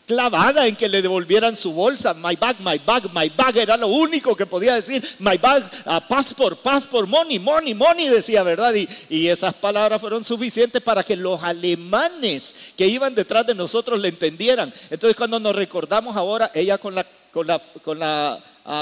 clavada 0.06 0.68
en 0.68 0.76
que 0.76 0.90
le 0.90 1.02
devolvieran 1.02 1.56
su 1.56 1.74
bolsa. 1.74 2.14
My 2.14 2.36
bag, 2.36 2.58
my 2.60 2.78
bag, 2.78 3.04
my 3.14 3.30
bag. 3.30 3.58
Era 3.58 3.78
lo 3.78 3.88
único 3.88 4.36
que 4.36 4.46
podía 4.46 4.76
decir. 4.76 5.04
My 5.20 5.38
bag, 5.38 5.64
passport, 6.08 6.60
passport, 6.62 7.08
money, 7.08 7.40
money, 7.40 7.74
money, 7.74 8.08
decía, 8.10 8.44
¿verdad? 8.44 8.74
Y, 8.74 8.88
y, 9.10 9.28
esas 9.28 9.54
palabras 9.54 10.00
fueron 10.00 10.24
suficientes 10.24 10.82
para 10.82 11.04
que 11.04 11.16
los 11.16 11.42
alemanes 11.44 12.54
que 12.78 12.88
iban 12.88 13.16
detrás 13.16 13.46
de 13.48 13.56
nosotros 13.56 14.00
le 14.00 14.10
entendieran. 14.10 14.74
Entonces 14.90 15.16
cuando 15.16 15.40
nos 15.40 15.56
recordamos 15.56 16.16
ahora, 16.16 16.52
ella 16.54 16.78
con 16.78 16.96
la, 16.96 17.06
con 17.32 17.48
la, 17.48 17.60
con 17.84 18.00
la 18.00 18.40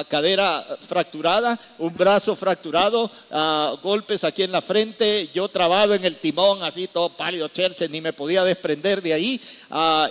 cadera 0.08 0.66
fracturada, 0.82 1.60
un 1.78 1.94
brazo 1.94 2.36
fracturado, 2.36 3.12
golpes 3.82 4.24
aquí 4.24 4.44
en 4.44 4.52
la 4.52 4.62
frente, 4.62 5.30
yo 5.34 5.50
trabado 5.50 5.94
en 5.94 6.06
el 6.06 6.18
timón, 6.18 6.64
así 6.64 6.88
todo 6.88 7.10
pálido, 7.10 7.50
cherche, 7.50 7.90
ni 7.90 8.00
me 8.00 8.14
podía 8.14 8.44
desprender 8.44 9.02
de 9.02 9.14
ahí, 9.14 9.42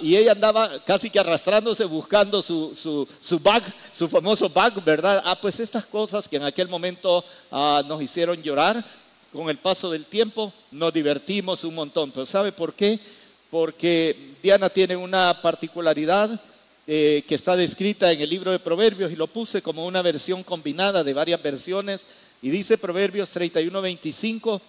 y 0.02 0.16
ella 0.16 0.32
andaba 0.32 0.78
casi 0.85 1.08
que 1.08 1.18
arrastrándose 1.18 1.85
buscando 1.85 2.42
su, 2.42 2.74
su, 2.74 3.08
su, 3.20 3.38
bag, 3.38 3.62
su 3.90 4.08
famoso 4.08 4.48
bag, 4.50 4.85
¿verdad? 4.85 5.22
Ah, 5.24 5.38
pues 5.40 5.58
estas 5.58 5.87
cosas 5.87 6.28
que 6.28 6.37
en 6.37 6.44
aquel 6.44 6.68
momento 6.68 7.24
ah, 7.50 7.82
nos 7.87 8.02
hicieron 8.02 8.42
llorar, 8.42 8.85
con 9.32 9.48
el 9.48 9.56
paso 9.56 9.90
del 9.90 10.04
tiempo 10.04 10.52
nos 10.70 10.92
divertimos 10.92 11.64
un 11.64 11.74
montón, 11.74 12.11
pero 12.11 12.26
¿sabe 12.26 12.52
por 12.52 12.74
qué? 12.74 13.00
Porque 13.50 14.35
Diana 14.42 14.68
tiene 14.68 14.96
una 14.96 15.40
particularidad, 15.40 16.38
eh, 16.87 17.23
que 17.29 17.37
está 17.37 17.55
descrita 17.55 18.11
en 18.11 18.21
el 18.21 18.29
libro 18.29 18.51
de 18.51 18.59
Proverbios 18.59 19.12
y 19.12 19.16
lo 19.16 19.29
puse 19.29 19.62
como 19.62 19.87
una 19.87 20.03
versión 20.03 20.42
combinada 20.42 21.05
de 21.05 21.12
varias 21.12 21.40
versiones. 21.40 22.07
Y 22.42 22.51
dice 22.51 22.77
Proverbios 22.77 23.31
31, 23.31 23.81
25, 23.81 24.61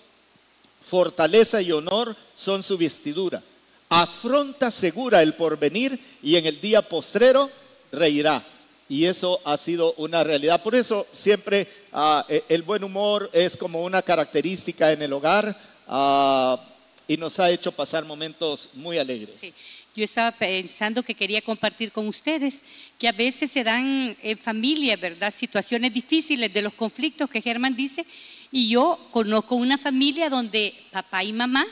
fortaleza 0.84 1.60
y 1.62 1.72
honor 1.72 2.16
son 2.36 2.62
su 2.62 2.78
vestidura. 2.78 3.42
Afronta 3.90 4.70
segura 4.70 5.24
el 5.24 5.34
porvenir 5.34 6.00
y 6.22 6.36
en 6.36 6.46
el 6.46 6.62
día 6.62 6.82
postrero 6.84 7.50
reirá. 7.92 8.46
Y 8.88 9.06
eso 9.06 9.42
ha 9.44 9.58
sido 9.58 9.94
una 9.94 10.24
realidad. 10.24 10.62
Por 10.62 10.76
eso 10.76 11.08
siempre 11.14 11.68
ah, 11.94 12.24
e, 12.30 12.44
el 12.50 12.62
buen 12.62 12.84
humor 12.84 13.30
es 13.34 13.58
como 13.58 13.84
una 13.84 14.04
característica 14.04 14.92
en 14.92 15.02
el 15.02 15.14
hogar 15.14 15.58
ah, 15.88 16.64
y 17.08 17.18
nos 17.18 17.40
ha 17.40 17.50
hecho 17.50 17.72
pasar 17.72 18.06
momentos 18.06 18.70
muy 18.74 19.00
alegres. 19.00 19.38
Sí. 19.40 19.54
Yo 19.96 20.04
estaba 20.04 20.32
pensando 20.32 21.04
que 21.04 21.14
quería 21.14 21.42
compartir 21.44 21.92
con 21.92 22.08
ustedes 22.08 22.64
que 22.98 23.08
a 23.08 23.12
veces 23.12 23.52
se 23.52 23.64
dan 23.64 24.18
en 24.24 24.38
familia, 24.40 24.98
¿verdad? 24.98 25.32
Situaciones 25.32 25.94
difíciles 25.94 26.52
de 26.52 26.64
los 26.64 26.74
conflictos 26.74 27.30
que 27.30 27.42
Germán 27.42 27.76
dice. 27.76 28.04
Y 28.52 28.70
yo 28.70 29.00
conozco 29.12 29.54
una 29.54 29.78
familia 29.78 30.32
donde 30.32 30.74
papá 30.92 31.24
y 31.24 31.32
mamá 31.32 31.64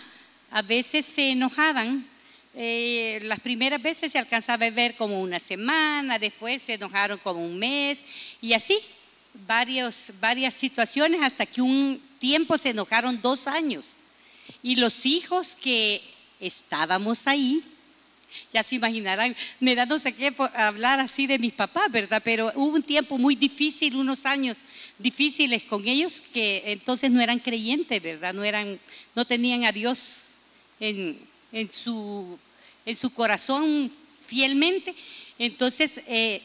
a 0.52 0.62
veces 0.62 1.04
se 1.06 1.32
enojaban. 1.32 2.06
Eh, 2.54 3.22
las 3.24 3.40
primeras 3.40 3.82
veces 3.82 4.12
se 4.12 4.20
alcanzaba 4.20 4.68
a 4.68 4.70
ver 4.70 4.96
como 4.96 5.20
una 5.20 5.40
semana, 5.40 6.20
después 6.20 6.62
se 6.62 6.74
enojaron 6.74 7.18
como 7.18 7.44
un 7.44 7.58
mes 7.58 8.02
y 8.40 8.54
así 8.54 8.78
varios, 9.48 10.12
varias 10.20 10.54
situaciones 10.54 11.22
hasta 11.24 11.46
que 11.48 11.62
un 11.62 12.00
tiempo 12.20 12.58
se 12.60 12.70
enojaron 12.70 13.20
dos 13.20 13.48
años. 13.48 13.84
Y 14.62 14.76
los 14.76 15.08
hijos 15.08 15.56
que 15.60 16.02
estábamos 16.40 17.26
ahí, 17.28 17.64
ya 18.54 18.64
se 18.64 18.76
imaginarán, 18.76 19.36
me 19.60 19.76
da 19.76 19.86
no 19.86 20.00
sé 20.00 20.14
qué 20.14 20.34
hablar 20.56 21.00
así 21.00 21.28
de 21.28 21.40
mis 21.40 21.54
papás, 21.54 21.92
¿verdad? 21.92 22.22
Pero 22.24 22.52
hubo 22.56 22.76
un 22.76 22.84
tiempo 22.84 23.18
muy 23.18 23.36
difícil, 23.36 23.96
unos 23.96 24.26
años 24.26 24.58
difíciles 24.98 25.64
con 25.64 25.88
ellos 25.88 26.22
que 26.34 26.64
entonces 26.68 27.12
no 27.12 27.22
eran 27.22 27.40
creyentes, 27.40 28.02
¿verdad? 28.02 28.34
No, 28.34 28.44
eran, 28.44 28.80
no 29.16 29.26
tenían 29.26 29.66
a 29.66 29.72
Dios 29.72 30.24
en, 30.80 31.18
su, 31.72 32.38
en 32.86 32.96
su 32.96 33.10
corazón 33.12 33.92
fielmente. 34.26 34.96
Entonces, 35.38 36.02
eh, 36.08 36.42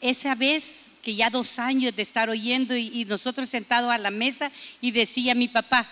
esa 0.00 0.34
vez 0.34 0.88
que 1.02 1.14
ya 1.14 1.30
dos 1.30 1.58
años 1.58 1.94
de 1.94 2.02
estar 2.02 2.30
oyendo 2.30 2.76
y, 2.76 2.88
y 3.00 3.04
nosotros 3.04 3.48
sentados 3.48 3.90
a 3.90 3.98
la 3.98 4.10
mesa 4.10 4.50
y 4.80 4.90
decía 4.90 5.34
mi 5.34 5.48
papá, 5.48 5.86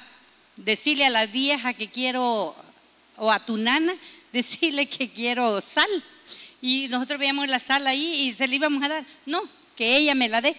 decirle 0.57 1.07
a 1.07 1.11
la 1.11 1.27
vieja 1.27 1.73
que 1.73 1.89
quiero, 1.89 2.55
o 3.17 3.33
a 3.33 3.45
tu 3.45 3.57
nana, 3.57 3.95
decirle 4.33 4.87
que 4.87 5.09
quiero 5.09 5.61
sal. 5.61 5.89
Y 6.63 6.89
nosotros 6.89 7.19
veíamos 7.19 7.49
la 7.49 7.59
sal 7.59 7.87
ahí 7.87 8.29
y 8.29 8.35
se 8.35 8.47
le 8.47 8.57
íbamos 8.57 8.83
a 8.83 8.89
dar. 8.89 9.07
No, 9.27 9.43
que 9.77 9.97
ella 9.97 10.15
me 10.15 10.29
la 10.29 10.41
dé. 10.41 10.55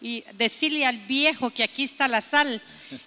Y 0.00 0.22
decirle 0.34 0.86
al 0.86 0.98
viejo 0.98 1.50
que 1.50 1.64
aquí 1.64 1.82
está 1.82 2.06
la 2.06 2.20
sal. 2.20 2.62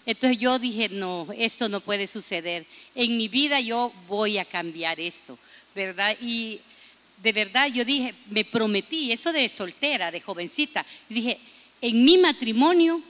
Entonces 0.06 0.38
yo 0.38 0.60
dije, 0.60 0.90
no, 0.90 1.28
esto 1.38 1.70
no 1.70 1.80
puede 1.80 2.08
suceder. 2.08 2.66
En 2.96 3.18
mi 3.18 3.28
vida 3.28 3.60
yo 3.60 3.94
voy 4.08 4.38
a 4.38 4.46
cambiar 4.46 5.00
esto, 5.00 5.40
¿verdad? 5.74 6.16
Y 6.22 6.60
de 7.24 7.32
verdad 7.32 7.68
yo 7.68 7.86
dije, 7.86 8.14
me 8.30 8.44
prometí, 8.44 9.12
eso 9.12 9.32
de 9.32 9.48
soltera, 9.48 10.12
de 10.12 10.22
jovencita, 10.22 10.86
dije, 11.08 11.40
en 11.82 12.04
mi 12.04 12.18
matrimonio 12.18 13.02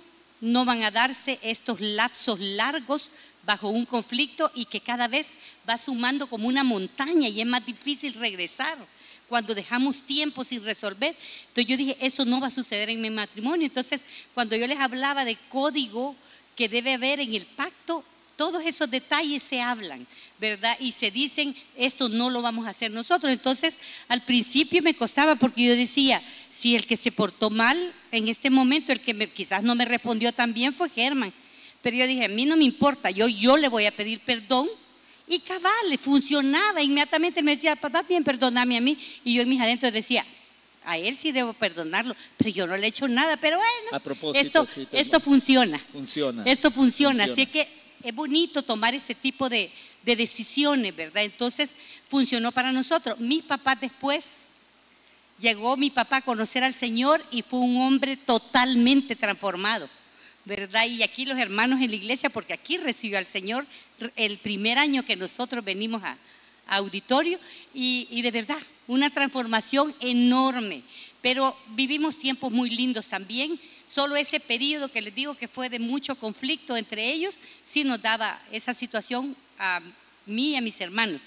no 0.42 0.66
van 0.66 0.84
a 0.84 0.92
darse 0.92 1.40
estos 1.42 1.80
lapsos 1.82 2.40
largos 2.40 3.04
bajo 3.44 3.70
un 3.70 3.86
conflicto 3.86 4.52
y 4.56 4.66
que 4.66 4.82
cada 4.82 5.08
vez 5.08 5.38
va 5.68 5.78
sumando 5.78 6.28
como 6.28 6.48
una 6.48 6.64
montaña 6.64 7.28
y 7.28 7.42
es 7.42 7.48
más 7.48 7.66
difícil 7.66 8.14
regresar 8.14 8.78
cuando 9.28 9.56
dejamos 9.56 10.04
tiempo 10.04 10.44
sin 10.44 10.64
resolver. 10.64 11.16
Entonces 11.48 11.66
yo 11.66 11.78
dije, 11.78 11.98
esto 12.02 12.26
no 12.26 12.42
va 12.42 12.48
a 12.48 12.52
suceder 12.52 12.90
en 12.90 13.00
mi 13.00 13.10
matrimonio. 13.10 13.66
Entonces, 13.66 14.02
cuando 14.34 14.56
yo 14.56 14.68
les 14.68 14.80
hablaba 14.80 15.24
de 15.24 15.38
código 15.48 16.16
que 16.56 16.68
debe 16.68 16.94
haber 16.94 17.22
en 17.22 17.34
el 17.34 17.46
pacto, 17.46 18.04
todos 18.36 18.66
esos 18.66 18.90
detalles 18.90 19.44
se 19.44 19.62
hablan, 19.62 20.06
¿verdad? 20.40 20.76
Y 20.80 20.92
se 20.92 21.12
dicen, 21.12 21.56
esto 21.78 22.10
no 22.10 22.30
lo 22.30 22.42
vamos 22.42 22.66
a 22.66 22.72
hacer 22.72 22.92
nosotros. 22.92 23.32
Entonces, 23.32 23.78
al 24.08 24.24
principio 24.24 24.82
me 24.82 24.96
costaba 24.96 25.36
porque 25.36 25.64
yo 25.64 25.76
decía, 25.76 26.22
si 26.50 26.76
el 26.76 26.86
que 26.86 26.98
se 26.98 27.12
portó 27.12 27.50
mal 27.50 27.94
en 28.12 28.28
este 28.28 28.50
momento, 28.50 28.92
el 28.92 29.00
que 29.00 29.30
quizás 29.30 29.64
no 29.64 29.76
me 29.76 29.86
respondió 29.86 30.34
tan 30.34 30.54
bien 30.54 30.74
fue 30.74 30.90
Germán. 30.90 31.32
Pero 31.82 31.98
yo 31.98 32.08
dije, 32.08 32.26
a 32.26 32.30
mí 32.30 32.46
no 32.46 32.56
me 32.56 32.64
importa, 32.64 33.10
yo, 33.10 33.28
yo 33.28 33.58
le 33.58 33.68
voy 33.68 33.86
a 33.86 33.92
pedir 33.92 34.20
perdón. 34.20 34.68
Y 35.28 35.40
cabal, 35.40 35.98
funcionaba. 36.00 36.82
Inmediatamente 36.82 37.42
me 37.42 37.56
decía, 37.56 37.76
papá, 37.76 38.04
bien, 38.04 38.24
perdóname 38.24 38.78
a 38.78 38.82
mí. 38.82 38.98
Y 39.24 39.36
yo 39.36 39.42
en 39.42 39.50
mis 39.50 39.62
adentros 39.62 39.94
decía, 39.94 40.26
a 40.84 40.98
él 40.98 41.16
sí 41.16 41.32
debo 41.32 41.54
perdonarlo, 41.54 42.16
pero 42.38 42.50
yo 42.50 42.68
no 42.68 42.76
le 42.76 42.86
he 42.86 42.90
hecho 42.90 43.08
nada. 43.08 43.38
Pero 43.38 43.58
bueno, 43.58 44.34
esto, 44.36 44.68
esto 44.92 45.20
funciona. 45.20 45.80
Funciona. 45.92 46.44
Esto 46.46 46.70
funciona. 46.70 47.24
Así 47.26 47.46
que 47.46 47.68
es 48.04 48.14
bonito 48.14 48.62
tomar 48.62 48.94
ese 48.94 49.16
tipo 49.16 49.48
de, 49.48 49.72
de 50.04 50.16
decisiones, 50.16 50.96
¿verdad? 50.96 51.24
Entonces 51.24 51.72
funcionó 52.08 52.52
para 52.52 52.72
nosotros. 52.72 53.20
Mi 53.20 53.42
papá 53.42 53.76
después 53.76 54.48
llegó 55.40 55.78
mi 55.78 55.90
papá 55.90 56.18
a 56.18 56.22
conocer 56.22 56.64
al 56.64 56.74
Señor 56.74 57.24
y 57.32 57.42
fue 57.42 57.60
un 57.60 57.78
hombre 57.78 58.18
totalmente 58.18 59.16
transformado. 59.16 59.90
¿Verdad? 60.46 60.86
Y 60.86 61.04
aquí 61.04 61.26
los 61.26 61.38
hermanos 61.38 61.82
en 61.82 61.90
la 61.90 61.96
iglesia, 61.96 62.30
porque 62.30 62.54
aquí 62.54 62.78
recibió 62.78 63.18
al 63.18 63.26
Señor 63.26 63.66
el 64.16 64.38
primer 64.40 64.78
año 64.78 65.04
que 65.06 65.16
nosotros 65.16 65.64
venimos 65.64 66.04
a, 66.04 66.18
auditorio 66.72 67.40
y, 67.74 68.22
de 68.22 68.32
verdad, 68.32 68.58
una 68.88 69.10
transformación 69.10 69.94
enorme. 70.00 70.84
Pero 71.22 71.56
vivimos 71.70 72.18
tiempos 72.18 72.52
muy 72.52 72.70
lindos 72.70 73.08
también. 73.08 73.60
Solo 73.94 74.16
ese 74.16 74.40
periodo 74.40 74.90
que 74.90 75.02
les 75.02 75.14
digo 75.14 75.36
que 75.36 75.48
fue 75.48 75.70
de 75.70 75.80
mucho 75.80 76.16
conflicto 76.16 76.78
entre 76.78 77.12
ellos, 77.12 77.40
sí 77.66 77.84
nos 77.84 78.02
daba 78.02 78.40
esa 78.52 78.74
situación 78.74 79.36
a 79.60 79.82
mí 80.26 80.52
y 80.52 80.56
a 80.56 80.62
mis 80.62 80.80
hermanos. 80.82 81.22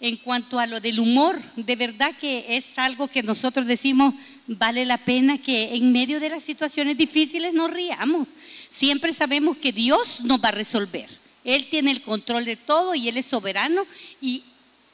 En 0.00 0.16
cuanto 0.16 0.58
a 0.58 0.66
lo 0.66 0.80
del 0.80 1.00
humor, 1.00 1.40
de 1.56 1.76
verdad 1.76 2.14
que 2.20 2.56
es 2.56 2.78
algo 2.78 3.08
que 3.08 3.22
nosotros 3.22 3.66
decimos, 3.66 4.14
vale 4.46 4.84
la 4.84 4.98
pena 4.98 5.38
que 5.38 5.74
en 5.74 5.92
medio 5.92 6.20
de 6.20 6.28
las 6.28 6.44
situaciones 6.44 6.96
difíciles 6.96 7.54
nos 7.54 7.70
riamos 7.70 8.28
siempre 8.74 9.12
sabemos 9.12 9.56
que 9.56 9.72
Dios 9.72 10.20
nos 10.22 10.42
va 10.42 10.48
a 10.48 10.52
resolver. 10.52 11.08
Él 11.44 11.66
tiene 11.66 11.90
el 11.90 12.02
control 12.02 12.44
de 12.44 12.56
todo 12.56 12.94
y 12.94 13.08
Él 13.08 13.16
es 13.16 13.26
soberano 13.26 13.86
y 14.20 14.42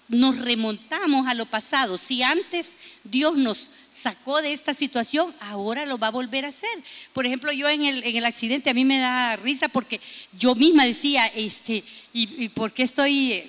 nos 0.09 0.39
remontamos 0.39 1.27
a 1.27 1.35
lo 1.35 1.47
pasado. 1.47 1.97
Si 1.97 2.23
antes 2.23 2.75
Dios 3.05 3.37
nos 3.37 3.69
sacó 3.93 4.43
de 4.43 4.53
esta 4.53 4.75
situación, 4.75 5.33
ahora 5.41 5.87
lo 5.87 5.99
va 5.99 6.09
a 6.09 6.11
volver 6.11 6.45
a 6.45 6.49
hacer. 6.49 6.69
Por 7.13 7.25
ejemplo, 7.25 7.53
yo 7.53 7.69
en 7.69 7.85
el, 7.85 8.03
en 8.03 8.17
el 8.17 8.25
accidente 8.25 8.71
a 8.71 8.75
mí 8.75 8.85
me 8.85 8.99
da 8.99 9.37
risa 9.37 9.69
porque 9.69 10.01
yo 10.37 10.55
misma 10.55 10.85
decía, 10.85 11.27
este, 11.29 11.85
¿y, 12.13 12.49
por 12.51 12.73
qué 12.73 12.83
estoy 12.83 13.45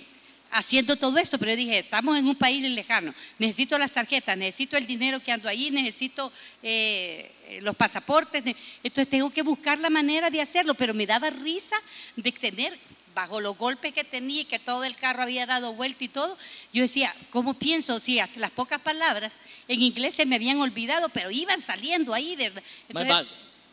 haciendo 0.52 0.96
todo 0.96 1.18
esto, 1.18 1.38
pero 1.38 1.52
yo 1.52 1.58
dije, 1.58 1.80
estamos 1.80 2.18
en 2.18 2.28
un 2.28 2.36
país 2.36 2.62
lejano, 2.64 3.14
necesito 3.40 3.78
las 3.78 3.94
tarjetas, 3.94 4.38
necesito 4.38 4.78
el 4.78 4.86
dinero 4.86 5.22
que 5.22 5.32
ando 5.32 5.48
ahí, 5.48 5.72
necesito 5.72 6.32
eh, 6.62 7.32
los 7.60 7.76
pasaportes, 7.76 8.44
entonces 8.84 9.10
tengo 9.10 9.30
que 9.30 9.42
buscar 9.42 9.80
la 9.80 9.90
manera 9.90 10.30
de 10.30 10.42
hacerlo, 10.42 10.74
pero 10.74 10.94
me 10.94 11.06
daba 11.06 11.30
risa 11.30 11.76
de 12.16 12.32
tener, 12.32 12.78
bajo 13.14 13.42
los 13.42 13.58
golpes 13.58 13.94
que 13.94 14.04
tenía 14.04 14.42
y 14.42 14.46
que 14.46 14.60
todo 14.60 14.84
el 14.84 14.96
carro 14.96 15.24
había 15.24 15.46
dado 15.46 15.74
vuelta 15.74 16.04
y 16.04 16.08
todo, 16.08 16.38
yo 16.72 16.82
decía, 16.82 17.14
¿cómo 17.30 17.54
pienso? 17.54 18.00
Si 18.00 18.20
las 18.36 18.52
pocas 18.52 18.80
palabras 18.80 19.34
en 19.68 19.82
inglés 19.82 20.16
se 20.16 20.26
me 20.26 20.36
habían 20.36 20.60
olvidado, 20.60 21.10
pero 21.10 21.32
iban 21.32 21.62
saliendo 21.62 22.14
ahí, 22.14 22.36
¿verdad? 22.36 22.64
my 22.94 23.04
bag. 23.04 23.28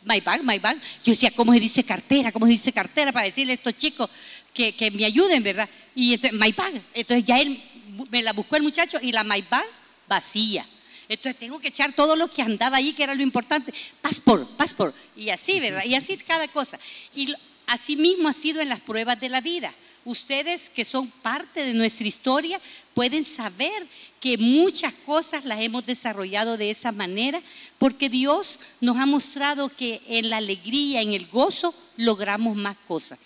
My 0.05 0.21
bag, 0.21 0.45
my 0.45 0.59
bag. 0.59 0.77
Yo 1.05 1.13
decía, 1.13 1.31
¿cómo 1.35 1.53
se 1.53 1.61
dice 1.61 1.85
cartera? 1.85 2.33
¿Cómo 2.33 2.47
se 2.47 2.53
dice 2.53 2.73
cartera? 2.73 3.13
Para 3.13 3.27
decirle 3.27 3.53
a 3.53 3.55
estos 3.55 3.77
chicos, 3.77 4.09
que, 4.55 4.91
me 4.93 5.05
ayuden, 5.05 5.43
¿verdad? 5.43 5.69
Y 5.95 6.15
entonces, 6.15 6.39
my 6.39 6.53
bag. 6.53 6.81
Entonces 6.95 7.25
ya 7.25 7.41
él 7.41 7.63
me 8.11 8.23
la 8.23 8.33
buscó 8.33 8.57
el 8.57 8.63
muchacho 8.63 8.99
y 9.01 9.13
la 9.13 9.25
my 9.25 9.43
bag 9.43 9.67
vacía. 10.09 10.67
Entonces 11.09 11.39
tengo 11.39 11.59
que 11.59 11.69
echar 11.69 11.93
todo 11.95 12.17
lo 12.17 12.31
que 12.31 12.43
andaba 12.43 12.77
ahí, 12.77 12.93
que 12.93 13.03
era 13.03 13.15
lo 13.15 13.23
importante. 13.23 13.73
Passport, 14.01 14.49
passport. 14.57 14.95
Y 15.17 15.31
así, 15.31 15.59
¿verdad? 15.59 15.85
Y 15.85 15.95
así 15.95 16.17
cada 16.19 16.49
cosa. 16.49 16.79
Y 17.15 17.35
así 17.67 17.97
mismo 17.97 18.29
ha 18.29 18.33
sido 18.33 18.61
en 18.61 18.69
las 18.69 18.81
pruebas 18.81 19.19
de 19.19 19.29
la 19.29 19.41
vida. 19.41 19.73
Ustedes 20.05 20.71
que 20.71 20.85
son 20.85 21.11
parte 21.11 21.65
de 21.65 21.75
nuestra 21.75 22.07
historia 22.07 22.61
pueden 22.95 23.25
saber 23.25 23.87
que 24.21 24.39
muchas 24.39 24.95
cosas 24.95 25.45
las 25.45 25.61
hemos 25.61 25.85
desarrollado 25.85 26.57
de 26.57 26.71
esa 26.71 26.93
manera 26.93 27.43
porque 27.79 28.09
Dios 28.09 28.59
nos 28.81 28.97
ha 28.97 29.07
mostrado 29.07 29.69
que 29.69 30.01
en 30.09 30.31
la 30.31 30.39
alegría, 30.39 31.03
en 31.03 31.13
el 31.13 31.27
gozo, 31.27 31.75
logramos 31.97 32.57
más 32.57 32.77
cosas. 32.87 33.19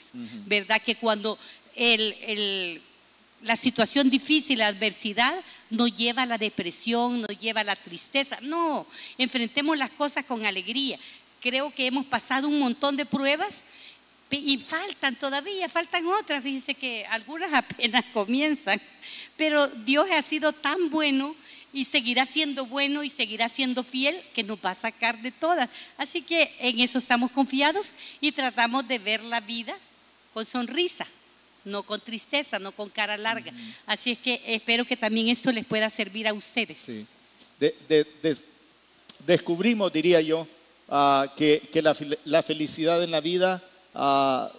¿Verdad? 0.46 0.82
Que 0.82 0.96
cuando 0.96 1.38
la 3.42 3.56
situación 3.56 4.10
difícil, 4.10 4.58
la 4.58 4.66
adversidad, 4.68 5.34
nos 5.72 5.96
lleva 5.96 6.22
a 6.22 6.26
la 6.26 6.38
depresión, 6.38 7.22
nos 7.22 7.38
lleva 7.38 7.62
a 7.62 7.64
la 7.64 7.76
tristeza. 7.76 8.38
No, 8.42 8.86
enfrentemos 9.16 9.76
las 9.76 9.90
cosas 9.90 10.24
con 10.24 10.44
alegría. 10.44 10.98
Creo 11.40 11.72
que 11.72 11.86
hemos 11.86 12.04
pasado 12.04 12.46
un 12.46 12.58
montón 12.58 12.94
de 12.96 13.06
pruebas 13.06 13.64
y 14.30 14.58
faltan 14.58 15.16
todavía, 15.16 15.68
faltan 15.68 16.06
otras, 16.06 16.42
fíjense 16.42 16.74
que 16.74 17.04
algunas 17.06 17.52
apenas 17.54 18.04
comienzan, 18.12 18.80
pero 19.36 19.66
Dios 19.66 20.10
ha 20.10 20.22
sido 20.22 20.52
tan 20.52 20.90
bueno 20.90 21.34
y 21.72 21.86
seguirá 21.86 22.26
siendo 22.26 22.66
bueno 22.66 23.02
y 23.02 23.08
seguirá 23.08 23.48
siendo 23.48 23.82
fiel 23.82 24.22
que 24.34 24.42
nos 24.42 24.58
va 24.58 24.70
a 24.70 24.74
sacar 24.74 25.20
de 25.22 25.32
todas. 25.32 25.70
Así 25.96 26.20
que 26.20 26.54
en 26.58 26.80
eso 26.80 26.98
estamos 26.98 27.30
confiados 27.30 27.94
y 28.20 28.32
tratamos 28.32 28.86
de 28.86 28.98
ver 28.98 29.22
la 29.24 29.40
vida 29.40 29.74
con 30.34 30.44
sonrisa, 30.44 31.06
no 31.64 31.82
con 31.82 32.00
tristeza, 32.00 32.58
no 32.58 32.72
con 32.72 32.88
cara 32.88 33.16
larga. 33.16 33.52
Así 33.86 34.12
es 34.12 34.18
que 34.18 34.40
espero 34.46 34.84
que 34.84 34.96
también 34.96 35.28
esto 35.28 35.52
les 35.52 35.64
pueda 35.64 35.88
servir 35.90 36.28
a 36.28 36.32
ustedes. 36.32 36.78
Sí. 36.84 37.06
descubrimos, 39.26 39.92
diría 39.92 40.20
yo, 40.20 40.46
ah, 40.88 41.32
que, 41.36 41.62
la 42.24 42.42
felicidad 42.42 43.02
en 43.02 43.10
la 43.10 43.20
vida 43.20 43.62
ah, 43.94 44.50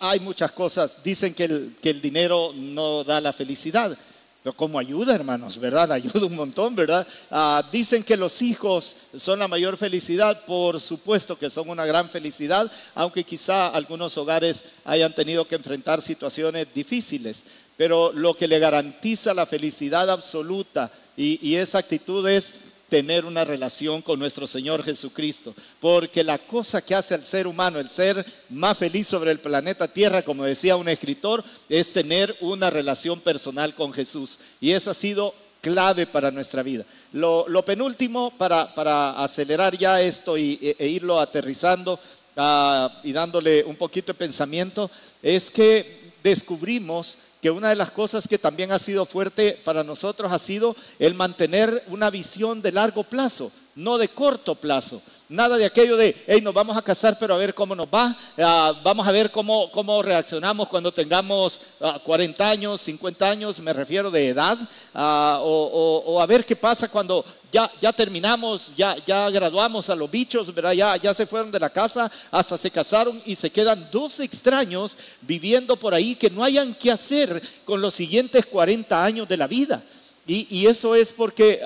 hay 0.00 0.20
muchas 0.20 0.52
cosas. 0.52 1.02
Dicen 1.02 1.34
que 1.34 1.44
el, 1.44 1.76
que 1.80 1.90
el 1.90 2.00
dinero 2.00 2.52
no 2.54 3.04
da 3.04 3.20
la 3.20 3.32
felicidad. 3.32 3.96
Pero 4.42 4.56
como 4.56 4.78
ayuda, 4.78 5.14
hermanos, 5.14 5.58
¿verdad? 5.58 5.92
Ayuda 5.92 6.26
un 6.26 6.34
montón, 6.34 6.74
¿verdad? 6.74 7.06
Ah, 7.30 7.62
dicen 7.70 8.02
que 8.02 8.16
los 8.16 8.42
hijos 8.42 8.96
son 9.16 9.38
la 9.38 9.48
mayor 9.48 9.76
felicidad, 9.76 10.44
por 10.46 10.80
supuesto 10.80 11.38
que 11.38 11.50
son 11.50 11.68
una 11.68 11.86
gran 11.86 12.10
felicidad, 12.10 12.70
aunque 12.94 13.24
quizá 13.24 13.68
algunos 13.68 14.16
hogares 14.18 14.64
hayan 14.84 15.14
tenido 15.14 15.46
que 15.46 15.54
enfrentar 15.54 16.02
situaciones 16.02 16.66
difíciles. 16.74 17.42
Pero 17.76 18.12
lo 18.12 18.36
que 18.36 18.48
le 18.48 18.58
garantiza 18.58 19.32
la 19.32 19.46
felicidad 19.46 20.10
absoluta 20.10 20.90
y, 21.16 21.38
y 21.48 21.56
esa 21.56 21.78
actitud 21.78 22.28
es 22.28 22.54
tener 22.92 23.24
una 23.24 23.42
relación 23.42 24.02
con 24.02 24.18
nuestro 24.18 24.46
Señor 24.46 24.84
Jesucristo. 24.84 25.54
Porque 25.80 26.22
la 26.22 26.36
cosa 26.36 26.84
que 26.84 26.94
hace 26.94 27.14
al 27.14 27.24
ser 27.24 27.46
humano, 27.46 27.80
el 27.80 27.88
ser 27.88 28.22
más 28.50 28.76
feliz 28.76 29.06
sobre 29.06 29.30
el 29.30 29.38
planeta 29.38 29.88
Tierra, 29.88 30.20
como 30.20 30.44
decía 30.44 30.76
un 30.76 30.90
escritor, 30.90 31.42
es 31.70 31.90
tener 31.94 32.36
una 32.42 32.68
relación 32.68 33.18
personal 33.20 33.74
con 33.74 33.94
Jesús. 33.94 34.38
Y 34.60 34.72
eso 34.72 34.90
ha 34.90 34.94
sido 34.94 35.34
clave 35.62 36.06
para 36.06 36.30
nuestra 36.30 36.62
vida. 36.62 36.84
Lo, 37.14 37.64
penúltimo, 37.64 38.30
para, 38.36 38.74
para, 38.74 39.12
acelerar 39.24 39.74
ya 39.78 40.02
esto 40.02 40.36
y, 40.36 40.58
e, 40.60 40.76
e 40.78 40.88
irlo 40.88 41.18
aterrizando 41.18 41.98
ah, 42.36 43.00
y 43.02 43.12
dándole 43.12 43.64
un 43.64 43.76
poquito 43.76 44.08
de 44.08 44.18
pensamiento, 44.18 44.90
es 45.22 45.48
que 45.48 46.12
descubrimos 46.22 47.16
que 47.42 47.50
una 47.50 47.70
de 47.70 47.76
las 47.76 47.90
cosas 47.90 48.28
que 48.28 48.38
también 48.38 48.70
ha 48.70 48.78
sido 48.78 49.04
fuerte 49.04 49.58
para 49.64 49.82
nosotros 49.82 50.30
ha 50.30 50.38
sido 50.38 50.76
el 51.00 51.14
mantener 51.14 51.82
una 51.88 52.08
visión 52.08 52.62
de 52.62 52.70
largo 52.70 53.02
plazo, 53.02 53.50
no 53.74 53.98
de 53.98 54.06
corto 54.06 54.54
plazo. 54.54 55.02
Nada 55.32 55.56
de 55.56 55.64
aquello 55.64 55.96
de, 55.96 56.14
hey, 56.26 56.42
nos 56.42 56.52
vamos 56.52 56.76
a 56.76 56.82
casar, 56.82 57.18
pero 57.18 57.34
a 57.34 57.38
ver 57.38 57.54
cómo 57.54 57.74
nos 57.74 57.86
va. 57.86 58.14
Ah, 58.36 58.74
vamos 58.84 59.08
a 59.08 59.10
ver 59.10 59.30
cómo, 59.30 59.72
cómo 59.72 60.02
reaccionamos 60.02 60.68
cuando 60.68 60.92
tengamos 60.92 61.58
40 62.04 62.44
ah, 62.44 62.50
años, 62.50 62.82
50 62.82 63.30
años, 63.30 63.58
me 63.60 63.72
refiero 63.72 64.10
de 64.10 64.28
edad. 64.28 64.58
Ah, 64.92 65.38
o, 65.40 66.20
a 66.20 66.26
ver 66.26 66.44
qué 66.44 66.54
pasa 66.54 66.86
cuando 66.86 67.24
ya, 67.50 67.72
ya 67.80 67.94
terminamos, 67.94 68.76
ya, 68.76 68.94
ya 69.06 69.30
graduamos 69.30 69.88
a 69.88 69.96
los 69.96 70.10
bichos, 70.10 70.54
¿verdad? 70.54 70.72
Ya, 70.72 70.96
ya 70.98 71.14
se 71.14 71.24
fueron 71.24 71.50
de 71.50 71.60
la 71.60 71.70
casa, 71.70 72.12
hasta 72.30 72.58
se 72.58 72.70
casaron 72.70 73.22
y 73.24 73.34
se 73.34 73.48
quedan 73.48 73.88
dos 73.90 74.20
extraños 74.20 74.98
viviendo 75.22 75.76
por 75.76 75.94
ahí 75.94 76.14
que 76.14 76.28
no 76.28 76.44
hayan 76.44 76.74
qué 76.74 76.90
hacer 76.90 77.42
con 77.64 77.80
los 77.80 77.94
siguientes 77.94 78.44
40 78.44 79.02
años 79.02 79.26
de 79.26 79.38
la 79.38 79.46
vida. 79.46 79.82
Y, 80.24 80.66
eso 80.66 80.94
es 80.94 81.10
porque 81.10 81.60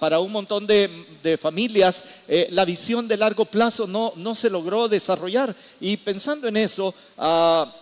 para 0.00 0.18
un 0.18 0.32
montón 0.32 0.66
de, 0.66 1.38
familias 1.40 2.04
eh, 2.26 2.48
la 2.50 2.64
visión 2.64 3.06
de 3.06 3.16
largo 3.16 3.44
plazo 3.44 3.86
no, 3.86 4.12
no, 4.16 4.34
se 4.34 4.50
logró 4.50 4.88
desarrollar. 4.88 5.54
Y 5.80 5.96
pensando 5.96 6.48
en 6.48 6.56
eso, 6.56 6.92
ah, 7.16 7.72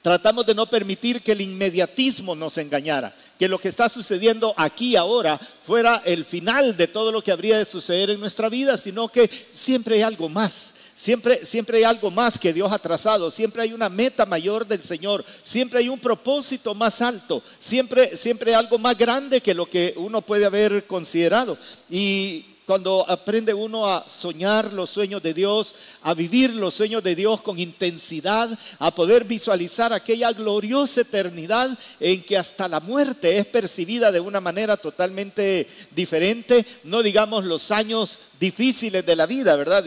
tratamos 0.00 0.46
de 0.46 0.54
no 0.54 0.64
permitir 0.66 1.20
que 1.20 1.32
el 1.32 1.42
inmediatismo 1.42 2.34
nos 2.34 2.56
engañara, 2.56 3.14
que 3.38 3.48
lo 3.48 3.58
que 3.58 3.68
está 3.68 3.90
sucediendo 3.90 4.54
aquí 4.56 4.96
ahora 4.96 5.38
fuera 5.62 6.02
el 6.06 6.24
final 6.24 6.76
de 6.76 6.86
todo 6.86 7.12
lo 7.12 7.22
que 7.22 7.32
habría 7.32 7.58
de 7.58 7.66
suceder 7.66 8.08
en 8.10 8.20
nuestra 8.20 8.48
vida, 8.48 8.78
sino 8.78 9.08
que 9.08 9.30
siempre 9.52 9.96
hay 9.96 10.02
algo 10.02 10.30
más 10.30 10.74
Siempre, 11.00 11.46
siempre 11.46 11.78
hay 11.78 11.84
algo 11.84 12.10
más 12.10 12.40
que 12.40 12.52
Dios 12.52 12.72
ha 12.72 12.78
trazado, 12.80 13.30
siempre 13.30 13.62
hay 13.62 13.72
una 13.72 13.88
meta 13.88 14.26
mayor 14.26 14.66
del 14.66 14.82
Señor, 14.82 15.24
siempre 15.44 15.78
hay 15.78 15.88
un 15.88 16.00
propósito 16.00 16.74
más 16.74 17.00
alto, 17.00 17.40
siempre, 17.60 18.16
siempre 18.16 18.50
hay 18.50 18.56
algo 18.56 18.80
más 18.80 18.98
grande 18.98 19.40
que 19.40 19.54
lo 19.54 19.66
que 19.66 19.94
uno 19.96 20.22
puede 20.22 20.44
haber 20.44 20.88
considerado. 20.88 21.56
Y 21.88 22.44
cuando 22.68 23.02
aprende 23.08 23.54
uno 23.54 23.86
a 23.90 24.06
soñar 24.06 24.74
los 24.74 24.90
sueños 24.90 25.22
de 25.22 25.32
Dios, 25.32 25.74
a 26.02 26.12
vivir 26.12 26.54
los 26.54 26.74
sueños 26.74 27.02
de 27.02 27.14
Dios 27.14 27.40
con 27.40 27.58
intensidad, 27.58 28.50
a 28.78 28.90
poder 28.90 29.24
visualizar 29.24 29.90
aquella 29.94 30.32
gloriosa 30.32 31.00
eternidad 31.00 31.70
en 31.98 32.22
que 32.22 32.36
hasta 32.36 32.68
la 32.68 32.80
muerte 32.80 33.38
es 33.38 33.46
percibida 33.46 34.12
de 34.12 34.20
una 34.20 34.42
manera 34.42 34.76
totalmente 34.76 35.66
diferente, 35.92 36.66
no 36.84 37.02
digamos 37.02 37.46
los 37.46 37.70
años 37.70 38.18
difíciles 38.38 39.06
de 39.06 39.16
la 39.16 39.24
vida, 39.24 39.56
¿verdad? 39.56 39.82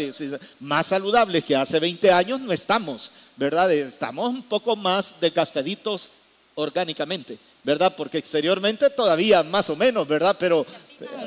Más 0.60 0.88
saludables 0.88 1.46
que 1.46 1.56
hace 1.56 1.78
20 1.80 2.12
años 2.12 2.40
no 2.40 2.52
estamos, 2.52 3.12
¿verdad? 3.38 3.72
Estamos 3.72 4.28
un 4.28 4.42
poco 4.42 4.76
más 4.76 5.22
desgastaditos 5.22 6.10
orgánicamente, 6.56 7.38
¿verdad? 7.64 7.93
Porque 7.95 8.18
exteriormente 8.18 8.89
todavía 8.89 9.43
más 9.43 9.70
o 9.70 9.76
menos, 9.76 10.07
¿verdad? 10.07 10.36
Pero 10.39 10.66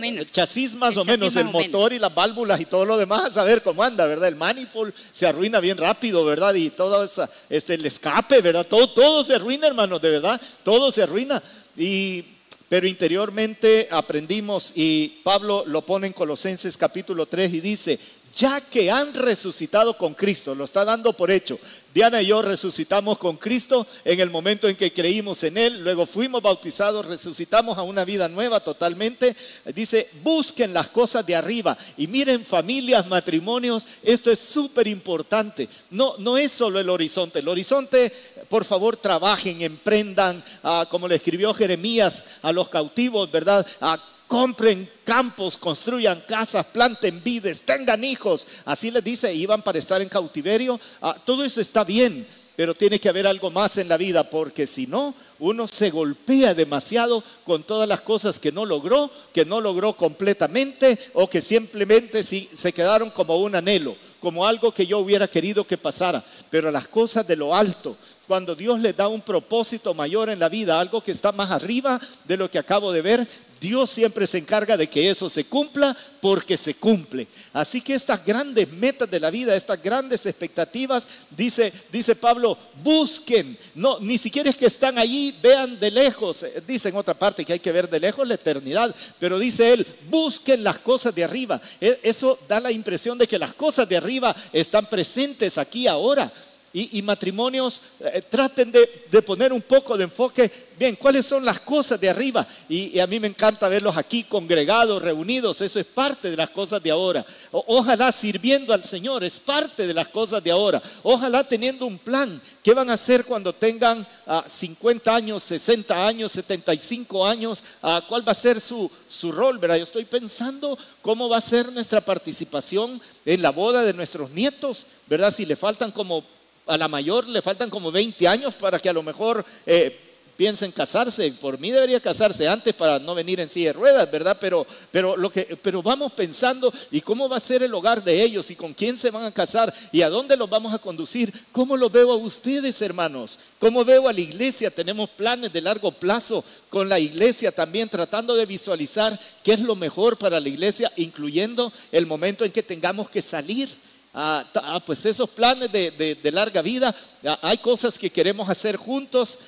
el 0.03 0.31
chasis 0.31 0.75
más 0.75 0.97
o 0.97 1.05
menos, 1.05 1.35
el 1.37 1.47
motor 1.47 1.93
y 1.93 1.99
las 1.99 2.15
válvulas 2.15 2.61
y 2.61 2.65
todo 2.65 2.85
lo 2.85 2.97
demás, 2.97 3.25
a 3.25 3.33
saber 3.33 3.63
cómo 3.63 3.83
anda, 3.83 4.07
¿verdad? 4.07 4.29
El 4.29 4.37
manifold 4.37 4.93
se 5.13 5.27
arruina 5.27 5.61
bien 5.61 5.79
rápido, 5.79 6.25
¿verdad? 6.25 6.55
Y 6.55 6.71
todo 6.71 7.05
esa, 7.05 7.29
este, 7.49 7.75
el 7.75 7.87
escape, 7.87 8.41
¿verdad? 8.41 8.67
Todo, 8.67 8.89
todo 8.89 9.25
se 9.25 9.35
arruina, 9.35 9.67
hermanos, 9.67 10.01
de 10.01 10.11
verdad, 10.11 10.41
todo 10.63 10.91
se 10.91 11.03
arruina. 11.03 11.43
Y, 11.77 12.25
pero 12.69 12.87
interiormente 12.87 13.89
aprendimos 13.91 14.73
y 14.75 15.21
Pablo 15.23 15.65
lo 15.67 15.83
pone 15.83 16.07
en 16.07 16.13
Colosenses 16.13 16.77
capítulo 16.77 17.27
3 17.27 17.55
y 17.55 17.61
dice, 17.61 17.99
ya 18.37 18.61
que 18.61 18.91
han 18.91 19.15
resucitado 19.15 19.97
con 19.97 20.15
Cristo, 20.15 20.55
lo 20.55 20.65
está 20.65 20.85
dando 20.85 21.13
por 21.13 21.31
hecho. 21.31 21.59
Diana 21.95 22.21
y 22.21 22.27
yo 22.27 22.43
resucitamos 22.43 23.19
con 23.19 23.37
Cristo 23.37 23.87
en 24.05 24.19
el 24.19 24.29
momento 24.29 24.69
en 24.69 24.75
que 24.75 24.93
creímos 24.93 25.45
en 25.45 25.57
Él, 25.57 25.85
luego 25.85 26.07
fuimos 26.07 26.43
bautizados, 26.43 27.07
resucitamos 27.07 27.79
a 27.79 27.83
una 27.83 28.05
vida 28.05 28.29
nueva 28.29 28.59
totalmente. 28.59 29.37
Dice, 29.73 30.09
busquen 30.25 30.75
las 30.75 30.89
cosas 30.89 31.25
de 31.25 31.37
arriba 31.37 31.79
y 31.97 32.09
miren 32.09 32.45
familias, 32.45 33.07
matrimonios, 33.07 33.87
esto 34.03 34.33
es 34.33 34.41
súper 34.41 34.89
importante. 34.89 35.69
No, 35.91 36.17
no 36.19 36.37
es 36.37 36.51
solo 36.51 36.81
el 36.81 36.91
horizonte, 36.91 37.39
el 37.39 37.49
horizonte, 37.49 38.13
por 38.49 38.65
favor, 38.65 38.97
trabajen, 38.97 39.63
emprendan, 39.63 40.43
ah, 40.65 40.87
como 40.91 41.07
le 41.07 41.15
escribió 41.15 41.55
Jeremías 41.55 42.25
a 42.43 42.51
los 42.51 42.69
cautivos, 42.71 43.31
¿verdad? 43.31 43.65
Ah, 43.81 44.01
compren 44.27 44.89
campos, 45.05 45.57
construyan 45.57 46.23
casas, 46.27 46.67
planten 46.67 47.23
vides, 47.23 47.63
tengan 47.63 48.05
hijos. 48.05 48.47
Así 48.65 48.91
les 48.91 49.05
dice, 49.05 49.33
iban 49.35 49.63
para 49.63 49.79
estar 49.79 50.01
en 50.01 50.09
cautiverio. 50.09 50.81
Ah, 51.01 51.17
todo 51.25 51.45
eso 51.45 51.61
está 51.61 51.85
bien, 51.85 52.27
pero 52.57 52.75
tiene 52.75 52.99
que 52.99 53.09
haber 53.09 53.27
algo 53.27 53.51
más 53.51 53.77
en 53.79 53.89
la 53.89 53.97
vida, 53.97 54.29
porque 54.29 54.67
si 54.67 54.87
no, 54.87 55.15
uno 55.39 55.67
se 55.67 55.91
golpea 55.91 56.55
demasiado 56.55 57.23
con 57.45 57.65
todas 57.65 57.89
las 57.89 58.01
cosas 58.01 58.39
que 58.39 58.53
no 58.53 58.65
logró, 58.65 59.11
que 59.33 59.45
no 59.45 59.61
logró 59.61 59.95
completamente 59.95 60.99
o 61.15 61.29
que 61.29 61.41
simplemente 61.41 62.23
se 62.23 62.73
quedaron 62.73 63.11
como 63.11 63.37
un 63.39 63.57
anhelo, 63.57 63.97
como 64.21 64.47
algo 64.47 64.73
que 64.73 64.87
yo 64.87 65.01
hubiera 65.01 65.29
querido 65.29 65.65
que 65.65 65.77
pasara. 65.77 66.25
Pero 66.51 66.71
las 66.71 66.89
cosas 66.89 67.27
de 67.27 67.37
lo 67.37 67.55
alto, 67.55 67.97
cuando 68.27 68.55
Dios 68.55 68.81
les 68.81 68.97
da 68.97 69.09
un 69.09 69.21
propósito 69.21 69.93
mayor 69.93 70.31
en 70.31 70.39
la 70.39 70.49
vida, 70.49 70.81
algo 70.81 71.03
que 71.03 71.13
está 71.13 71.33
más 71.33 71.51
arriba 71.51 72.01
de 72.25 72.37
lo 72.37 72.51
que 72.51 72.59
acabo 72.59 72.93
de 72.93 73.03
ver, 73.03 73.29
Dios 73.61 73.91
siempre 73.91 74.27
se 74.27 74.39
encarga 74.39 74.77
de 74.77 74.89
que 74.89 75.11
eso 75.11 75.29
se 75.31 75.45
cumpla 75.45 75.97
porque 76.21 76.57
se 76.57 76.75
cumple. 76.75 77.27
Así 77.53 77.81
que 77.81 77.95
estas 77.95 78.25
grandes 78.25 78.71
metas 78.73 79.11
de 79.11 79.21
la 79.21 79.31
vida, 79.31 79.55
estas 79.55 79.83
grandes 79.83 80.27
expectativas, 80.27 81.07
dice, 81.37 81.73
dice 81.93 82.17
Pablo, 82.17 82.57
busquen. 82.83 83.57
No, 83.75 83.99
ni 84.01 84.19
siquiera 84.19 84.51
es 84.51 84.57
que 84.57 84.67
están 84.67 84.99
allí, 84.99 85.35
vean 85.43 85.79
de 85.79 85.91
lejos. 85.91 86.43
Eh, 86.43 86.63
dice 86.67 86.89
en 86.89 86.97
otra 86.97 87.15
parte 87.15 87.45
que 87.45 87.55
hay 87.55 87.61
que 87.61 87.73
ver 87.73 87.89
de 87.89 88.01
lejos 88.01 88.27
la 88.27 88.35
eternidad, 88.35 88.95
pero 89.19 89.39
dice 89.39 89.73
él, 89.73 89.87
busquen 90.09 90.65
las 90.65 90.79
cosas 90.79 91.15
de 91.15 91.25
arriba. 91.25 91.61
E, 91.81 92.01
eso 92.03 92.39
da 92.49 92.61
la 92.61 92.73
impresión 92.73 93.19
de 93.19 93.27
que 93.27 93.39
las 93.39 93.55
cosas 93.55 93.89
de 93.89 93.97
arriba 93.97 94.35
están 94.53 94.87
presentes 94.87 95.59
aquí 95.59 95.87
ahora 95.87 96.33
y, 96.77 97.01
matrimonios 97.03 97.81
eh, 98.01 98.21
traten 98.29 98.73
de, 98.73 99.23
poner 99.23 99.53
un 99.53 99.63
poco 99.63 99.97
de 99.97 100.05
enfoque, 100.05 100.51
bien, 100.77 100.97
cuáles 100.97 101.25
son 101.25 101.45
las 101.45 101.61
cosas 101.61 102.01
de 102.01 102.11
arriba. 102.11 102.45
Y, 102.69 102.99
a 102.99 103.07
mí 103.07 103.21
me 103.21 103.29
encanta 103.29 103.69
verlos 103.69 103.97
aquí 103.97 104.25
congregados, 104.25 105.01
reunidos, 105.01 105.61
eso 105.61 105.79
es 105.79 105.87
parte 105.87 106.33
de 106.33 106.37
las 106.37 106.51
cosas 106.51 106.83
de 106.83 106.91
ahora. 106.91 107.25
ojalá 107.53 108.11
sirviendo 108.11 108.75
al 108.75 108.83
Señor, 108.83 109.23
es 109.23 109.39
parte 109.39 109.87
de 109.87 109.95
las 109.95 110.09
cosas 110.09 110.43
de 110.43 110.51
ahora. 110.51 110.83
Ojalá 111.05 111.45
teniendo 111.45 111.87
un 111.87 111.97
plan, 111.97 112.43
¿qué 112.65 112.75
van 112.75 112.91
a 112.91 112.95
hacer 112.95 113.25
cuando 113.25 113.53
tengan 113.53 114.05
50 114.45 115.13
ah, 115.13 115.17
años, 115.17 115.45
60 115.45 116.07
años, 116.07 116.33
75 116.33 117.25
años? 117.25 117.63
Ah, 117.83 118.03
¿Cuál 118.09 118.27
va 118.27 118.33
a 118.33 118.35
ser 118.35 118.61
su, 118.61 118.91
su 119.09 119.31
rol? 119.31 119.59
¿verdad? 119.59 119.77
Yo 119.77 119.85
estoy 119.85 120.07
pensando 120.07 120.77
cómo 121.03 121.29
va 121.29 121.37
a 121.37 121.41
ser 121.41 121.71
nuestra 121.71 122.01
participación 122.01 123.01
en 123.25 123.43
la 123.43 123.51
boda 123.51 123.85
de 123.85 123.93
nuestros 123.93 124.31
nietos, 124.31 124.87
¿verdad? 125.07 125.33
Si 125.33 125.47
le 125.47 125.55
faltan 125.55 125.93
como 125.93 126.25
a 126.67 126.77
la 126.77 126.89
mayor 126.89 127.29
le 127.29 127.43
faltan 127.43 127.71
como 127.71 127.93
20 127.93 128.27
años 128.27 128.55
para 128.55 128.79
que 128.79 128.89
a 128.89 128.93
lo 128.93 129.03
mejor 129.03 129.45
eh, 129.67 130.05
piensen 130.37 130.73
casarse. 130.73 131.31
Por 131.33 131.59
mí 131.59 131.71
debería 131.71 132.01
casarse 132.01 132.49
antes 132.49 132.75
para 132.75 132.99
no 132.99 133.15
venir 133.15 133.41
en 133.41 133.49
silla 133.49 133.69
de 133.69 133.73
ruedas, 133.75 134.11
¿verdad? 134.11 134.37
Pero, 134.41 134.67
pero, 134.91 135.83
vamos 135.83 136.13
pensando, 136.13 136.73
¿y 136.91 137.01
cómo 137.01 137.29
va 137.29 137.37
a 137.37 137.41
ser 137.41 137.63
el 137.63 137.75
hogar 137.75 138.03
de 138.03 138.23
ellos? 138.23 138.51
¿Y 138.51 138.57
con 138.57 138.73
quién 138.73 138.99
se 138.99 139.11
van 139.11 139.25
a 139.25 139.33
casar? 139.33 139.73
¿Y 139.93 140.03
a 140.03 140.09
dónde 140.09 140.37
los 140.37 140.49
vamos 140.51 140.75
a 140.75 140.79
conducir? 140.79 141.33
¿Cómo 141.53 141.77
lo 141.77 141.91
veo 141.91 142.13
a 142.13 142.17
ustedes, 142.17 142.81
hermanos? 142.83 143.39
¿Cómo 143.59 143.85
veo 143.85 144.09
a 144.09 144.13
la 144.13 144.21
iglesia? 144.21 144.71
Tenemos 144.71 145.11
planes 145.11 145.53
de 145.53 145.61
largo 145.61 145.93
plazo 145.93 146.45
con 146.69 146.89
la 146.89 146.99
iglesia 146.99 147.53
también, 147.53 147.89
tratando 147.89 148.35
de 148.35 148.47
visualizar 148.47 149.19
qué 149.43 149.53
es 149.53 149.61
lo 149.61 149.77
mejor 149.77 150.17
para 150.17 150.41
la 150.41 150.49
iglesia, 150.49 150.91
incluyendo 150.97 151.73
el 151.93 152.07
momento 152.07 152.45
en 152.45 152.53
que 152.53 152.63
tengamos 152.63 153.09
que 153.09 153.23
salir 153.23 153.69
Ah, 154.15 154.45
ah, 154.55 154.81
pues 154.85 155.05
esos 155.07 155.29
planes 155.29 155.73
de, 155.73 156.31
larga 156.33 156.63
vida, 156.63 156.95
ah, 157.27 157.39
hay 157.43 157.59
cosas 157.59 157.99
que 157.99 158.11
queremos 158.11 158.49
hacer 158.49 158.77
juntos, 158.77 159.39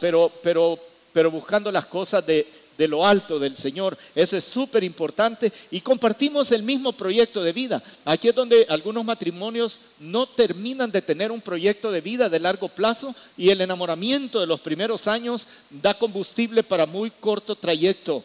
pero, 0.00 0.30
pero, 0.40 0.78
pero 1.12 1.30
buscando 1.32 1.72
las 1.72 1.86
cosas 1.86 2.24
de, 2.24 2.46
de 2.78 2.86
lo 2.86 3.04
alto 3.04 3.40
del 3.40 3.56
Señor. 3.56 3.98
Eso 4.14 4.36
es 4.36 4.44
súper 4.44 4.84
importante. 4.84 5.52
Y 5.72 5.80
compartimos 5.80 6.52
el 6.52 6.62
mismo 6.62 6.92
proyecto 6.92 7.42
de 7.42 7.52
vida. 7.52 7.82
Aquí 8.04 8.28
es 8.28 8.34
donde 8.34 8.64
algunos 8.68 9.04
matrimonios 9.04 9.80
no 9.98 10.26
terminan 10.26 10.92
de 10.92 11.02
tener 11.02 11.32
un 11.32 11.40
proyecto 11.40 11.90
de 11.90 12.00
vida 12.00 12.28
de 12.28 12.38
largo 12.38 12.68
plazo 12.68 13.14
y 13.36 13.50
el 13.50 13.60
enamoramiento 13.60 14.38
de 14.38 14.46
los 14.46 14.60
primeros 14.60 15.08
años 15.08 15.48
da 15.68 15.98
combustible 15.98 16.62
para 16.62 16.86
muy 16.86 17.10
corto 17.10 17.56
trayecto 17.56 18.22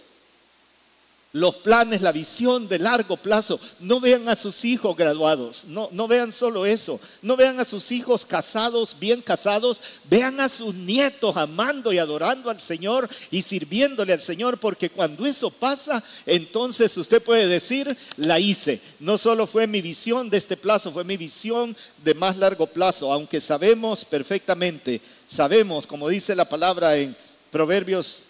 los 1.34 1.56
planes, 1.56 2.04
la 2.04 2.12
visión 2.12 2.68
de 2.70 2.78
largo 2.78 3.18
plazo. 3.18 3.60
No 3.80 4.00
vean 4.00 4.30
a 4.30 4.36
sus 4.36 4.64
hijos 4.64 4.96
graduados, 4.96 5.66
no, 5.66 5.90
no 5.92 6.08
vean 6.08 6.32
solo 6.32 6.64
eso, 6.66 7.00
no 7.24 7.36
vean 7.36 7.60
a 7.60 7.66
sus 7.66 7.92
hijos 7.92 8.24
casados, 8.24 8.96
bien 9.00 9.20
casados, 9.20 9.82
vean 10.10 10.40
a 10.40 10.48
sus 10.48 10.76
nietos 10.76 11.36
amando 11.36 11.92
y 11.92 11.98
adorando 11.98 12.52
al 12.52 12.62
Señor 12.62 13.10
y 13.32 13.42
sirviéndole 13.42 14.14
al 14.14 14.22
Señor, 14.22 14.60
porque 14.60 14.92
cuando 14.92 15.26
eso 15.26 15.50
pasa, 15.50 16.04
entonces 16.28 16.96
usted 16.98 17.22
puede 17.22 17.48
decir, 17.48 17.98
la 18.18 18.40
hice. 18.40 18.80
No 19.00 19.18
solo 19.18 19.48
fue 19.48 19.66
mi 19.66 19.82
visión 19.82 20.30
de 20.30 20.38
este 20.38 20.56
plazo, 20.56 20.92
fue 20.92 21.04
mi 21.04 21.18
visión 21.18 21.76
de 22.04 22.14
más 22.14 22.38
largo 22.38 22.68
plazo, 22.68 23.12
aunque 23.12 23.42
sabemos 23.42 24.06
perfectamente, 24.06 25.02
sabemos, 25.26 25.88
como 25.88 26.10
dice 26.10 26.36
la 26.36 26.46
palabra 26.48 26.96
en 26.96 27.16
Proverbios 27.50 28.28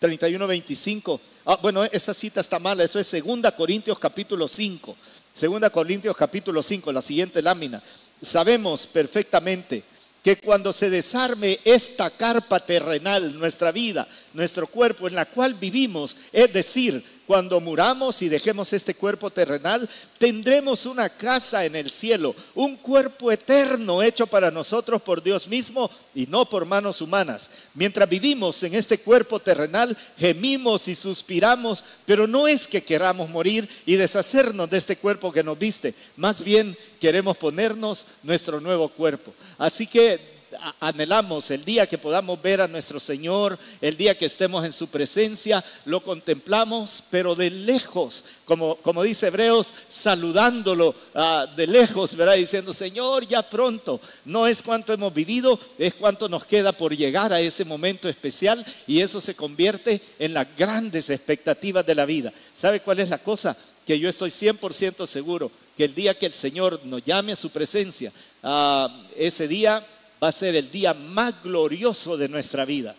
31, 0.00 0.46
25, 0.48 1.20
Ah, 1.52 1.58
bueno, 1.60 1.82
esa 1.82 2.14
cita 2.14 2.40
está 2.40 2.60
mala, 2.60 2.84
eso 2.84 3.00
es 3.00 3.08
Segunda 3.08 3.50
Corintios 3.50 3.98
capítulo 3.98 4.46
5. 4.46 4.96
Segunda 5.34 5.68
Corintios 5.68 6.16
capítulo 6.16 6.62
5, 6.62 6.92
la 6.92 7.02
siguiente 7.02 7.42
lámina. 7.42 7.82
Sabemos 8.22 8.86
perfectamente 8.86 9.82
que 10.22 10.36
cuando 10.36 10.72
se 10.72 10.90
desarme 10.90 11.58
esta 11.64 12.08
carpa 12.10 12.60
terrenal, 12.60 13.36
nuestra 13.36 13.72
vida, 13.72 14.06
nuestro 14.32 14.68
cuerpo 14.68 15.08
en 15.08 15.16
la 15.16 15.24
cual 15.24 15.54
vivimos, 15.54 16.14
es 16.32 16.52
decir, 16.52 17.04
cuando 17.30 17.60
muramos 17.60 18.22
y 18.22 18.28
dejemos 18.28 18.72
este 18.72 18.92
cuerpo 18.92 19.30
terrenal, 19.30 19.88
tendremos 20.18 20.84
una 20.84 21.08
casa 21.08 21.64
en 21.64 21.76
el 21.76 21.88
cielo, 21.88 22.34
un 22.56 22.74
cuerpo 22.74 23.30
eterno 23.30 24.02
hecho 24.02 24.26
para 24.26 24.50
nosotros 24.50 25.00
por 25.00 25.22
Dios 25.22 25.46
mismo 25.46 25.88
y 26.12 26.26
no 26.26 26.44
por 26.44 26.64
manos 26.64 27.00
humanas. 27.00 27.48
Mientras 27.72 28.08
vivimos 28.08 28.60
en 28.64 28.74
este 28.74 28.98
cuerpo 28.98 29.38
terrenal, 29.38 29.96
gemimos 30.18 30.88
y 30.88 30.96
suspiramos, 30.96 31.84
pero 32.04 32.26
no 32.26 32.48
es 32.48 32.66
que 32.66 32.82
queramos 32.82 33.30
morir 33.30 33.68
y 33.86 33.94
deshacernos 33.94 34.68
de 34.68 34.78
este 34.78 34.96
cuerpo 34.96 35.30
que 35.30 35.44
nos 35.44 35.56
viste, 35.56 35.94
más 36.16 36.42
bien 36.42 36.76
queremos 37.00 37.36
ponernos 37.36 38.06
nuestro 38.24 38.60
nuevo 38.60 38.88
cuerpo. 38.88 39.32
Así 39.56 39.86
que 39.86 40.39
anhelamos, 40.80 41.50
el 41.50 41.64
día 41.64 41.86
que 41.86 41.98
podamos 41.98 42.40
ver 42.40 42.60
a 42.60 42.68
nuestro 42.68 42.98
Señor, 43.00 43.58
el 43.80 43.96
día 43.96 44.16
que 44.16 44.26
estemos 44.26 44.64
en 44.64 44.72
su 44.72 44.88
presencia, 44.88 45.64
lo 45.84 46.02
contemplamos, 46.02 47.04
pero 47.10 47.34
de 47.34 47.50
lejos, 47.50 48.24
como, 48.44 48.76
como 48.76 49.02
dice 49.02 49.28
Hebreos, 49.28 49.72
saludándolo 49.88 50.94
ah, 51.14 51.46
de 51.56 51.66
lejos, 51.66 52.14
¿verdad? 52.14 52.34
Diciendo, 52.34 52.72
Señor, 52.72 53.26
ya 53.26 53.42
pronto, 53.42 54.00
no 54.24 54.46
es 54.46 54.62
cuánto 54.62 54.92
hemos 54.92 55.12
vivido, 55.14 55.58
es 55.78 55.94
cuánto 55.94 56.28
nos 56.28 56.44
queda 56.44 56.72
por 56.72 56.96
llegar 56.96 57.32
a 57.32 57.40
ese 57.40 57.64
momento 57.64 58.08
especial 58.08 58.64
y 58.86 59.00
eso 59.00 59.20
se 59.20 59.34
convierte 59.34 60.00
en 60.18 60.34
las 60.34 60.46
grandes 60.56 61.10
expectativas 61.10 61.86
de 61.86 61.94
la 61.94 62.04
vida. 62.04 62.32
¿Sabe 62.54 62.80
cuál 62.80 63.00
es 63.00 63.10
la 63.10 63.18
cosa? 63.18 63.56
Que 63.86 63.98
yo 63.98 64.08
estoy 64.08 64.30
100% 64.30 65.06
seguro 65.06 65.50
que 65.76 65.84
el 65.84 65.94
día 65.94 66.18
que 66.18 66.26
el 66.26 66.34
Señor 66.34 66.80
nos 66.84 67.02
llame 67.02 67.32
a 67.32 67.36
su 67.36 67.50
presencia, 67.50 68.12
ah, 68.42 69.04
ese 69.16 69.48
día 69.48 69.82
va 70.22 70.28
a 70.28 70.32
ser 70.32 70.56
el 70.56 70.70
día 70.70 70.94
más 70.94 71.42
glorioso 71.42 72.16
de 72.16 72.28
nuestra 72.28 72.64
vida. 72.64 72.94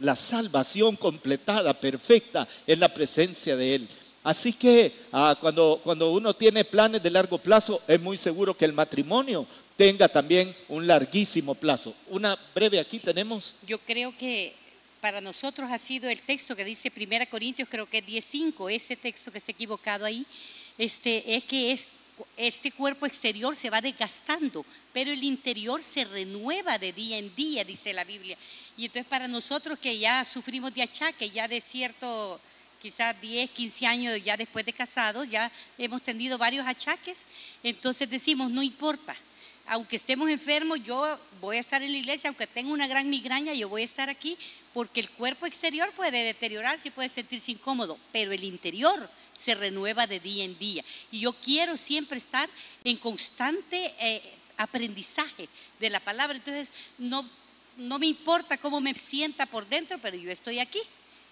La 0.00 0.14
salvación 0.14 0.96
completada, 0.96 1.72
perfecta, 1.72 2.46
en 2.66 2.80
la 2.80 2.92
presencia 2.92 3.56
de 3.56 3.74
Él. 3.76 3.88
Así 4.24 4.52
que 4.52 4.92
ah, 5.12 5.36
cuando, 5.40 5.80
cuando 5.82 6.10
uno 6.10 6.34
tiene 6.34 6.64
planes 6.64 7.02
de 7.02 7.10
largo 7.10 7.38
plazo, 7.38 7.80
es 7.86 8.00
muy 8.00 8.16
seguro 8.16 8.56
que 8.56 8.64
el 8.64 8.72
matrimonio 8.72 9.46
tenga 9.76 10.08
también 10.08 10.54
un 10.68 10.86
larguísimo 10.86 11.54
plazo. 11.54 11.94
Una 12.08 12.38
breve 12.54 12.80
aquí 12.80 12.98
tenemos. 12.98 13.54
Yo 13.66 13.78
creo 13.78 14.12
que 14.16 14.54
para 15.00 15.20
nosotros 15.20 15.70
ha 15.70 15.78
sido 15.78 16.10
el 16.10 16.22
texto 16.22 16.56
que 16.56 16.64
dice 16.64 16.90
1 16.94 17.26
Corintios, 17.30 17.68
creo 17.70 17.86
que 17.86 17.98
es 17.98 18.06
10.5, 18.06 18.72
ese 18.72 18.96
texto 18.96 19.30
que 19.30 19.38
está 19.38 19.52
equivocado 19.52 20.04
ahí, 20.04 20.26
este, 20.78 21.36
es 21.36 21.44
que 21.44 21.72
es 21.72 21.86
este 22.36 22.72
cuerpo 22.72 23.06
exterior 23.06 23.54
se 23.56 23.70
va 23.70 23.80
desgastando, 23.80 24.64
pero 24.92 25.10
el 25.10 25.22
interior 25.24 25.82
se 25.82 26.04
renueva 26.04 26.78
de 26.78 26.92
día 26.92 27.18
en 27.18 27.34
día, 27.34 27.64
dice 27.64 27.92
la 27.92 28.04
Biblia. 28.04 28.36
Y 28.76 28.86
entonces 28.86 29.08
para 29.08 29.28
nosotros 29.28 29.78
que 29.78 29.98
ya 29.98 30.24
sufrimos 30.24 30.74
de 30.74 30.82
achaque, 30.82 31.30
ya 31.30 31.48
de 31.48 31.60
cierto, 31.60 32.40
quizás 32.80 33.18
10, 33.20 33.50
15 33.50 33.86
años 33.86 34.24
ya 34.24 34.36
después 34.36 34.64
de 34.64 34.72
casados, 34.72 35.28
ya 35.28 35.50
hemos 35.78 36.02
tenido 36.02 36.38
varios 36.38 36.66
achaques, 36.66 37.20
entonces 37.62 38.08
decimos, 38.08 38.50
no 38.50 38.62
importa, 38.62 39.14
aunque 39.66 39.96
estemos 39.96 40.30
enfermos, 40.30 40.82
yo 40.82 41.18
voy 41.40 41.56
a 41.56 41.60
estar 41.60 41.82
en 41.82 41.92
la 41.92 41.98
iglesia, 41.98 42.28
aunque 42.28 42.46
tenga 42.46 42.70
una 42.70 42.86
gran 42.86 43.10
migraña, 43.10 43.52
yo 43.52 43.68
voy 43.68 43.82
a 43.82 43.86
estar 43.86 44.08
aquí, 44.08 44.38
porque 44.72 45.00
el 45.00 45.10
cuerpo 45.10 45.46
exterior 45.46 45.90
puede 45.92 46.22
deteriorarse 46.22 46.88
y 46.88 46.92
puede 46.92 47.08
sentirse 47.08 47.50
incómodo, 47.50 47.98
pero 48.12 48.32
el 48.32 48.44
interior 48.44 49.10
se 49.36 49.54
renueva 49.54 50.06
de 50.06 50.20
día 50.20 50.44
en 50.44 50.58
día. 50.58 50.84
Y 51.12 51.20
yo 51.20 51.32
quiero 51.32 51.76
siempre 51.76 52.18
estar 52.18 52.48
en 52.84 52.96
constante 52.96 53.94
eh, 54.00 54.22
aprendizaje 54.56 55.48
de 55.78 55.90
la 55.90 56.00
palabra. 56.00 56.36
Entonces, 56.36 56.70
no, 56.98 57.28
no 57.76 57.98
me 57.98 58.06
importa 58.06 58.56
cómo 58.56 58.80
me 58.80 58.94
sienta 58.94 59.46
por 59.46 59.68
dentro, 59.68 59.98
pero 59.98 60.16
yo 60.16 60.30
estoy 60.30 60.58
aquí. 60.58 60.80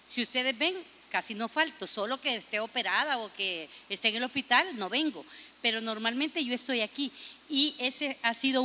Si 0.07 0.21
ustedes 0.21 0.57
ven, 0.57 0.75
casi 1.09 1.33
no 1.33 1.49
falto, 1.49 1.87
solo 1.87 2.19
que 2.19 2.35
esté 2.35 2.59
operada 2.59 3.17
o 3.17 3.33
que 3.33 3.69
esté 3.89 4.09
en 4.09 4.17
el 4.17 4.23
hospital, 4.23 4.77
no 4.77 4.89
vengo. 4.89 5.25
Pero 5.61 5.81
normalmente 5.81 6.43
yo 6.43 6.53
estoy 6.53 6.81
aquí. 6.81 7.11
Y 7.49 7.75
ese 7.79 8.17
ha 8.21 8.33
sido 8.33 8.61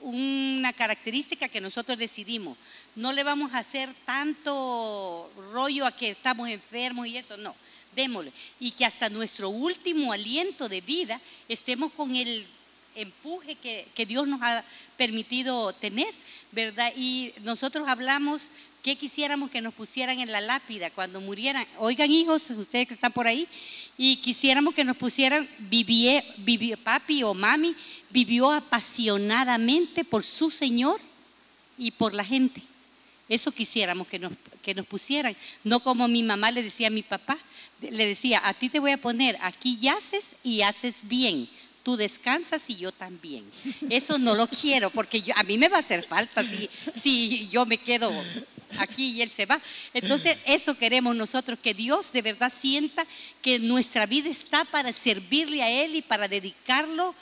una 0.00 0.72
característica 0.72 1.48
que 1.48 1.60
nosotros 1.60 1.98
decidimos. 1.98 2.56
No 2.94 3.12
le 3.12 3.24
vamos 3.24 3.52
a 3.52 3.58
hacer 3.58 3.92
tanto 4.04 5.32
rollo 5.52 5.86
a 5.86 5.92
que 5.92 6.10
estamos 6.10 6.48
enfermos 6.48 7.08
y 7.08 7.16
eso, 7.16 7.36
no 7.36 7.54
démosle. 7.94 8.32
Y 8.60 8.72
que 8.72 8.84
hasta 8.84 9.08
nuestro 9.08 9.48
último 9.48 10.12
aliento 10.12 10.68
de 10.68 10.80
vida 10.80 11.20
estemos 11.48 11.92
con 11.92 12.16
el 12.16 12.46
empuje 12.94 13.56
que, 13.56 13.88
que, 13.94 14.06
Dios 14.06 14.28
nos 14.28 14.40
ha 14.42 14.64
permitido 14.96 15.72
tener, 15.72 16.12
¿verdad? 16.52 16.92
Y 16.96 17.32
nosotros 17.42 17.88
hablamos 17.88 18.50
que 18.84 18.96
quisiéramos 18.96 19.50
que 19.50 19.62
nos 19.62 19.72
pusieran 19.72 20.20
en 20.20 20.30
la 20.30 20.42
lápida 20.42 20.90
cuando 20.90 21.18
murieran. 21.18 21.66
Oigan 21.78 22.10
hijos, 22.10 22.50
ustedes 22.50 22.86
que 22.86 22.92
están 22.92 23.12
por 23.12 23.26
ahí, 23.26 23.48
y 23.96 24.16
quisiéramos 24.18 24.74
que 24.74 24.84
nos 24.84 24.98
pusieran, 24.98 25.48
vivió, 25.58 26.22
vivió, 26.36 26.76
papi 26.76 27.22
o 27.22 27.32
mami 27.32 27.74
vivió 28.10 28.52
apasionadamente 28.52 30.04
por 30.04 30.22
su 30.22 30.50
Señor 30.50 31.00
y 31.78 31.92
por 31.92 32.14
la 32.14 32.24
gente. 32.24 32.60
Eso 33.26 33.50
quisiéramos 33.52 34.06
que 34.06 34.18
nos, 34.18 34.32
que 34.60 34.74
nos 34.74 34.86
pusieran, 34.86 35.34
no 35.64 35.80
como 35.80 36.06
mi 36.06 36.22
mamá 36.22 36.50
le 36.50 36.62
decía 36.62 36.88
a 36.88 36.90
mi 36.90 37.02
papá, 37.02 37.38
le 37.90 38.06
decía, 38.06 38.40
a 38.44 38.54
ti 38.54 38.68
te 38.68 38.80
voy 38.80 38.92
a 38.92 38.98
poner, 38.98 39.38
aquí 39.40 39.78
yaces 39.78 40.36
y 40.42 40.62
haces 40.62 41.00
bien, 41.08 41.48
tú 41.82 41.96
descansas 41.96 42.68
y 42.68 42.76
yo 42.76 42.92
también. 42.92 43.44
Eso 43.90 44.18
no 44.18 44.34
lo 44.34 44.46
quiero 44.46 44.90
porque 44.90 45.22
a 45.34 45.42
mí 45.42 45.58
me 45.58 45.68
va 45.68 45.76
a 45.76 45.80
hacer 45.80 46.02
falta 46.02 46.42
si, 46.42 46.68
si 46.94 47.48
yo 47.48 47.66
me 47.66 47.78
quedo 47.78 48.10
aquí 48.78 49.12
y 49.12 49.22
él 49.22 49.30
se 49.30 49.46
va. 49.46 49.60
Entonces, 49.92 50.36
eso 50.46 50.76
queremos 50.76 51.14
nosotros, 51.14 51.58
que 51.58 51.74
Dios 51.74 52.12
de 52.12 52.22
verdad 52.22 52.52
sienta 52.54 53.06
que 53.42 53.58
nuestra 53.58 54.06
vida 54.06 54.28
está 54.28 54.64
para 54.64 54.92
servirle 54.92 55.62
a 55.62 55.70
Él 55.70 55.96
y 55.96 56.02
para 56.02 56.28
dedicarlo 56.28 57.14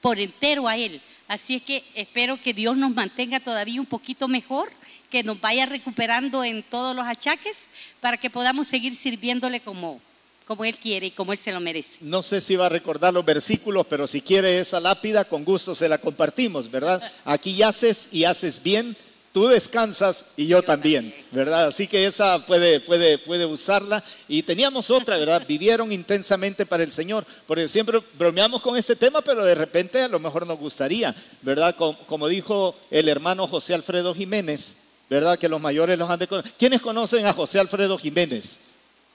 por 0.00 0.18
entero 0.18 0.68
a 0.68 0.76
Él. 0.76 1.00
Así 1.26 1.56
es 1.56 1.62
que 1.62 1.84
espero 1.94 2.40
que 2.40 2.54
Dios 2.54 2.76
nos 2.76 2.94
mantenga 2.94 3.40
todavía 3.40 3.80
un 3.80 3.86
poquito 3.86 4.28
mejor 4.28 4.72
que 5.10 5.22
nos 5.22 5.40
vaya 5.40 5.66
recuperando 5.66 6.44
en 6.44 6.62
todos 6.62 6.94
los 6.94 7.06
achaques 7.06 7.68
para 8.00 8.16
que 8.16 8.30
podamos 8.30 8.66
seguir 8.66 8.94
sirviéndole 8.94 9.60
como, 9.60 10.00
como 10.46 10.64
Él 10.64 10.76
quiere 10.78 11.06
y 11.06 11.10
como 11.10 11.32
Él 11.32 11.38
se 11.38 11.52
lo 11.52 11.60
merece. 11.60 11.98
No 12.00 12.22
sé 12.22 12.40
si 12.40 12.56
va 12.56 12.66
a 12.66 12.70
recordar 12.70 13.12
los 13.14 13.24
versículos, 13.24 13.86
pero 13.88 14.06
si 14.06 14.20
quiere 14.20 14.60
esa 14.60 14.80
lápida, 14.80 15.24
con 15.24 15.44
gusto 15.44 15.74
se 15.74 15.88
la 15.88 15.98
compartimos, 15.98 16.70
¿verdad? 16.70 17.02
Aquí 17.24 17.62
haces 17.62 18.08
y 18.12 18.24
haces 18.24 18.62
bien, 18.62 18.96
tú 19.32 19.46
descansas 19.46 20.26
y 20.36 20.46
yo, 20.46 20.62
también, 20.62 21.14
¿verdad? 21.30 21.68
Así 21.68 21.86
que 21.86 22.04
esa 22.04 22.44
puede, 22.44 22.80
puede, 22.80 23.16
puede 23.16 23.46
usarla. 23.46 24.04
Y 24.26 24.42
teníamos 24.42 24.90
otra, 24.90 25.16
¿verdad? 25.16 25.42
Vivieron 25.48 25.90
intensamente 25.90 26.66
para 26.66 26.82
el 26.82 26.92
Señor, 26.92 27.24
porque 27.46 27.66
siempre 27.66 28.02
bromeamos 28.18 28.60
con 28.60 28.76
este 28.76 28.94
tema, 28.94 29.22
pero 29.22 29.42
de 29.42 29.54
repente 29.54 30.02
a 30.02 30.08
lo 30.08 30.18
mejor 30.18 30.46
nos 30.46 30.58
gustaría, 30.58 31.14
¿verdad? 31.40 31.74
como 31.76 32.28
dijo 32.28 32.74
el 32.90 33.08
hermano 33.08 33.46
José 33.46 33.74
Alfredo 33.74 34.14
Jiménez, 34.14 34.87
¿verdad? 35.08 35.38
Que 35.38 35.48
los 35.48 35.60
mayores 35.60 35.98
los 35.98 36.10
han 36.10 36.18
de 36.18 36.26
conocer. 36.26 36.52
¿Quiénes 36.58 36.80
conocen 36.80 37.26
a 37.26 37.32
José 37.32 37.58
Alfredo 37.58 37.98
Jiménez? 37.98 38.60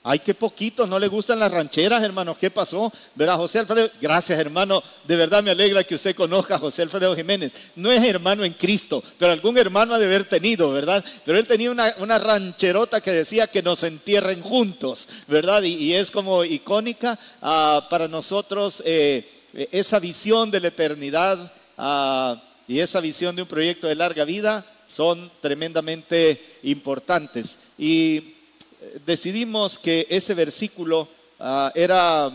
Ay, 0.06 0.20
qué 0.20 0.34
poquito, 0.34 0.86
no 0.86 1.00
le 1.00 1.08
gustan 1.08 1.40
las 1.40 1.50
rancheras, 1.50 2.04
hermanos. 2.04 2.36
¿Qué 2.38 2.52
pasó? 2.52 2.92
¿Verdad, 3.16 3.38
José 3.38 3.60
Alfredo? 3.60 3.90
Gracias, 4.02 4.38
hermano. 4.38 4.84
De 5.08 5.16
verdad 5.16 5.42
me 5.42 5.52
alegra 5.52 5.82
que 5.86 5.96
usted 5.96 6.14
conozca 6.14 6.56
a 6.56 6.60
José 6.60 6.82
Alfredo 6.82 7.16
Jiménez. 7.16 7.54
No 7.78 7.90
es 7.90 8.04
hermano 8.04 8.44
en 8.44 8.52
Cristo, 8.52 9.02
pero 9.18 9.32
algún 9.32 9.58
hermano 9.58 9.94
ha 9.94 10.00
de 10.00 10.06
haber 10.06 10.26
tenido, 10.26 10.74
¿verdad? 10.74 11.04
Pero 11.24 11.38
él 11.38 11.48
tenía 11.48 11.72
una, 11.72 12.20
rancherota 12.20 13.00
que 13.00 13.12
decía 13.12 13.48
que 13.48 13.64
nos 13.64 13.82
entierren 13.84 14.42
juntos, 14.42 15.08
¿verdad? 15.30 15.64
Y, 15.64 15.94
es 15.94 16.12
como 16.12 16.44
icónica 16.44 17.18
ah, 17.42 17.88
para 17.90 18.10
nosotros 18.10 18.84
eh, 18.86 19.26
esa 19.72 20.00
visión 20.00 20.52
de 20.52 20.60
la 20.60 20.68
eternidad 20.68 21.54
ah, 21.78 22.36
y 22.68 22.80
esa 22.80 23.00
visión 23.00 23.38
de 23.38 23.44
un 23.44 23.48
proyecto 23.48 23.88
de 23.88 23.96
larga 23.96 24.26
vida 24.26 24.66
son 24.94 25.32
tremendamente 25.42 26.60
importantes. 26.64 27.58
Y 27.78 28.18
eh, 28.18 29.00
decidimos 29.06 29.80
que 29.80 30.06
ese 30.10 30.34
versículo 30.34 31.08
ah, 31.40 31.72
era 31.74 32.32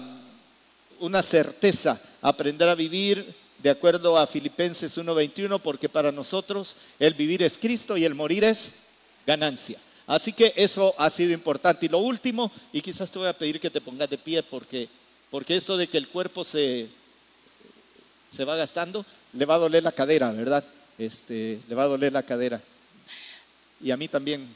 una 1.00 1.22
certeza 1.22 2.00
aprender 2.20 2.68
a 2.68 2.74
vivir 2.74 3.24
de 3.62 3.70
acuerdo 3.70 4.18
a 4.18 4.26
Filipenses 4.26 4.96
1:21, 4.98 5.61
porque 5.61 5.88
para 5.88 6.11
nosotros 6.12 6.76
el 6.98 7.14
vivir 7.14 7.42
es 7.42 7.56
Cristo 7.59 7.96
y 7.96 8.04
el 8.04 8.14
morir 8.14 8.44
es 8.44 8.74
ganancia. 9.26 9.78
Así 10.06 10.32
que 10.32 10.52
eso 10.56 10.94
ha 10.96 11.11
sido 11.11 11.32
importante. 11.32 11.86
Y 11.86 11.90
lo 11.90 11.98
último, 11.98 12.50
y 12.72 12.80
quizás 12.80 13.11
te 13.11 13.18
voy 13.18 13.28
a 13.28 13.36
pedir 13.36 13.61
que 13.61 13.70
te 13.70 13.80
pongas 13.80 14.09
de 14.09 14.16
pie 14.16 14.42
porque, 14.42 14.88
porque 15.30 15.56
esto 15.56 15.76
de 15.76 15.86
que 15.86 15.98
el 15.98 16.09
cuerpo 16.09 16.44
se, 16.44 16.88
se 18.34 18.44
va 18.44 18.56
gastando, 18.56 19.04
le 19.34 19.44
va 19.44 19.56
a 19.56 19.59
doler 19.59 19.82
la 19.82 19.92
cadera, 19.92 20.32
¿verdad? 20.32 20.64
Este, 20.99 21.61
le 21.68 21.74
va 21.74 21.84
a 21.84 21.88
doler 21.88 22.12
la 22.12 22.24
cadera. 22.24 22.61
Y 23.80 23.90
a 23.90 23.96
mí 23.96 24.09
también. 24.09 24.49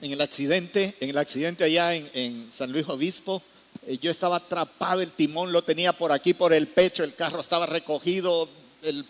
En 0.00 0.12
el 0.12 0.20
accidente, 0.20 0.94
en 1.00 1.10
el 1.10 1.18
accidente 1.18 1.64
allá 1.64 1.94
en, 1.94 2.10
en 2.12 2.52
San 2.52 2.70
Luis 2.70 2.86
Obispo, 2.86 3.42
eh, 3.86 3.98
yo 3.98 4.10
estaba 4.10 4.36
atrapado, 4.36 5.00
el 5.00 5.10
timón 5.10 5.52
lo 5.52 5.62
tenía 5.62 5.92
por 5.92 6.12
aquí, 6.12 6.34
por 6.34 6.52
el 6.52 6.68
pecho, 6.68 7.02
el 7.02 7.14
carro 7.14 7.40
estaba 7.40 7.64
recogido, 7.64 8.48
el, 8.82 9.04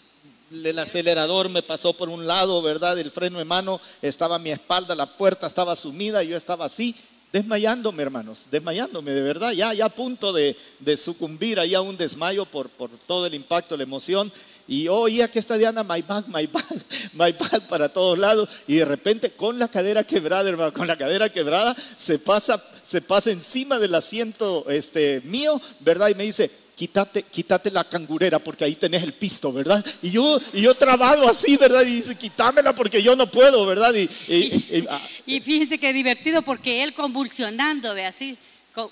el 0.53 0.79
acelerador 0.79 1.49
me 1.49 1.63
pasó 1.63 1.93
por 1.93 2.09
un 2.09 2.27
lado, 2.27 2.63
¿verdad? 2.63 2.99
El 2.99 3.11
freno 3.11 3.39
de 3.39 3.45
mano 3.45 3.81
estaba 4.01 4.37
a 4.37 4.39
mi 4.39 4.51
espalda, 4.51 4.95
la 4.95 5.07
puerta 5.07 5.47
estaba 5.47 5.75
sumida, 5.75 6.23
yo 6.23 6.37
estaba 6.37 6.67
así, 6.67 6.95
desmayándome, 7.33 8.03
hermanos, 8.03 8.45
desmayándome, 8.51 9.13
de 9.13 9.23
verdad, 9.23 9.53
ya, 9.53 9.75
ya 9.75 9.87
a 9.87 9.89
punto 9.89 10.33
de, 10.33 10.57
de 10.79 10.97
sucumbir 10.97 11.59
ahí 11.59 11.75
a 11.75 11.81
un 11.81 11.97
desmayo 11.97 12.47
por, 12.47 12.69
por 12.69 12.91
todo 13.07 13.27
el 13.27 13.35
impacto, 13.35 13.77
la 13.77 13.83
emoción. 13.83 14.33
Y 14.69 14.89
oía 14.89 15.31
que 15.31 15.39
está 15.39 15.57
Diana, 15.57 15.83
my 15.83 16.03
bag, 16.03 16.25
my 16.29 16.47
bag, 16.47 16.65
my 17.13 17.33
bag 17.33 17.69
para 17.69 17.89
todos 17.89 18.19
lados. 18.19 18.49
Y 18.67 18.77
de 18.77 18.85
repente 18.85 19.31
con 19.31 19.59
la 19.59 19.69
cadera 19.69 20.05
quebrada, 20.05 20.49
hermano, 20.49 20.73
con 20.73 20.87
la 20.87 20.97
cadera 20.97 21.29
quebrada, 21.29 21.77
se 21.97 22.19
pasa, 22.19 22.63
se 22.83 23.01
pasa 23.01 23.31
encima 23.31 23.79
del 23.79 23.95
asiento 23.95 24.65
este, 24.69 25.21
mío, 25.25 25.61
¿verdad? 25.81 26.09
Y 26.09 26.15
me 26.15 26.25
dice, 26.25 26.51
quítate, 26.77 27.23
quítate 27.23 27.71
la 27.71 27.85
cangurera 27.85 28.39
porque 28.39 28.65
ahí 28.65 28.75
tenés 28.75 29.03
el 29.03 29.15
pisto, 29.15 29.53
¿verdad? 29.53 29.85
Y 30.03 30.11
yo, 30.11 30.39
y 30.53 30.61
yo 30.61 30.75
trabado 30.75 31.29
así, 31.29 31.57
¿verdad? 31.57 31.83
Y 31.83 31.97
dice, 31.97 32.15
quítamela 32.15 32.75
porque 32.75 33.03
yo 33.03 33.17
no 33.17 33.31
puedo, 33.31 33.65
¿verdad? 33.67 33.95
Y, 33.95 34.09
y, 34.29 34.37
y, 34.79 34.89
Y 35.37 35.41
fíjense 35.41 35.79
qué 35.79 35.93
divertido 35.93 36.43
porque 36.43 36.83
él 36.83 36.95
convulsionando, 36.95 37.95
ve 37.95 38.07
así. 38.07 38.37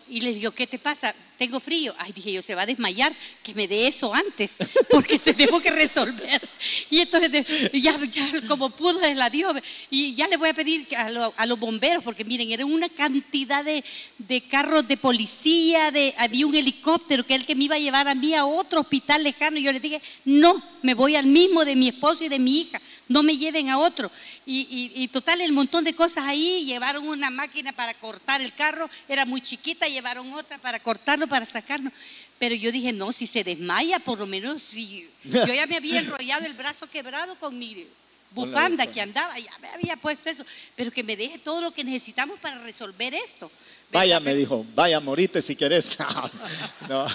Y 0.08 0.20
le 0.20 0.32
digo, 0.34 0.50
¿qué 0.52 0.66
te 0.66 0.78
pasa? 0.78 1.14
Tengo 1.36 1.58
frío. 1.60 1.94
Ay, 1.98 2.12
dije 2.12 2.32
yo, 2.32 2.42
se 2.42 2.54
va 2.54 2.62
a 2.62 2.66
desmayar, 2.66 3.12
que 3.42 3.54
me 3.54 3.66
dé 3.68 3.86
eso 3.88 4.14
antes, 4.14 4.56
porque 4.90 5.18
tenemos 5.18 5.60
que 5.60 5.70
resolver. 5.70 6.40
Y 6.90 7.00
entonces, 7.00 7.46
ya, 7.72 7.98
como 8.48 8.70
pudo, 8.70 9.00
la 9.14 9.28
dio. 9.30 9.52
Y 9.90 10.14
ya 10.14 10.26
le 10.28 10.36
voy 10.36 10.48
a 10.48 10.54
pedir 10.54 10.86
a, 10.96 11.10
lo- 11.10 11.34
a 11.36 11.44
los 11.46 11.58
bomberos, 11.58 12.02
porque 12.04 12.24
miren, 12.24 12.50
era 12.50 12.64
una 12.64 12.88
cantidad 12.88 13.64
de, 13.64 13.84
de 14.18 14.40
carros 14.42 14.86
de 14.88 14.96
policía, 14.96 15.90
de, 15.90 16.14
había 16.18 16.46
un 16.46 16.54
helicóptero 16.54 17.26
que 17.26 17.34
él 17.34 17.44
que 17.44 17.54
me 17.54 17.64
iba 17.64 17.76
a 17.76 17.80
llevar 17.80 18.08
a 18.08 18.14
mí 18.14 18.34
a 18.34 18.46
otro 18.46 18.80
hospital 18.80 19.22
lejano. 19.22 19.58
Y 19.58 19.64
yo 19.64 19.72
le 19.72 19.80
dije, 19.80 20.00
no, 20.24 20.62
me 20.82 20.94
voy 20.94 21.16
al 21.16 21.26
mismo 21.26 21.64
de 21.64 21.76
mi 21.76 21.88
esposo 21.88 22.24
y 22.24 22.28
de 22.28 22.38
mi 22.38 22.60
hija, 22.60 22.80
no 23.08 23.22
me 23.22 23.36
lleven 23.36 23.68
a 23.70 23.78
otro. 23.78 24.10
Y, 24.46 24.60
y- 24.96 25.02
y 25.02 25.08
total, 25.08 25.40
el 25.40 25.52
montón 25.52 25.84
de 25.84 25.94
cosas 25.94 26.24
ahí, 26.24 26.64
llevaron 26.64 27.06
una 27.06 27.30
máquina 27.30 27.72
para 27.72 27.94
cortar 27.94 28.40
el 28.40 28.52
carro, 28.52 28.88
era 29.08 29.24
muy 29.26 29.40
chiquita, 29.40 29.86
llevaron 29.88 30.32
otra 30.32 30.58
para 30.58 30.78
cortarlo, 30.80 31.26
para 31.26 31.46
sacarlo. 31.46 31.90
Pero 32.38 32.54
yo 32.54 32.72
dije, 32.72 32.92
no, 32.92 33.12
si 33.12 33.26
se 33.26 33.44
desmaya, 33.44 33.98
por 34.00 34.18
lo 34.18 34.26
menos, 34.26 34.62
si 34.62 35.08
yo 35.24 35.46
ya 35.54 35.66
me 35.66 35.76
había 35.76 36.00
enrollado 36.00 36.44
el 36.46 36.54
brazo 36.54 36.88
quebrado 36.90 37.36
con 37.38 37.58
mi 37.58 37.86
bufanda 38.32 38.86
que 38.88 39.00
andaba, 39.00 39.38
ya 39.38 39.56
me 39.60 39.68
había 39.68 39.96
puesto 39.96 40.28
eso, 40.28 40.44
pero 40.74 40.90
que 40.90 41.04
me 41.04 41.16
deje 41.16 41.38
todo 41.38 41.60
lo 41.60 41.70
que 41.72 41.84
necesitamos 41.84 42.40
para 42.40 42.58
resolver 42.62 43.14
esto. 43.14 43.48
Vaya, 43.92 44.18
me 44.18 44.34
dijo, 44.34 44.66
vaya, 44.74 44.98
morite 44.98 45.40
si 45.40 45.54
querés. 45.54 45.96
no, 46.88 47.06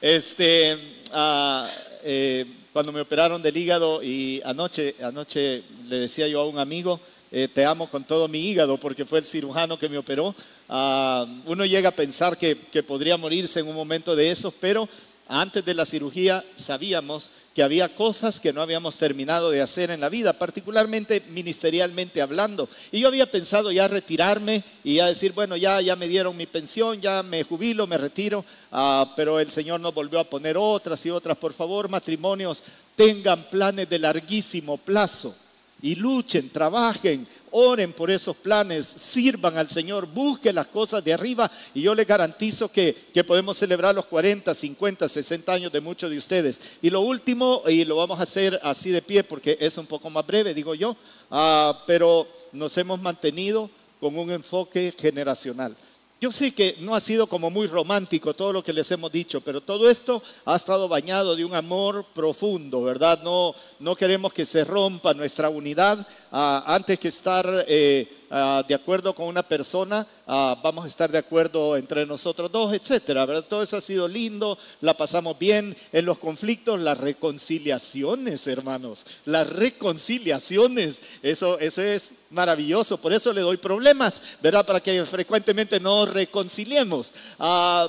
este, 0.00 0.76
ah, 1.12 1.70
eh, 2.02 2.44
cuando 2.76 2.92
me 2.92 3.00
operaron 3.00 3.40
del 3.40 3.56
hígado 3.56 4.02
y 4.02 4.42
anoche, 4.44 4.96
anoche 5.02 5.62
le 5.88 6.00
decía 6.00 6.28
yo 6.28 6.42
a 6.42 6.46
un 6.46 6.58
amigo, 6.58 7.00
eh, 7.32 7.48
te 7.48 7.64
amo 7.64 7.88
con 7.88 8.04
todo 8.04 8.28
mi 8.28 8.38
hígado 8.38 8.76
porque 8.76 9.06
fue 9.06 9.18
el 9.18 9.24
cirujano 9.24 9.78
que 9.78 9.88
me 9.88 9.96
operó. 9.96 10.34
Ah, 10.68 11.24
uno 11.46 11.64
llega 11.64 11.88
a 11.88 11.92
pensar 11.92 12.36
que, 12.36 12.54
que 12.70 12.82
podría 12.82 13.16
morirse 13.16 13.60
en 13.60 13.68
un 13.68 13.74
momento 13.74 14.14
de 14.14 14.30
esos, 14.30 14.52
pero 14.60 14.86
antes 15.26 15.64
de 15.64 15.72
la 15.72 15.86
cirugía 15.86 16.44
sabíamos 16.54 17.30
que 17.56 17.62
había 17.62 17.88
cosas 17.88 18.38
que 18.38 18.52
no 18.52 18.60
habíamos 18.60 18.96
terminado 18.98 19.50
de 19.50 19.62
hacer 19.62 19.90
en 19.90 20.00
la 20.00 20.10
vida, 20.10 20.34
particularmente 20.34 21.22
ministerialmente 21.30 22.20
hablando. 22.20 22.68
Y 22.92 23.00
yo 23.00 23.08
había 23.08 23.30
pensado 23.30 23.72
ya 23.72 23.88
retirarme 23.88 24.62
y 24.84 24.96
ya 24.96 25.06
decir, 25.06 25.32
bueno, 25.32 25.56
ya, 25.56 25.80
ya 25.80 25.96
me 25.96 26.06
dieron 26.06 26.36
mi 26.36 26.44
pensión, 26.46 27.00
ya 27.00 27.22
me 27.22 27.42
jubilo, 27.44 27.86
me 27.86 27.96
retiro, 27.96 28.44
Ah, 28.78 29.10
pero 29.16 29.40
el 29.40 29.50
Señor 29.50 29.80
nos 29.80 29.94
volvió 29.94 30.20
a 30.20 30.24
poner 30.24 30.56
otras 30.58 31.06
y 31.06 31.10
otras. 31.10 31.38
Por 31.38 31.54
favor, 31.54 31.88
matrimonios, 31.88 32.62
tengan 32.94 33.44
planes 33.44 33.88
de 33.88 33.98
larguísimo 33.98 34.76
plazo 34.76 35.34
y 35.80 35.94
luchen, 35.94 36.50
trabajen, 36.50 37.26
oren 37.50 37.92
por 37.92 38.10
esos 38.10 38.36
planes, 38.36 38.86
sirvan 38.86 39.56
al 39.56 39.68
Señor, 39.68 40.06
busquen 40.06 40.54
las 40.54 40.66
cosas 40.66 41.02
de 41.02 41.12
arriba 41.12 41.50
y 41.74 41.82
yo 41.82 41.94
les 41.94 42.06
garantizo 42.06 42.70
que, 42.70 42.94
que 43.12 43.24
podemos 43.24 43.56
celebrar 43.56 43.94
los 43.94 44.06
40, 44.06 44.54
50, 44.54 45.08
60 45.08 45.52
años 45.52 45.72
de 45.72 45.80
muchos 45.80 46.10
de 46.10 46.18
ustedes. 46.18 46.60
Y 46.82 46.90
lo 46.90 47.00
último, 47.00 47.62
y 47.66 47.84
lo 47.84 47.96
vamos 47.96 48.20
a 48.20 48.24
hacer 48.24 48.58
así 48.62 48.90
de 48.90 49.02
pie 49.02 49.24
porque 49.24 49.56
es 49.60 49.78
un 49.78 49.86
poco 49.86 50.10
más 50.10 50.26
breve, 50.26 50.54
digo 50.54 50.74
yo, 50.74 50.96
ah, 51.30 51.82
pero 51.86 52.26
nos 52.52 52.76
hemos 52.78 53.00
mantenido 53.00 53.70
con 54.00 54.16
un 54.18 54.30
enfoque 54.30 54.94
generacional. 54.98 55.76
Yo 56.18 56.32
sé 56.32 56.52
que 56.52 56.76
no 56.80 56.94
ha 56.94 57.00
sido 57.00 57.26
como 57.26 57.50
muy 57.50 57.66
romántico 57.66 58.32
todo 58.32 58.50
lo 58.50 58.64
que 58.64 58.72
les 58.72 58.90
hemos 58.90 59.12
dicho, 59.12 59.42
pero 59.42 59.60
todo 59.60 59.90
esto 59.90 60.22
ha 60.46 60.56
estado 60.56 60.88
bañado 60.88 61.36
de 61.36 61.44
un 61.44 61.54
amor 61.54 62.06
profundo, 62.14 62.82
¿verdad? 62.82 63.20
No, 63.22 63.54
no 63.80 63.94
queremos 63.94 64.32
que 64.32 64.46
se 64.46 64.64
rompa 64.64 65.12
nuestra 65.12 65.50
unidad. 65.50 66.06
Ah, 66.32 66.64
antes 66.68 66.98
que 66.98 67.08
estar 67.08 67.46
eh, 67.68 68.25
ah, 68.30 68.62
de 68.66 68.74
acuerdo 68.74 69.14
con 69.14 69.26
una 69.26 69.42
persona, 69.42 70.06
ah, 70.26 70.58
vamos 70.62 70.84
a 70.84 70.88
estar 70.88 71.10
de 71.10 71.18
acuerdo 71.18 71.76
entre 71.76 72.06
nosotros 72.06 72.50
dos, 72.50 72.72
etcétera. 72.72 73.26
Todo 73.42 73.62
eso 73.62 73.76
ha 73.76 73.80
sido 73.80 74.08
lindo, 74.08 74.58
la 74.80 74.94
pasamos 74.94 75.38
bien 75.38 75.76
en 75.92 76.04
los 76.06 76.18
conflictos, 76.18 76.80
las 76.80 76.98
reconciliaciones, 76.98 78.46
hermanos, 78.46 79.06
las 79.24 79.48
reconciliaciones, 79.48 81.00
eso, 81.22 81.58
eso 81.58 81.82
es 81.82 82.14
maravilloso, 82.30 82.98
por 82.98 83.12
eso 83.12 83.32
le 83.32 83.40
doy 83.40 83.56
problemas, 83.56 84.20
¿verdad? 84.42 84.66
Para 84.66 84.80
que 84.80 85.04
frecuentemente 85.04 85.80
nos 85.80 86.08
reconciliemos. 86.12 87.12
Ah, 87.38 87.88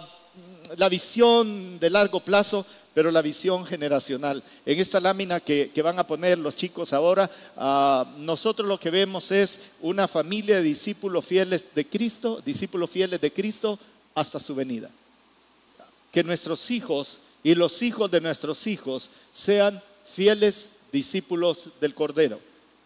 la 0.76 0.90
visión 0.90 1.80
de 1.80 1.90
largo 1.90 2.20
plazo, 2.20 2.66
pero 2.98 3.12
la 3.12 3.22
visión 3.22 3.64
generacional. 3.64 4.42
En 4.66 4.80
esta 4.80 5.00
lámina 5.00 5.40
que, 5.40 5.70
que 5.72 5.84
van 5.84 6.00
a 6.00 6.08
poner 6.08 6.40
los 6.40 6.56
chicos 6.56 6.94
ahora, 6.94 7.30
ah, 7.56 8.12
nosotros 8.18 8.68
lo 8.68 8.80
que 8.80 8.90
vemos 8.90 9.30
es 9.30 9.60
una 9.82 10.08
familia 10.08 10.56
de 10.56 10.64
discípulos 10.64 11.24
fieles 11.24 11.68
de 11.76 11.86
Cristo, 11.86 12.42
discípulos 12.44 12.90
fieles 12.90 13.22
de 13.22 13.32
Cristo 13.32 13.78
hasta 14.16 14.40
su 14.40 14.56
venida. 14.56 14.90
Que 16.12 16.24
nuestros 16.24 16.72
hijos 16.72 17.20
y 17.44 17.54
los 17.54 17.84
hijos 17.84 18.10
de 18.10 18.20
nuestros 18.20 18.66
hijos 18.66 19.12
sean 19.32 19.80
fieles 20.16 20.70
discípulos 20.92 21.70
del 21.80 21.94
Cordero. 21.94 22.40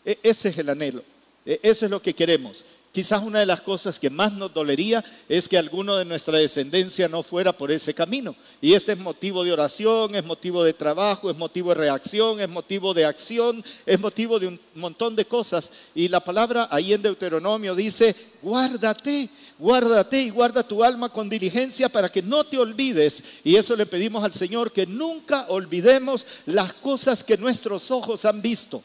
E- 0.04 0.20
ese 0.24 0.50
es 0.50 0.58
el 0.58 0.68
anhelo, 0.68 1.04
E- 1.46 1.62
eso 1.64 1.86
es 1.86 1.90
lo 1.90 2.02
que 2.02 2.14
queremos. 2.14 2.66
Quizás 2.92 3.24
una 3.24 3.40
de 3.40 3.46
las 3.46 3.62
cosas 3.62 3.98
que 3.98 4.10
más 4.10 4.34
nos 4.34 4.54
dolería 4.54 5.02
es 5.30 5.48
que 5.48 5.58
alguno 5.58 5.96
de 5.96 6.04
nuestra 6.04 6.38
descendencia 6.38 7.08
no 7.08 7.24
fuera 7.24 7.54
por 7.54 7.72
ese 7.72 7.94
camino. 7.94 8.36
Y 8.60 8.74
este 8.74 8.92
es 8.92 8.98
motivo 8.98 9.46
de 9.46 9.54
oración, 9.54 10.14
es 10.14 10.26
motivo 10.26 10.62
de 10.62 10.74
trabajo, 10.74 11.32
es 11.32 11.38
motivo 11.38 11.70
de 11.70 11.76
reacción, 11.76 12.42
es 12.42 12.50
motivo 12.50 12.94
de 12.94 13.06
acción, 13.06 13.64
es 13.86 13.98
motivo 13.98 14.40
de 14.40 14.48
un 14.48 14.60
montón 14.76 15.16
de 15.16 15.24
cosas. 15.24 15.72
Y 15.96 16.10
la 16.10 16.20
palabra 16.20 16.68
ahí 16.70 16.92
en 16.92 17.02
Deuteronomio 17.02 17.76
dice, 17.76 18.14
guárdate, 18.42 19.30
guárdate 19.58 20.24
y 20.24 20.30
guarda 20.30 20.62
tu 20.62 20.84
alma 20.84 21.08
con 21.08 21.30
diligencia 21.30 21.88
para 21.88 22.10
que 22.10 22.22
no 22.22 22.44
te 22.44 22.58
olvides. 22.58 23.24
Y 23.46 23.56
eso 23.56 23.78
le 23.78 23.86
pedimos 23.86 24.22
al 24.22 24.34
Señor, 24.34 24.74
que 24.74 24.86
nunca 24.86 25.46
olvidemos 25.48 26.28
las 26.46 26.74
cosas 26.74 27.24
que 27.24 27.38
nuestros 27.38 27.90
ojos 27.90 28.26
han 28.26 28.42
visto. 28.42 28.84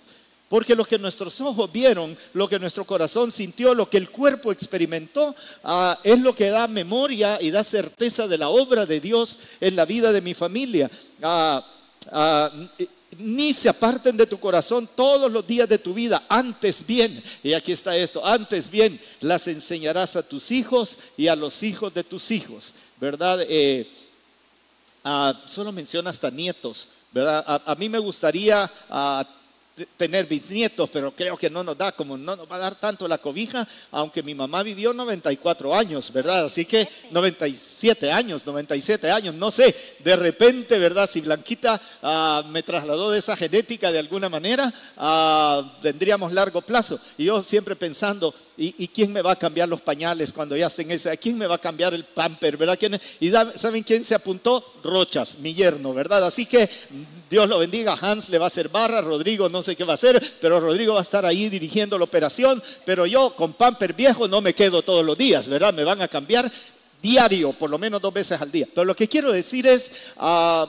Porque 0.49 0.77
lo 0.77 0.85
que 0.85 0.99
nuestros 0.99 1.41
ojos 1.41 1.73
vieron, 1.73 2.17
lo 2.35 2.49
que 2.49 2.59
nuestro 2.59 2.85
corazón 2.85 3.33
sintió, 3.33 3.75
lo 3.75 3.91
que 3.91 3.97
el 3.97 4.11
cuerpo 4.11 4.53
experimentó, 4.53 5.35
ah, 5.65 5.99
es 6.05 6.21
lo 6.21 6.37
que 6.37 6.51
da 6.51 6.69
memoria 6.69 7.39
y 7.41 7.51
da 7.51 7.65
certeza 7.65 8.29
de 8.29 8.39
la 8.39 8.49
obra 8.49 8.87
de 8.87 9.01
Dios 9.01 9.39
en 9.61 9.75
la 9.75 9.85
vida 9.85 10.13
de 10.13 10.21
mi 10.21 10.35
familia. 10.35 10.89
Ah, 11.21 11.65
ah, 12.13 12.51
ni 13.19 13.55
se 13.55 13.69
aparten 13.69 14.17
de 14.17 14.27
tu 14.27 14.39
corazón 14.39 14.89
todos 14.95 15.31
los 15.31 15.47
días 15.47 15.69
de 15.69 15.79
tu 15.79 15.95
vida, 15.95 16.25
antes 16.29 16.87
bien, 16.87 17.23
y 17.43 17.53
aquí 17.53 17.73
está 17.73 17.97
esto, 17.97 18.25
antes 18.25 18.71
bien 18.71 19.01
las 19.21 19.49
enseñarás 19.49 20.17
a 20.17 20.23
tus 20.23 20.51
hijos 20.51 20.97
y 21.17 21.29
a 21.29 21.37
los 21.37 21.63
hijos 21.63 21.95
de 21.95 22.05
tus 22.05 22.31
hijos, 22.31 22.75
¿verdad? 23.01 23.41
Eh, 23.49 23.89
solo 25.47 25.73
menciona 25.73 26.11
hasta 26.11 26.31
nietos, 26.31 26.89
¿verdad? 27.13 27.45
A, 27.65 27.75
mí 27.77 27.89
me 27.89 27.99
gustaría 27.99 28.71
tener 29.97 30.27
bisnietos, 30.27 30.89
pero 30.91 31.13
creo 31.13 31.37
que 31.37 31.51
no 31.51 31.63
nos 31.63 31.77
da, 31.77 31.93
como 31.93 32.17
no 32.17 32.35
nos 32.35 32.51
va 32.51 32.57
a 32.57 32.61
dar 32.61 32.81
tanto 32.81 33.07
la 33.07 33.19
cobija, 33.19 33.69
aunque 33.91 34.23
mi 34.23 34.35
mamá 34.35 34.63
vivió 34.63 34.95
94 34.95 35.75
años, 35.75 36.11
¿verdad? 36.13 36.47
Así 36.47 36.65
que 36.65 36.89
97 37.11 38.11
años, 38.11 38.47
97 38.47 39.11
años, 39.11 39.35
no 39.35 39.51
sé, 39.51 39.75
de 39.99 40.17
repente, 40.17 40.79
¿verdad? 40.79 41.09
Si 41.11 41.21
Blanquita 41.21 41.81
ah, 42.03 42.43
me 42.49 42.63
trasladó 42.63 43.11
de 43.11 43.19
esa 43.19 43.37
genética 43.37 43.93
de 43.93 43.99
alguna 43.99 44.31
manera, 44.31 44.73
ah, 44.97 45.77
tendríamos 45.83 46.33
largo 46.33 46.63
plazo. 46.63 46.99
Y 47.19 47.25
yo 47.25 47.43
siempre 47.43 47.77
pensando, 47.77 48.35
¿y, 48.57 48.89
quién 48.89 49.13
me 49.13 49.23
va 49.23 49.33
a 49.33 49.37
cambiar 49.37 49.69
los 49.69 49.81
pañales 49.81 50.33
cuando 50.33 50.57
ya 50.57 50.67
estén 50.67 50.91
ese? 50.91 51.17
¿Quién 51.19 51.37
me 51.37 51.47
va 51.47 51.57
a 51.57 51.61
cambiar 51.61 51.93
el 51.95 52.05
pamper, 52.05 52.57
verdad? 52.57 52.79
y 53.21 53.31
¿saben 53.31 53.83
quién 53.83 54.05
se 54.05 54.15
apuntó? 54.15 54.75
Rochas, 54.83 55.39
mi 55.39 55.55
yerno, 55.55 55.93
¿verdad? 55.93 56.25
Así 56.25 56.47
que 56.47 56.69
Dios 57.29 57.49
lo 57.49 57.59
bendiga, 57.59 57.97
Hans 58.01 58.29
le 58.29 58.39
va 58.39 58.45
a 58.45 58.49
hacer 58.49 58.69
barra, 58.69 59.01
Rodrigo 59.01 59.49
no 59.49 59.63
sé 59.63 59.77
qué 59.77 59.85
va 59.85 59.93
a 59.93 59.95
hacer, 59.95 60.23
pero 60.41 60.61
Rodrigo 60.61 60.95
va 60.95 61.01
a 61.01 61.03
estar 61.03 61.27
ahí 61.27 61.49
dirigiendo 61.49 61.99
la 61.99 62.05
operación, 62.05 62.63
pero 62.85 63.07
yo 63.07 63.35
con 63.35 63.53
pamper 63.53 63.93
viejo 63.93 64.29
no 64.29 64.41
me 64.41 64.55
quedo 64.55 64.83
todos 64.83 65.05
los 65.05 65.19
días, 65.19 65.49
¿verdad? 65.49 65.75
Me 65.75 65.85
van 65.85 66.01
a 66.03 66.09
cambiar 66.09 66.51
diario, 67.03 67.53
por 67.53 67.71
lo 67.71 67.79
menos 67.79 68.01
dos 68.01 68.15
veces 68.15 68.41
al 68.41 68.51
día. 68.51 68.67
Pero 68.73 68.85
lo 68.85 68.97
que 68.97 69.09
quiero 69.09 69.33
decir 69.33 69.67
es, 69.67 69.91
ah, 70.17 70.67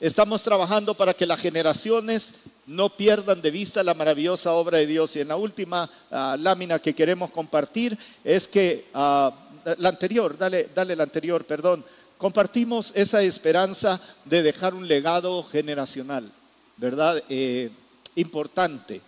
estamos 0.00 0.42
trabajando 0.42 0.94
para 0.94 1.14
que 1.14 1.26
las 1.26 1.40
generaciones 1.40 2.34
no 2.66 2.90
pierdan 2.90 3.42
de 3.42 3.50
vista 3.50 3.82
la 3.82 3.94
maravillosa 3.94 4.52
obra 4.52 4.78
de 4.78 4.86
Dios. 4.86 5.16
Y 5.16 5.20
en 5.20 5.28
la 5.28 5.36
última 5.36 5.90
ah, 6.10 6.36
lámina 6.38 6.78
que 6.78 6.94
queremos 6.94 7.30
compartir 7.30 7.98
es 8.24 8.46
que, 8.46 8.86
ah, 8.94 9.32
la 9.78 9.88
anterior, 9.88 10.36
dale, 10.38 10.68
dale 10.74 10.96
la 10.96 11.02
anterior, 11.02 11.44
perdón 11.44 11.84
compartimos 12.20 12.92
esa 12.94 13.22
esperanza 13.22 13.98
de 14.26 14.42
dejar 14.42 14.74
un 14.74 14.86
legado 14.86 15.42
generacional, 15.42 16.30
¿verdad? 16.76 17.22
Eh, 17.30 17.70
importante. 18.14 19.00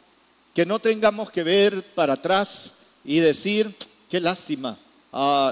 Que 0.55 0.65
no 0.65 0.79
tengamos 0.79 1.31
que 1.31 1.43
ver 1.43 1.83
para 1.95 2.15
atrás 2.15 2.73
y 3.05 3.19
decir, 3.19 3.71
qué 4.09 4.19
lástima, 4.19 4.79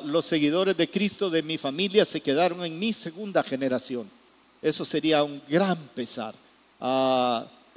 los 0.05 0.25
seguidores 0.25 0.75
de 0.75 0.89
Cristo 0.89 1.29
de 1.29 1.43
mi 1.43 1.59
familia 1.59 2.07
se 2.07 2.23
quedaron 2.23 2.65
en 2.65 2.79
mi 2.79 2.95
segunda 2.95 3.43
generación. 3.43 4.09
Eso 4.63 4.87
sería 4.87 5.23
un 5.23 5.43
gran 5.47 5.77
pesar. 5.95 6.35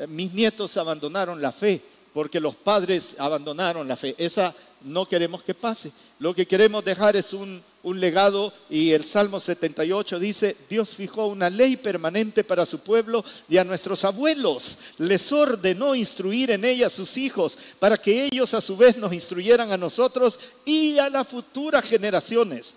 Mis 0.08 0.34
nietos 0.34 0.78
abandonaron 0.78 1.42
la 1.42 1.52
fe 1.52 1.82
porque 2.14 2.40
los 2.40 2.56
padres 2.56 3.16
abandonaron 3.18 3.88
la 3.88 3.96
fe. 3.96 4.16
Esa 4.18 4.54
no 4.84 5.08
queremos 5.08 5.44
que 5.44 5.54
pase. 5.54 5.92
Lo 6.20 6.34
que 6.34 6.46
queremos 6.46 6.86
dejar 6.86 7.16
es 7.16 7.34
un, 7.34 7.62
legado 7.84 8.54
y 8.70 8.92
el 8.92 9.04
Salmo 9.04 9.42
78 9.42 10.18
dice, 10.20 10.56
Dios 10.70 10.96
fijó 10.96 11.28
una 11.28 11.50
ley 11.50 11.76
permanente 11.76 12.46
para 12.46 12.66
su 12.66 12.80
pueblo 12.80 13.26
y 13.50 13.58
a 13.58 13.66
nuestros 13.66 14.06
abuelos 14.06 14.78
les 15.00 15.30
ordenó 15.34 15.94
instruir 15.94 16.52
en 16.52 16.64
ella 16.64 16.88
a 16.88 16.90
sus 16.90 17.18
hijos 17.18 17.58
para 17.80 17.98
que 17.98 18.26
ellos 18.26 18.54
a 18.54 18.62
su 18.62 18.78
vez 18.78 18.96
nos 18.98 19.12
instruyeran 19.12 19.72
a 19.74 19.78
nosotros 19.78 20.40
y 20.64 20.98
a 20.98 21.10
las 21.10 21.28
futuras 21.28 21.86
generaciones 21.86 22.74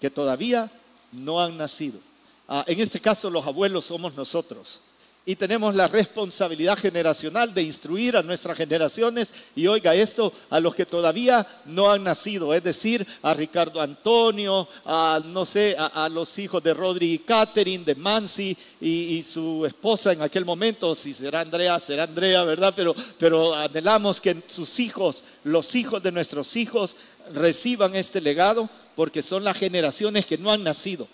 que 0.00 0.10
todavía 0.10 0.68
no 1.12 1.40
han 1.40 1.56
nacido. 1.56 2.00
Ah, 2.48 2.64
en 2.66 2.80
este 2.80 2.98
caso 2.98 3.30
los 3.30 3.46
abuelos 3.46 3.84
somos 3.84 4.16
nosotros 4.16 4.80
y 5.26 5.36
tenemos 5.36 5.74
la 5.74 5.86
responsabilidad 5.86 6.78
generacional 6.78 7.52
de 7.52 7.62
instruir 7.62 8.16
a 8.16 8.22
nuestras 8.22 8.56
generaciones 8.56 9.28
y 9.54 9.66
oiga 9.66 9.94
esto 9.94 10.32
a 10.48 10.60
los 10.60 10.74
que 10.74 10.86
todavía 10.86 11.46
no 11.66 11.90
han 11.90 12.04
nacido, 12.04 12.54
es 12.54 12.62
decir, 12.62 13.06
a 13.22 13.34
Ricardo 13.34 13.82
Antonio, 13.82 14.66
a 14.84 15.20
no 15.24 15.44
sé, 15.44 15.76
a, 15.78 16.08
los 16.08 16.38
hijos 16.38 16.62
de 16.62 16.72
Rodri 16.72 17.12
y 17.12 17.18
Catherine, 17.18 17.84
de 17.84 17.94
Mansi 17.94 18.56
y, 18.80 19.22
su 19.22 19.66
esposa 19.66 20.12
en 20.12 20.22
aquel 20.22 20.44
momento, 20.44 20.94
si 20.94 21.12
será 21.12 21.40
Andrea, 21.40 21.78
será 21.78 22.04
Andrea, 22.04 22.42
¿verdad? 22.42 22.72
Pero, 22.74 22.94
pero 23.18 23.54
anhelamos 23.54 24.20
que 24.20 24.42
sus 24.46 24.80
hijos, 24.80 25.22
los 25.44 25.74
hijos 25.74 26.02
de 26.02 26.12
nuestros 26.12 26.56
hijos, 26.56 26.96
reciban 27.34 27.94
este 27.94 28.20
legado 28.20 28.68
porque 28.96 29.22
son 29.22 29.44
las 29.44 29.56
generaciones 29.56 30.26
que 30.26 30.38
no 30.38 30.50
han 30.50 30.64
nacido 30.64 31.06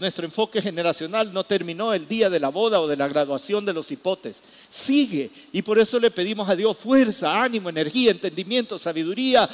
nuestro 0.00 0.24
enfoque 0.24 0.60
generacional 0.60 1.32
no 1.32 1.44
terminó 1.44 1.94
el 1.94 2.08
día 2.08 2.28
de 2.28 2.40
la 2.40 2.48
boda 2.48 2.80
o 2.80 2.88
de 2.88 2.96
la 2.96 3.06
graduación 3.06 3.64
de 3.64 3.72
los 3.72 3.90
hipotes. 3.92 4.42
Sigue. 4.68 5.30
Y 5.52 5.62
por 5.62 5.78
eso 5.78 6.00
le 6.00 6.10
pedimos 6.10 6.48
a 6.48 6.56
Dios 6.56 6.76
fuerza, 6.76 7.40
ánimo, 7.40 7.68
energía, 7.68 8.10
entendimiento, 8.10 8.78
sabiduría, 8.78 9.48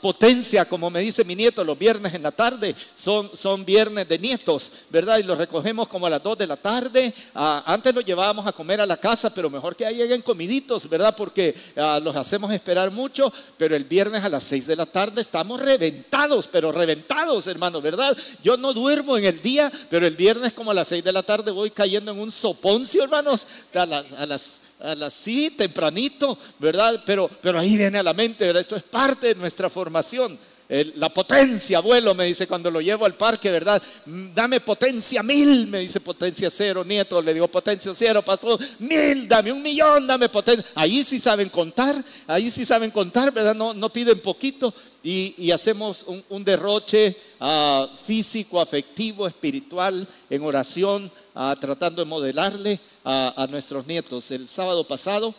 potencia, 0.00 0.64
como 0.64 0.88
me 0.90 1.00
dice 1.00 1.22
mi 1.24 1.36
nieto, 1.36 1.62
los 1.64 1.78
viernes 1.78 2.14
en 2.14 2.22
la 2.22 2.32
tarde 2.32 2.74
son, 2.94 3.30
son 3.34 3.64
viernes 3.64 4.08
de 4.08 4.18
nietos, 4.18 4.72
¿verdad? 4.88 5.18
Y 5.18 5.22
los 5.22 5.36
recogemos 5.36 5.88
como 5.88 6.06
a 6.06 6.10
las 6.10 6.22
2 6.22 6.38
de 6.38 6.46
la 6.46 6.56
tarde. 6.56 7.12
antes 7.34 7.94
los 7.94 8.04
llevábamos 8.04 8.46
a 8.46 8.52
comer 8.52 8.80
a 8.80 8.86
la 8.86 8.96
casa, 8.96 9.32
pero 9.34 9.50
mejor 9.50 9.76
que 9.76 9.84
ahí 9.84 9.96
lleguen 9.96 10.22
comiditos, 10.22 10.88
¿verdad? 10.88 11.14
Porque 11.14 11.54
los 12.02 12.16
hacemos 12.16 12.50
esperar 12.52 12.90
mucho, 12.90 13.32
pero 13.58 13.76
el 13.76 13.84
viernes 13.84 14.24
a 14.24 14.28
las 14.28 14.44
6 14.44 14.66
de 14.66 14.76
la 14.76 14.86
tarde 14.86 15.20
estamos 15.20 15.60
reventados, 15.60 16.48
pero 16.48 16.72
reventados, 16.72 17.46
hermano, 17.46 17.80
¿verdad? 17.80 18.16
Yo 18.42 18.56
no 18.56 18.72
duermo 18.72 19.16
en 19.16 19.24
el 19.24 19.42
día, 19.42 19.70
pero 19.88 20.06
el 20.06 20.16
viernes 20.16 20.52
como 20.52 20.70
a 20.70 20.74
las 20.74 20.88
6 20.88 21.04
de 21.04 21.12
la 21.12 21.22
tarde 21.22 21.50
voy 21.50 21.70
cayendo 21.70 22.10
en 22.12 22.18
un 22.18 22.30
soponcio, 22.30 23.04
hermanos, 23.04 23.46
a, 23.74 23.86
las 24.26 24.60
a 24.80 24.96
tempranito, 25.56 26.38
¿verdad? 26.58 27.02
Pero, 27.04 27.28
pero 27.40 27.58
ahí 27.58 27.76
viene 27.76 27.98
a 27.98 28.02
la 28.02 28.14
mente, 28.14 28.46
¿verdad? 28.46 28.62
Esto 28.62 28.76
es 28.76 28.82
parte 28.82 29.28
de 29.28 29.34
nuestra 29.34 29.68
formación. 29.68 30.38
la 30.96 31.08
potencia, 31.08 31.78
abuelo, 31.78 32.14
me 32.14 32.26
dice 32.26 32.46
cuando 32.46 32.70
lo 32.70 32.80
llevo 32.80 33.04
al 33.04 33.14
parque, 33.14 33.50
¿verdad? 33.50 33.82
Mm, 34.06 34.32
dame 34.34 34.60
potencia 34.60 35.22
mil, 35.22 35.66
me 35.66 35.80
dice 35.80 36.00
potencia 36.00 36.48
cero, 36.48 36.84
nieto, 36.84 37.20
le 37.20 37.34
digo 37.34 37.48
potencia 37.48 37.92
cero, 37.92 38.22
pastor, 38.22 38.58
mil, 38.78 39.28
dame 39.28 39.52
un 39.52 39.62
millón, 39.62 40.06
dame 40.06 40.28
potencia. 40.28 40.64
Ahí 40.74 41.04
sí 41.04 41.18
saben 41.18 41.48
contar, 41.48 42.02
ahí 42.26 42.50
sí 42.50 42.64
saben 42.64 42.90
contar, 42.90 43.32
¿verdad? 43.32 43.54
No, 43.54 43.74
no 43.74 43.92
piden 43.92 44.20
poquito 44.20 44.72
y, 45.02 45.50
hacemos 45.50 46.04
un, 46.28 46.44
derroche 46.44 47.16
ah, 47.40 47.88
físico, 48.04 48.60
afectivo, 48.60 49.26
espiritual, 49.26 50.06
en 50.28 50.42
oración, 50.42 51.10
ah, 51.34 51.56
tratando 51.58 52.02
de 52.02 52.08
modelarle 52.08 52.78
a, 53.04 53.46
nuestros 53.50 53.86
nietos. 53.86 54.30
El 54.30 54.46
sábado 54.46 54.86
pasado 54.86 55.34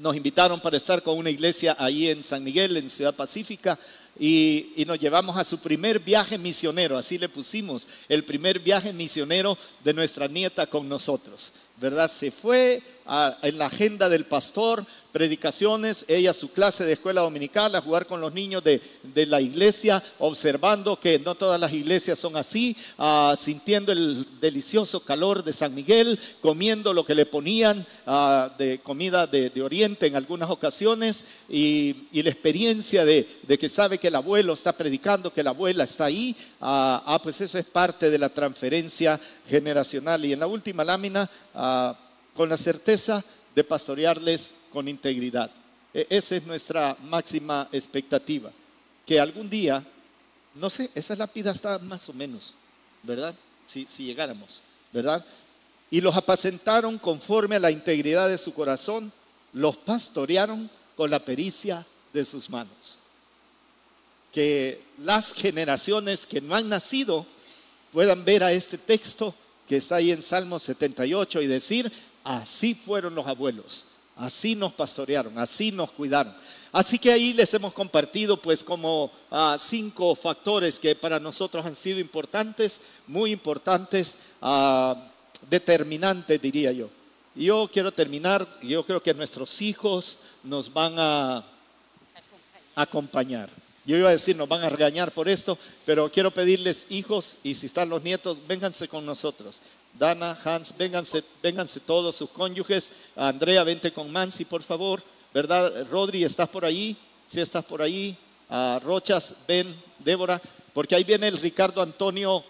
nos 0.00 0.16
invitaron 0.16 0.60
para 0.60 0.76
estar 0.76 1.02
con 1.02 1.18
una 1.18 1.30
iglesia 1.30 1.76
ahí 1.78 2.08
en 2.08 2.22
San 2.22 2.44
Miguel, 2.44 2.76
en 2.76 2.88
Ciudad 2.88 3.14
Pacífica, 3.14 3.78
y, 4.18 4.72
y, 4.76 4.84
nos 4.84 4.98
llevamos 4.98 5.36
a 5.36 5.44
su 5.44 5.58
primer 5.58 5.98
viaje 5.98 6.38
misionero, 6.38 6.98
así 6.98 7.18
le 7.18 7.30
pusimos, 7.30 7.88
el 8.08 8.22
primer 8.22 8.60
viaje 8.60 8.92
misionero 8.92 9.56
de 9.82 9.94
nuestra 9.94 10.28
nieta 10.28 10.66
con 10.66 10.88
nosotros, 10.88 11.54
¿verdad? 11.80 12.10
Se 12.10 12.30
fue 12.30 12.82
en 13.42 13.58
la 13.58 13.66
agenda 13.66 14.08
del 14.08 14.24
pastor, 14.24 14.84
predicaciones, 15.12 16.04
ella 16.08 16.32
su 16.32 16.50
clase 16.52 16.84
de 16.84 16.94
escuela 16.94 17.20
dominical, 17.20 17.74
a 17.74 17.82
jugar 17.82 18.06
con 18.06 18.20
los 18.20 18.32
niños 18.32 18.64
de, 18.64 18.80
la 19.26 19.40
iglesia, 19.40 20.02
observando 20.18 20.98
que 20.98 21.18
no 21.18 21.34
todas 21.34 21.60
las 21.60 21.72
iglesias 21.72 22.18
son 22.18 22.36
así, 22.36 22.76
sintiendo 23.38 23.92
el 23.92 24.26
delicioso 24.40 25.00
calor 25.00 25.44
de 25.44 25.52
San 25.52 25.74
Miguel, 25.74 26.18
comiendo 26.40 26.92
lo 26.92 27.04
que 27.04 27.14
le 27.14 27.26
ponían 27.26 27.86
de 28.58 28.80
comida 28.82 29.26
de, 29.26 29.52
Oriente 29.62 30.06
en 30.06 30.16
algunas 30.16 30.50
ocasiones 30.50 31.24
y, 31.48 32.08
la 32.22 32.30
experiencia 32.30 33.04
de, 33.04 33.26
que 33.60 33.68
sabe 33.68 33.98
que 33.98 34.08
el 34.08 34.14
abuelo 34.16 34.54
está 34.54 34.72
predicando, 34.72 35.32
que 35.32 35.42
la 35.42 35.50
abuela 35.50 35.84
está 35.84 36.06
ahí, 36.06 36.34
ah, 36.60 37.02
ah, 37.06 37.20
pues 37.22 37.40
eso 37.40 37.58
es 37.58 37.66
parte 37.66 38.10
de 38.10 38.18
la 38.18 38.28
transferencia 38.28 39.20
generacional. 39.48 40.24
Y 40.24 40.32
en 40.32 40.40
la 40.40 40.46
última 40.46 40.84
lámina, 40.84 41.28
con 42.34 42.48
la 42.48 42.56
certeza 42.56 43.22
de 43.54 43.64
pastorearles 43.64 44.52
con 44.72 44.88
integridad. 44.88 45.50
E, 45.92 46.06
esa 46.10 46.36
es 46.36 46.46
nuestra 46.46 46.96
máxima 47.02 47.68
expectativa. 47.72 48.50
Que 49.06 49.20
algún 49.20 49.50
día, 49.50 49.84
no 50.54 50.70
sé, 50.70 50.90
esa 50.94 51.16
lápida 51.16 51.52
está 51.52 51.78
más 51.78 52.08
o 52.08 52.12
menos, 52.12 52.54
¿verdad? 53.02 53.34
Si, 53.66 53.86
si 53.88 54.04
llegáramos, 54.04 54.62
¿verdad? 54.92 55.24
Y 55.90 56.00
los 56.00 56.16
apacentaron 56.16 56.98
conforme 56.98 57.56
a 57.56 57.60
la 57.60 57.70
integridad 57.70 58.28
de 58.28 58.38
su 58.38 58.54
corazón, 58.54 59.12
los 59.52 59.76
pastorearon 59.76 60.70
con 60.96 61.10
la 61.10 61.24
pericia 61.24 61.86
de 62.12 62.24
sus 62.24 62.48
manos. 62.48 62.98
Que 64.32 64.80
las 64.98 65.34
generaciones 65.34 66.24
que 66.24 66.40
no 66.40 66.54
han 66.54 66.68
nacido 66.68 67.26
puedan 67.92 68.24
ver 68.24 68.42
a 68.42 68.52
este 68.52 68.78
texto 68.78 69.34
que 69.68 69.76
está 69.76 69.96
ahí 69.96 70.10
en 70.10 70.22
Salmo 70.22 70.58
78 70.58 71.42
y 71.42 71.46
decir, 71.46 71.92
así 72.24 72.74
fueron 72.74 73.14
los 73.14 73.26
abuelos. 73.26 73.86
Así 74.16 74.54
nos 74.54 74.72
pastorearon, 74.72 75.38
así 75.38 75.72
nos 75.72 75.90
cuidaron. 75.90 76.34
Así 76.70 76.98
que 76.98 77.12
ahí 77.12 77.34
les 77.34 77.52
hemos 77.54 77.72
compartido 77.72 78.36
pues 78.36 78.64
como 78.64 79.10
ah, 79.30 79.56
cinco 79.60 80.14
factores 80.14 80.78
que 80.78 80.94
para 80.94 81.20
nosotros 81.20 81.64
han 81.66 81.76
sido 81.76 81.98
importantes, 81.98 82.80
muy 83.06 83.30
importantes, 83.30 84.16
ah, 84.40 84.96
determinantes 85.50 86.40
diría 86.40 86.72
yo. 86.72 86.88
Yo 87.34 87.68
quiero 87.72 87.92
terminar, 87.92 88.46
yo 88.62 88.84
creo 88.84 89.02
que 89.02 89.14
nuestros 89.14 89.60
hijos 89.62 90.18
nos 90.42 90.72
van 90.72 90.98
a 90.98 91.44
acompañar. 92.74 93.48
Yo 93.84 93.96
iba 93.96 94.08
a 94.08 94.12
decir, 94.12 94.36
nos 94.36 94.48
van 94.48 94.62
a 94.62 94.70
regañar 94.70 95.12
por 95.12 95.28
esto, 95.28 95.58
pero 95.84 96.10
quiero 96.10 96.30
pedirles, 96.30 96.86
hijos, 96.90 97.38
y 97.42 97.54
si 97.54 97.66
están 97.66 97.88
los 97.88 98.02
nietos, 98.02 98.38
vénganse 98.46 98.86
con 98.86 99.04
nosotros. 99.04 99.60
Dana, 99.98 100.36
Hans, 100.44 100.76
vénganse, 100.76 101.22
vénganse 101.42 101.80
todos 101.80 102.16
sus 102.16 102.30
cónyuges. 102.30 102.90
Andrea, 103.16 103.64
vente 103.64 103.92
con 103.92 104.10
Mansi, 104.10 104.44
por 104.44 104.62
favor. 104.62 105.02
¿Verdad? 105.32 105.86
Rodri, 105.90 106.24
¿estás 106.24 106.48
por 106.48 106.64
ahí? 106.64 106.96
Si 107.28 107.40
estás 107.40 107.64
por 107.64 107.80
ahí. 107.82 108.16
Rochas, 108.82 109.34
ven, 109.48 109.74
Débora, 109.98 110.40
porque 110.74 110.94
ahí 110.94 111.04
viene 111.04 111.28
el 111.28 111.38
Ricardo 111.38 111.80
Antonio 111.80 112.44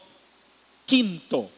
Quinto. 0.84 1.48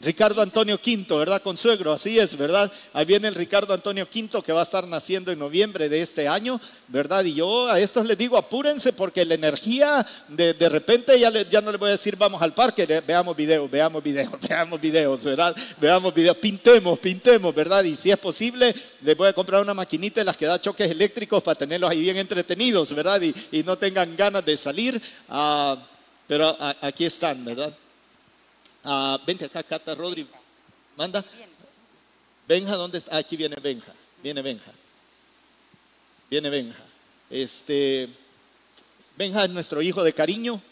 Ricardo 0.00 0.42
Antonio 0.42 0.78
Quinto, 0.78 1.16
¿verdad? 1.16 1.40
Consuegro, 1.40 1.90
así 1.90 2.18
es, 2.18 2.36
¿verdad? 2.36 2.70
Ahí 2.92 3.06
viene 3.06 3.28
el 3.28 3.34
Ricardo 3.34 3.72
Antonio 3.72 4.08
Quinto 4.08 4.42
que 4.42 4.52
va 4.52 4.60
a 4.60 4.64
estar 4.64 4.86
naciendo 4.86 5.32
en 5.32 5.38
noviembre 5.38 5.88
de 5.88 6.02
este 6.02 6.28
año, 6.28 6.60
¿verdad? 6.88 7.24
Y 7.24 7.34
yo 7.34 7.66
a 7.68 7.80
estos 7.80 8.04
les 8.04 8.18
digo, 8.18 8.36
apúrense 8.36 8.92
porque 8.92 9.24
la 9.24 9.34
energía, 9.34 10.06
de, 10.28 10.52
de 10.52 10.68
repente 10.68 11.18
ya, 11.18 11.30
ya 11.30 11.62
no 11.62 11.70
les 11.70 11.80
voy 11.80 11.88
a 11.88 11.92
decir 11.92 12.14
vamos 12.14 12.42
al 12.42 12.52
parque, 12.52 13.02
veamos 13.06 13.34
videos, 13.34 13.70
veamos 13.70 14.02
videos, 14.02 14.32
veamos 14.48 14.78
videos, 14.78 15.24
¿verdad? 15.24 15.56
Veamos 15.80 16.12
videos, 16.12 16.36
pintemos, 16.36 16.98
pintemos, 16.98 17.54
¿verdad? 17.54 17.82
Y 17.84 17.96
si 17.96 18.10
es 18.10 18.18
posible, 18.18 18.74
les 19.00 19.16
voy 19.16 19.28
a 19.28 19.32
comprar 19.32 19.62
una 19.62 19.72
maquinita 19.72 20.20
de 20.20 20.26
las 20.26 20.36
que 20.36 20.44
da 20.44 20.60
choques 20.60 20.90
eléctricos 20.90 21.42
para 21.42 21.54
tenerlos 21.54 21.90
ahí 21.90 22.00
bien 22.00 22.18
entretenidos, 22.18 22.94
¿verdad? 22.94 23.22
Y, 23.22 23.34
y 23.50 23.62
no 23.62 23.78
tengan 23.78 24.14
ganas 24.14 24.44
de 24.44 24.58
salir, 24.58 25.00
uh, 25.30 25.76
pero 26.26 26.54
aquí 26.82 27.06
están, 27.06 27.42
¿verdad? 27.42 27.72
Ah, 28.88 29.20
vente 29.26 29.44
acá, 29.44 29.64
Cata 29.64 29.96
Rodri. 29.96 30.24
Manda. 30.96 31.24
Benja, 32.46 32.76
¿dónde 32.76 32.98
está? 32.98 33.16
aquí 33.16 33.36
viene 33.36 33.56
Benja. 33.56 33.92
Viene 34.22 34.40
Benja. 34.42 34.70
Viene 36.30 36.48
Benja. 36.48 36.84
Este, 37.28 38.08
Benja 39.16 39.44
es 39.44 39.50
nuestro 39.50 39.82
hijo 39.82 40.04
de 40.04 40.12
cariño, 40.12 40.62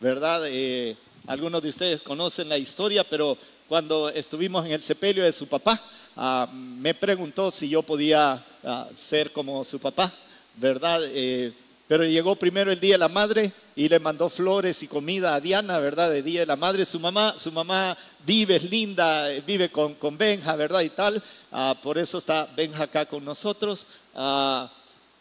¿verdad? 0.00 0.48
Eh, 0.48 0.96
algunos 1.28 1.62
de 1.62 1.68
ustedes 1.68 2.02
conocen 2.02 2.48
la 2.48 2.58
historia, 2.58 3.04
pero 3.04 3.38
cuando 3.68 4.08
estuvimos 4.08 4.66
en 4.66 4.72
el 4.72 4.82
sepelio 4.82 5.22
de 5.22 5.32
su 5.32 5.46
papá, 5.46 5.80
ah, 6.16 6.48
me 6.52 6.92
preguntó 6.92 7.52
si 7.52 7.68
yo 7.68 7.84
podía 7.84 8.44
ah, 8.64 8.88
ser 8.96 9.32
como 9.32 9.64
su 9.64 9.78
papá, 9.78 10.12
¿verdad? 10.56 11.02
Eh, 11.04 11.52
pero 11.90 12.04
llegó 12.04 12.36
primero 12.36 12.70
el 12.70 12.78
Día 12.78 12.94
de 12.94 12.98
la 12.98 13.08
Madre 13.08 13.52
y 13.74 13.88
le 13.88 13.98
mandó 13.98 14.28
flores 14.28 14.80
y 14.84 14.86
comida 14.86 15.34
a 15.34 15.40
Diana, 15.40 15.80
¿verdad? 15.80 16.08
De 16.08 16.22
Día 16.22 16.38
de 16.38 16.46
la 16.46 16.54
Madre. 16.54 16.84
Su 16.84 17.00
mamá, 17.00 17.34
su 17.36 17.50
mamá 17.50 17.98
vive, 18.24 18.54
es 18.54 18.70
linda, 18.70 19.26
vive 19.44 19.70
con, 19.70 19.94
con 19.94 20.16
Benja, 20.16 20.54
¿verdad? 20.54 20.82
Y 20.82 20.90
tal. 20.90 21.20
Ah, 21.50 21.74
por 21.82 21.98
eso 21.98 22.18
está 22.18 22.48
Benja 22.54 22.84
acá 22.84 23.06
con 23.06 23.24
nosotros. 23.24 23.88
Ah, 24.14 24.70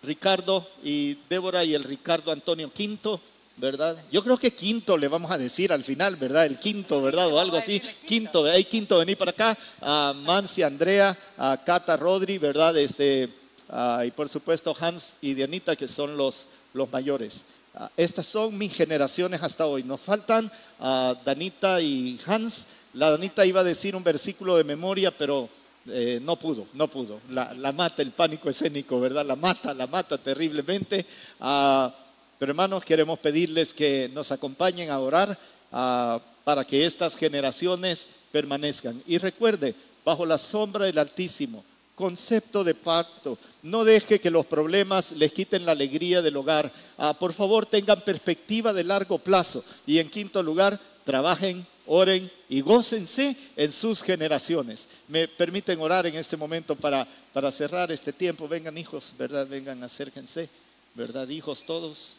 Ricardo 0.03 0.70
y 0.84 1.17
Débora 1.28 1.63
y 1.63 1.74
el 1.74 1.84
Ricardo 1.84 2.32
Antonio 2.32 2.72
Quinto, 2.72 3.20
¿verdad? 3.57 3.97
Yo 4.11 4.24
creo 4.24 4.38
que 4.38 4.51
quinto 4.51 4.95
le 4.95 5.07
vamos 5.07 5.32
a 5.32 5.39
decir 5.39 5.74
al 5.74 5.84
final, 5.84 6.17
¿verdad? 6.17 6.45
El 6.45 6.59
quinto, 6.59 7.01
¿verdad? 7.01 7.30
O 7.34 7.39
algo 7.39 7.57
así. 7.57 7.82
Quinto, 8.05 8.45
hay 8.45 8.65
quinto, 8.65 8.99
vení 8.99 9.15
para 9.15 9.32
acá. 9.32 9.57
A 9.82 10.13
Mansi, 10.15 10.61
Andrea, 10.61 11.17
a 11.36 11.59
Cata, 11.65 11.97
Rodri, 11.97 12.38
¿verdad? 12.38 12.78
Este, 12.78 13.28
ah, 13.70 14.03
y 14.05 14.11
por 14.11 14.30
supuesto 14.30 14.76
Hans 14.80 15.15
y 15.22 15.34
Dianita, 15.34 15.76
que 15.76 15.88
son 15.88 16.15
los, 16.15 16.47
los 16.74 16.91
mayores. 16.91 17.43
Ah, 17.76 17.89
estas 17.95 18.26
son 18.26 18.57
mis 18.57 18.74
generaciones 18.74 19.41
hasta 19.41 19.65
hoy. 19.65 19.84
Nos 19.84 20.01
faltan 20.01 20.51
a 20.80 21.15
Danita 21.24 21.82
y 21.82 22.20
Hans. 22.26 22.65
La 22.93 23.11
Danita 23.11 23.45
iba 23.45 23.61
a 23.61 23.63
decir 23.63 23.95
un 23.95 24.03
versículo 24.03 24.57
de 24.57 24.63
memoria, 24.63 25.11
pero 25.15 25.49
eh, 25.88 26.20
no 26.22 26.38
pudo, 26.38 26.67
no 26.74 26.88
pudo. 26.88 27.20
La, 27.30 27.72
mata 27.72 28.01
el 28.01 28.11
pánico 28.11 28.49
escénico, 28.49 28.99
¿verdad? 28.99 29.26
La 29.26 29.36
mata, 29.36 29.74
la 29.74 29.88
mata 29.88 30.17
terriblemente. 30.17 31.05
Ah, 31.39 31.93
pero 32.38 32.51
hermanos, 32.51 32.86
queremos 32.86 33.20
pedirles 33.20 33.74
que 33.74 34.09
nos 34.13 34.32
acompañen 34.32 34.89
a 34.89 34.99
orar 34.99 35.38
ah, 35.72 36.20
para 36.43 36.65
que 36.65 36.86
estas 36.86 37.15
generaciones 37.15 38.07
permanezcan. 38.32 39.01
Y 39.07 39.17
recuerde, 39.17 39.76
bajo 40.05 40.26
la 40.26 40.38
sombra 40.38 40.86
del 40.86 40.97
Altísimo, 40.97 41.63
concepto 42.00 42.64
de 42.64 42.74
pacto. 42.74 43.38
No 43.62 43.84
deje 43.84 44.22
que 44.22 44.32
los 44.32 44.45
problemas 44.45 45.12
les 45.12 45.34
quiten 45.34 45.66
la 45.66 45.74
alegría 45.74 46.22
del 46.22 46.38
hogar. 46.38 46.72
Ah, 46.97 47.14
por 47.14 47.34
favor, 47.34 47.66
tengan 47.66 48.00
perspectiva 48.00 48.72
de 48.72 48.86
largo 48.86 49.20
plazo. 49.20 49.66
Y 49.86 50.00
en 50.00 50.10
quinto 50.10 50.41
lugar, 50.41 50.80
trabajen, 51.04 51.68
oren 51.88 52.32
y 52.47 52.62
gócense 52.62 53.36
en 53.58 53.74
sus 53.74 54.02
generaciones. 54.02 54.88
Me 55.10 55.28
permiten 55.28 55.82
orar 55.82 56.08
en 56.08 56.16
este 56.16 56.38
momento 56.38 56.74
para, 56.74 57.06
para 57.34 57.52
cerrar 57.52 57.91
este 57.91 58.14
tiempo. 58.14 58.47
Vengan 58.47 58.78
hijos, 58.78 59.14
¿verdad? 59.20 59.45
Vengan, 59.45 59.84
acérquense, 59.84 60.47
¿verdad? 60.95 61.28
Hijos 61.28 61.64
todos. 61.64 62.16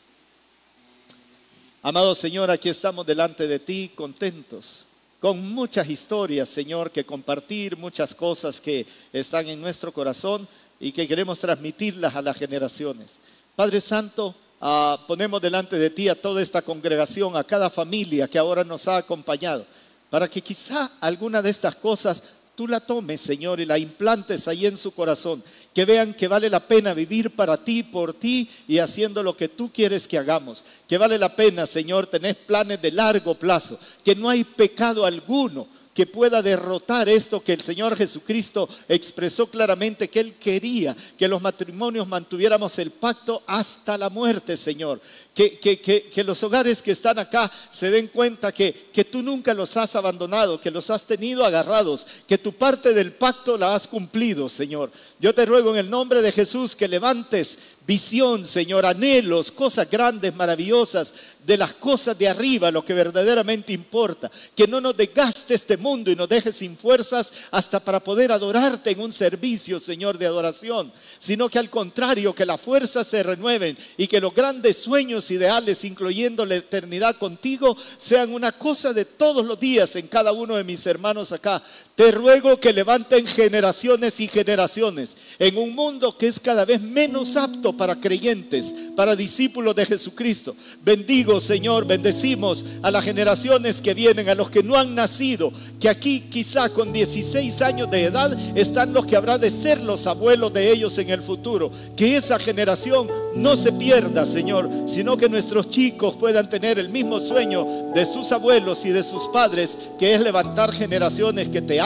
Amado 1.81 2.15
Señor, 2.15 2.51
aquí 2.51 2.69
estamos 2.69 3.07
delante 3.07 3.47
de 3.47 3.59
ti 3.59 3.91
contentos 3.95 4.90
con 5.21 5.53
muchas 5.53 5.89
historias, 5.89 6.49
Señor, 6.49 6.91
que 6.91 7.05
compartir, 7.05 7.77
muchas 7.77 8.15
cosas 8.15 8.61
que 8.61 8.87
están 9.13 9.47
en 9.49 9.61
nuestro 9.61 9.93
corazón 9.93 10.49
y 10.81 10.93
que 10.93 11.07
queremos 11.07 11.39
transmitirlas 11.39 12.17
a 12.17 12.23
las 12.23 12.37
generaciones. 12.37 13.19
Padre 13.55 13.83
Santo, 13.83 14.35
ah, 14.63 14.99
ponemos 15.07 15.43
delante 15.43 15.79
de 15.79 15.91
ti 15.91 16.09
a 16.09 16.21
toda 16.21 16.41
esta 16.41 16.63
congregación, 16.63 17.37
a 17.37 17.45
cada 17.45 17.69
familia 17.69 18.27
que 18.29 18.39
ahora 18.39 18.65
nos 18.65 18.89
ha 18.89 18.97
acompañado, 18.97 19.67
para 20.09 20.27
que 20.27 20.41
quizá 20.41 20.91
alguna 21.01 21.43
de 21.43 21.51
estas 21.51 21.77
cosas 21.77 22.23
tú 22.55 22.69
la 22.69 22.81
tomes, 22.81 23.21
Señor, 23.21 23.61
y 23.61 23.67
la 23.67 23.79
implantes 23.79 24.49
ahí 24.49 24.67
en 24.67 24.77
su 24.77 24.93
corazón. 24.93 25.43
Que 25.75 25.85
vean 25.85 26.15
que 26.15 26.29
vale 26.29 26.51
la 26.51 26.67
pena 26.67 26.95
vivir 26.95 27.31
para 27.31 27.65
ti, 27.65 27.83
por 27.83 28.15
ti 28.15 28.49
y 28.69 28.79
haciendo 28.79 29.23
lo 29.23 29.37
que 29.37 29.49
tú 29.49 29.73
quieres 29.73 30.07
que 30.07 30.19
hagamos. 30.19 30.65
Que 30.89 30.99
vale 30.99 31.19
la 31.19 31.35
pena, 31.35 31.67
Señor, 31.67 32.07
tener 32.07 32.37
planes 32.47 32.83
de 32.83 32.91
largo 32.91 33.35
plazo. 33.35 33.79
Que 34.05 34.15
no 34.15 34.29
hay 34.29 34.45
pecado 34.45 35.07
alguno 35.07 35.67
que 36.01 36.07
pueda 36.07 36.41
derrotar 36.41 37.11
esto 37.11 37.45
que 37.45 37.53
el 37.53 37.61
Señor 37.61 37.95
Jesucristo 37.95 38.67
expresó 38.89 39.49
claramente 39.49 40.09
que 40.09 40.21
Él 40.21 40.35
quería, 40.41 40.97
que 41.19 41.29
los 41.29 41.43
matrimonios 41.43 42.09
mantuviéramos 42.09 42.79
el 42.79 42.91
pacto 42.91 43.43
hasta 43.47 43.99
la 43.99 44.09
muerte, 44.09 44.57
Señor. 44.57 44.99
Que, 45.35 45.59
que, 45.59 46.25
los 46.25 46.43
hogares 46.43 46.81
que 46.81 46.93
están 46.93 47.19
acá 47.19 47.51
se 47.71 47.91
den 47.91 48.09
cuenta 48.09 48.51
que, 48.51 48.89
que 48.93 49.05
tú 49.05 49.23
nunca 49.23 49.53
los 49.53 49.77
has 49.77 49.95
abandonado, 49.95 50.61
que 50.61 50.71
los 50.71 50.89
has 50.89 51.07
tenido 51.07 51.45
agarrados, 51.45 52.07
que 52.27 52.39
tu 52.39 52.53
parte 52.55 52.95
del 52.95 53.13
pacto 53.13 53.59
la 53.59 53.75
has 53.75 53.87
cumplido, 53.87 54.49
Señor. 54.49 54.91
Yo 55.19 55.35
te 55.35 55.45
ruego 55.45 55.71
en 55.73 55.81
el 55.81 55.91
nombre 55.91 56.23
de 56.23 56.33
Jesús 56.33 56.75
que 56.75 56.89
levantes 56.89 57.59
visión, 57.87 58.45
Señor, 58.45 58.87
anhelos, 58.87 59.51
cosas 59.51 59.91
grandes, 59.91 60.35
maravillosas, 60.35 61.13
de 61.45 61.57
las 61.57 61.75
cosas 61.75 62.17
de 62.19 62.29
arriba, 62.29 62.71
lo 62.71 62.85
que 62.85 62.95
verdaderamente 62.95 63.73
importa. 63.73 64.31
Que 64.55 64.67
no 64.67 64.81
nos 64.81 64.97
desgaste 64.97 65.55
este 65.55 65.77
mundo 65.77 66.11
y 66.11 66.17
nos 66.17 66.29
deje 66.29 66.53
sin 66.53 66.77
fuerzas 66.77 67.33
hasta 67.51 67.81
para 67.81 68.01
poder 68.01 68.31
adorarte 68.31 68.91
en 68.91 69.01
un 69.01 69.13
servicio, 69.13 69.81
Señor, 69.81 70.19
de 70.19 70.27
adoración, 70.27 70.93
sino 71.19 71.49
que 71.49 71.59
al 71.59 71.71
contrario, 71.71 72.35
que 72.35 72.47
las 72.47 72.61
fuerzas 72.61 73.07
se 73.07 73.23
renueven 73.23 73.77
y 73.97 74.07
que 74.07 74.21
los 74.21 74.35
grandes 74.35 74.77
sueños 74.77 75.31
ideales, 75.31 75.85
incluyendo 75.85 76.45
la 76.45 76.57
eternidad 76.57 77.17
contigo, 77.17 77.77
sean 77.99 78.33
una 78.33 78.53
cosa 78.53 78.93
de 78.93 79.05
todos 79.05 79.45
los 79.45 79.59
días 79.59 79.97
en 79.97 80.09
cada 80.09 80.33
uno 80.33 80.57
de 80.57 80.65
mis 80.65 80.87
hermanos 80.87 81.33
acá. 81.33 81.63
Te 82.01 82.13
ruego 82.13 82.59
que 82.59 82.73
levanten 82.73 83.27
generaciones 83.27 84.21
y 84.21 84.29
generaciones 84.29 85.19
en 85.39 85.59
un 85.59 85.75
mundo 85.75 86.17
que 86.17 86.29
es 86.29 86.41
cada 86.41 86.65
vez 86.65 86.81
menos 86.81 87.37
apto 87.37 87.75
para 87.75 88.01
creyentes, 88.01 88.73
para 88.97 89.15
discípulos 89.15 89.75
de 89.75 89.85
Jesucristo. 89.85 90.57
Bendigo, 90.83 91.41
Señor, 91.41 91.87
bendecimos 91.87 92.65
a 92.83 92.91
las 92.91 93.05
generaciones 93.05 93.83
que 93.83 93.93
vienen, 93.93 94.31
a 94.31 94.35
los 94.35 94.51
que 94.51 94.63
no 94.63 94.79
han 94.79 94.95
nacido, 94.95 95.53
que 95.79 95.91
aquí 95.91 96.21
quizá 96.31 96.71
con 96.71 96.91
16 96.91 97.61
años 97.61 97.91
de 97.91 98.05
edad 98.05 98.35
están 98.57 98.95
los 98.95 99.05
que 99.05 99.17
habrán 99.17 99.43
de 99.43 99.51
ser 99.51 99.83
los 99.83 100.07
abuelos 100.07 100.55
de 100.55 100.73
ellos 100.73 100.97
en 100.97 101.11
el 101.11 101.23
futuro. 101.23 101.71
Que 101.99 102.17
esa 102.17 102.39
generación 102.39 103.09
no 103.35 103.57
se 103.57 103.73
pierda, 103.73 104.25
Señor, 104.25 104.71
sino 104.87 105.19
que 105.19 105.29
nuestros 105.29 105.69
chicos 105.69 106.17
puedan 106.17 106.49
tener 106.49 106.79
el 106.79 106.89
mismo 106.89 107.21
sueño 107.21 107.93
de 107.95 108.07
sus 108.07 108.33
abuelos 108.33 108.87
y 108.87 108.91
de 108.91 109.03
sus 109.03 109.29
padres, 109.29 109.77
que 109.99 110.15
es 110.15 110.21
levantar 110.23 110.73
generaciones 110.73 111.49
que 111.49 111.61
te 111.61 111.79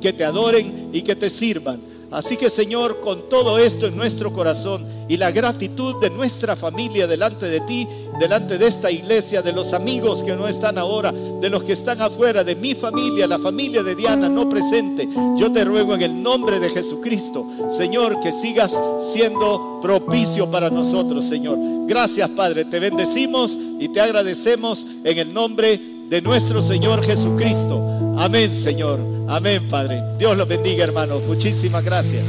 que 0.00 0.12
te 0.12 0.24
adoren 0.24 0.90
y 0.92 1.02
que 1.02 1.16
te 1.16 1.30
sirvan. 1.30 1.94
Así 2.14 2.36
que 2.36 2.48
Señor, 2.48 3.00
con 3.00 3.28
todo 3.28 3.58
esto 3.58 3.88
en 3.88 3.96
nuestro 3.96 4.32
corazón 4.32 4.86
y 5.08 5.16
la 5.16 5.32
gratitud 5.32 6.00
de 6.00 6.10
nuestra 6.10 6.54
familia 6.54 7.08
delante 7.08 7.46
de 7.46 7.60
ti, 7.62 7.88
delante 8.20 8.56
de 8.56 8.68
esta 8.68 8.88
iglesia, 8.88 9.42
de 9.42 9.50
los 9.50 9.72
amigos 9.72 10.22
que 10.22 10.36
no 10.36 10.46
están 10.46 10.78
ahora, 10.78 11.10
de 11.10 11.50
los 11.50 11.64
que 11.64 11.72
están 11.72 12.00
afuera, 12.00 12.44
de 12.44 12.54
mi 12.54 12.74
familia, 12.74 13.26
la 13.26 13.40
familia 13.40 13.82
de 13.82 13.96
Diana 13.96 14.28
no 14.28 14.48
presente, 14.48 15.08
yo 15.36 15.50
te 15.50 15.64
ruego 15.64 15.96
en 15.96 16.02
el 16.02 16.22
nombre 16.22 16.60
de 16.60 16.70
Jesucristo, 16.70 17.48
Señor, 17.68 18.20
que 18.20 18.30
sigas 18.30 18.72
siendo 19.12 19.80
propicio 19.82 20.48
para 20.48 20.70
nosotros, 20.70 21.24
Señor. 21.24 21.58
Gracias, 21.88 22.30
Padre, 22.30 22.64
te 22.64 22.78
bendecimos 22.78 23.58
y 23.80 23.88
te 23.88 24.00
agradecemos 24.00 24.86
en 25.02 25.18
el 25.18 25.34
nombre 25.34 25.93
de 26.08 26.22
nuestro 26.22 26.62
Señor 26.62 27.04
Jesucristo. 27.04 28.16
Amén, 28.18 28.52
Señor. 28.52 29.00
Amén, 29.28 29.66
Padre. 29.68 30.02
Dios 30.18 30.36
los 30.36 30.46
bendiga, 30.46 30.84
hermanos. 30.84 31.22
Muchísimas 31.26 31.84
gracias. 31.84 32.24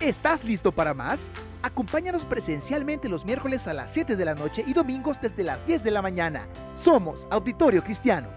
¿Estás 0.00 0.42
listo 0.44 0.72
para 0.72 0.94
más? 0.94 1.30
Acompáñanos 1.62 2.24
presencialmente 2.24 3.08
los 3.08 3.24
miércoles 3.24 3.66
a 3.66 3.74
las 3.74 3.90
7 3.90 4.16
de 4.16 4.24
la 4.24 4.34
noche 4.34 4.64
y 4.66 4.72
domingos 4.72 5.20
desde 5.20 5.42
las 5.42 5.66
10 5.66 5.82
de 5.82 5.90
la 5.90 6.00
mañana. 6.00 6.46
Somos 6.76 7.26
Auditorio 7.30 7.84
Cristiano. 7.84 8.28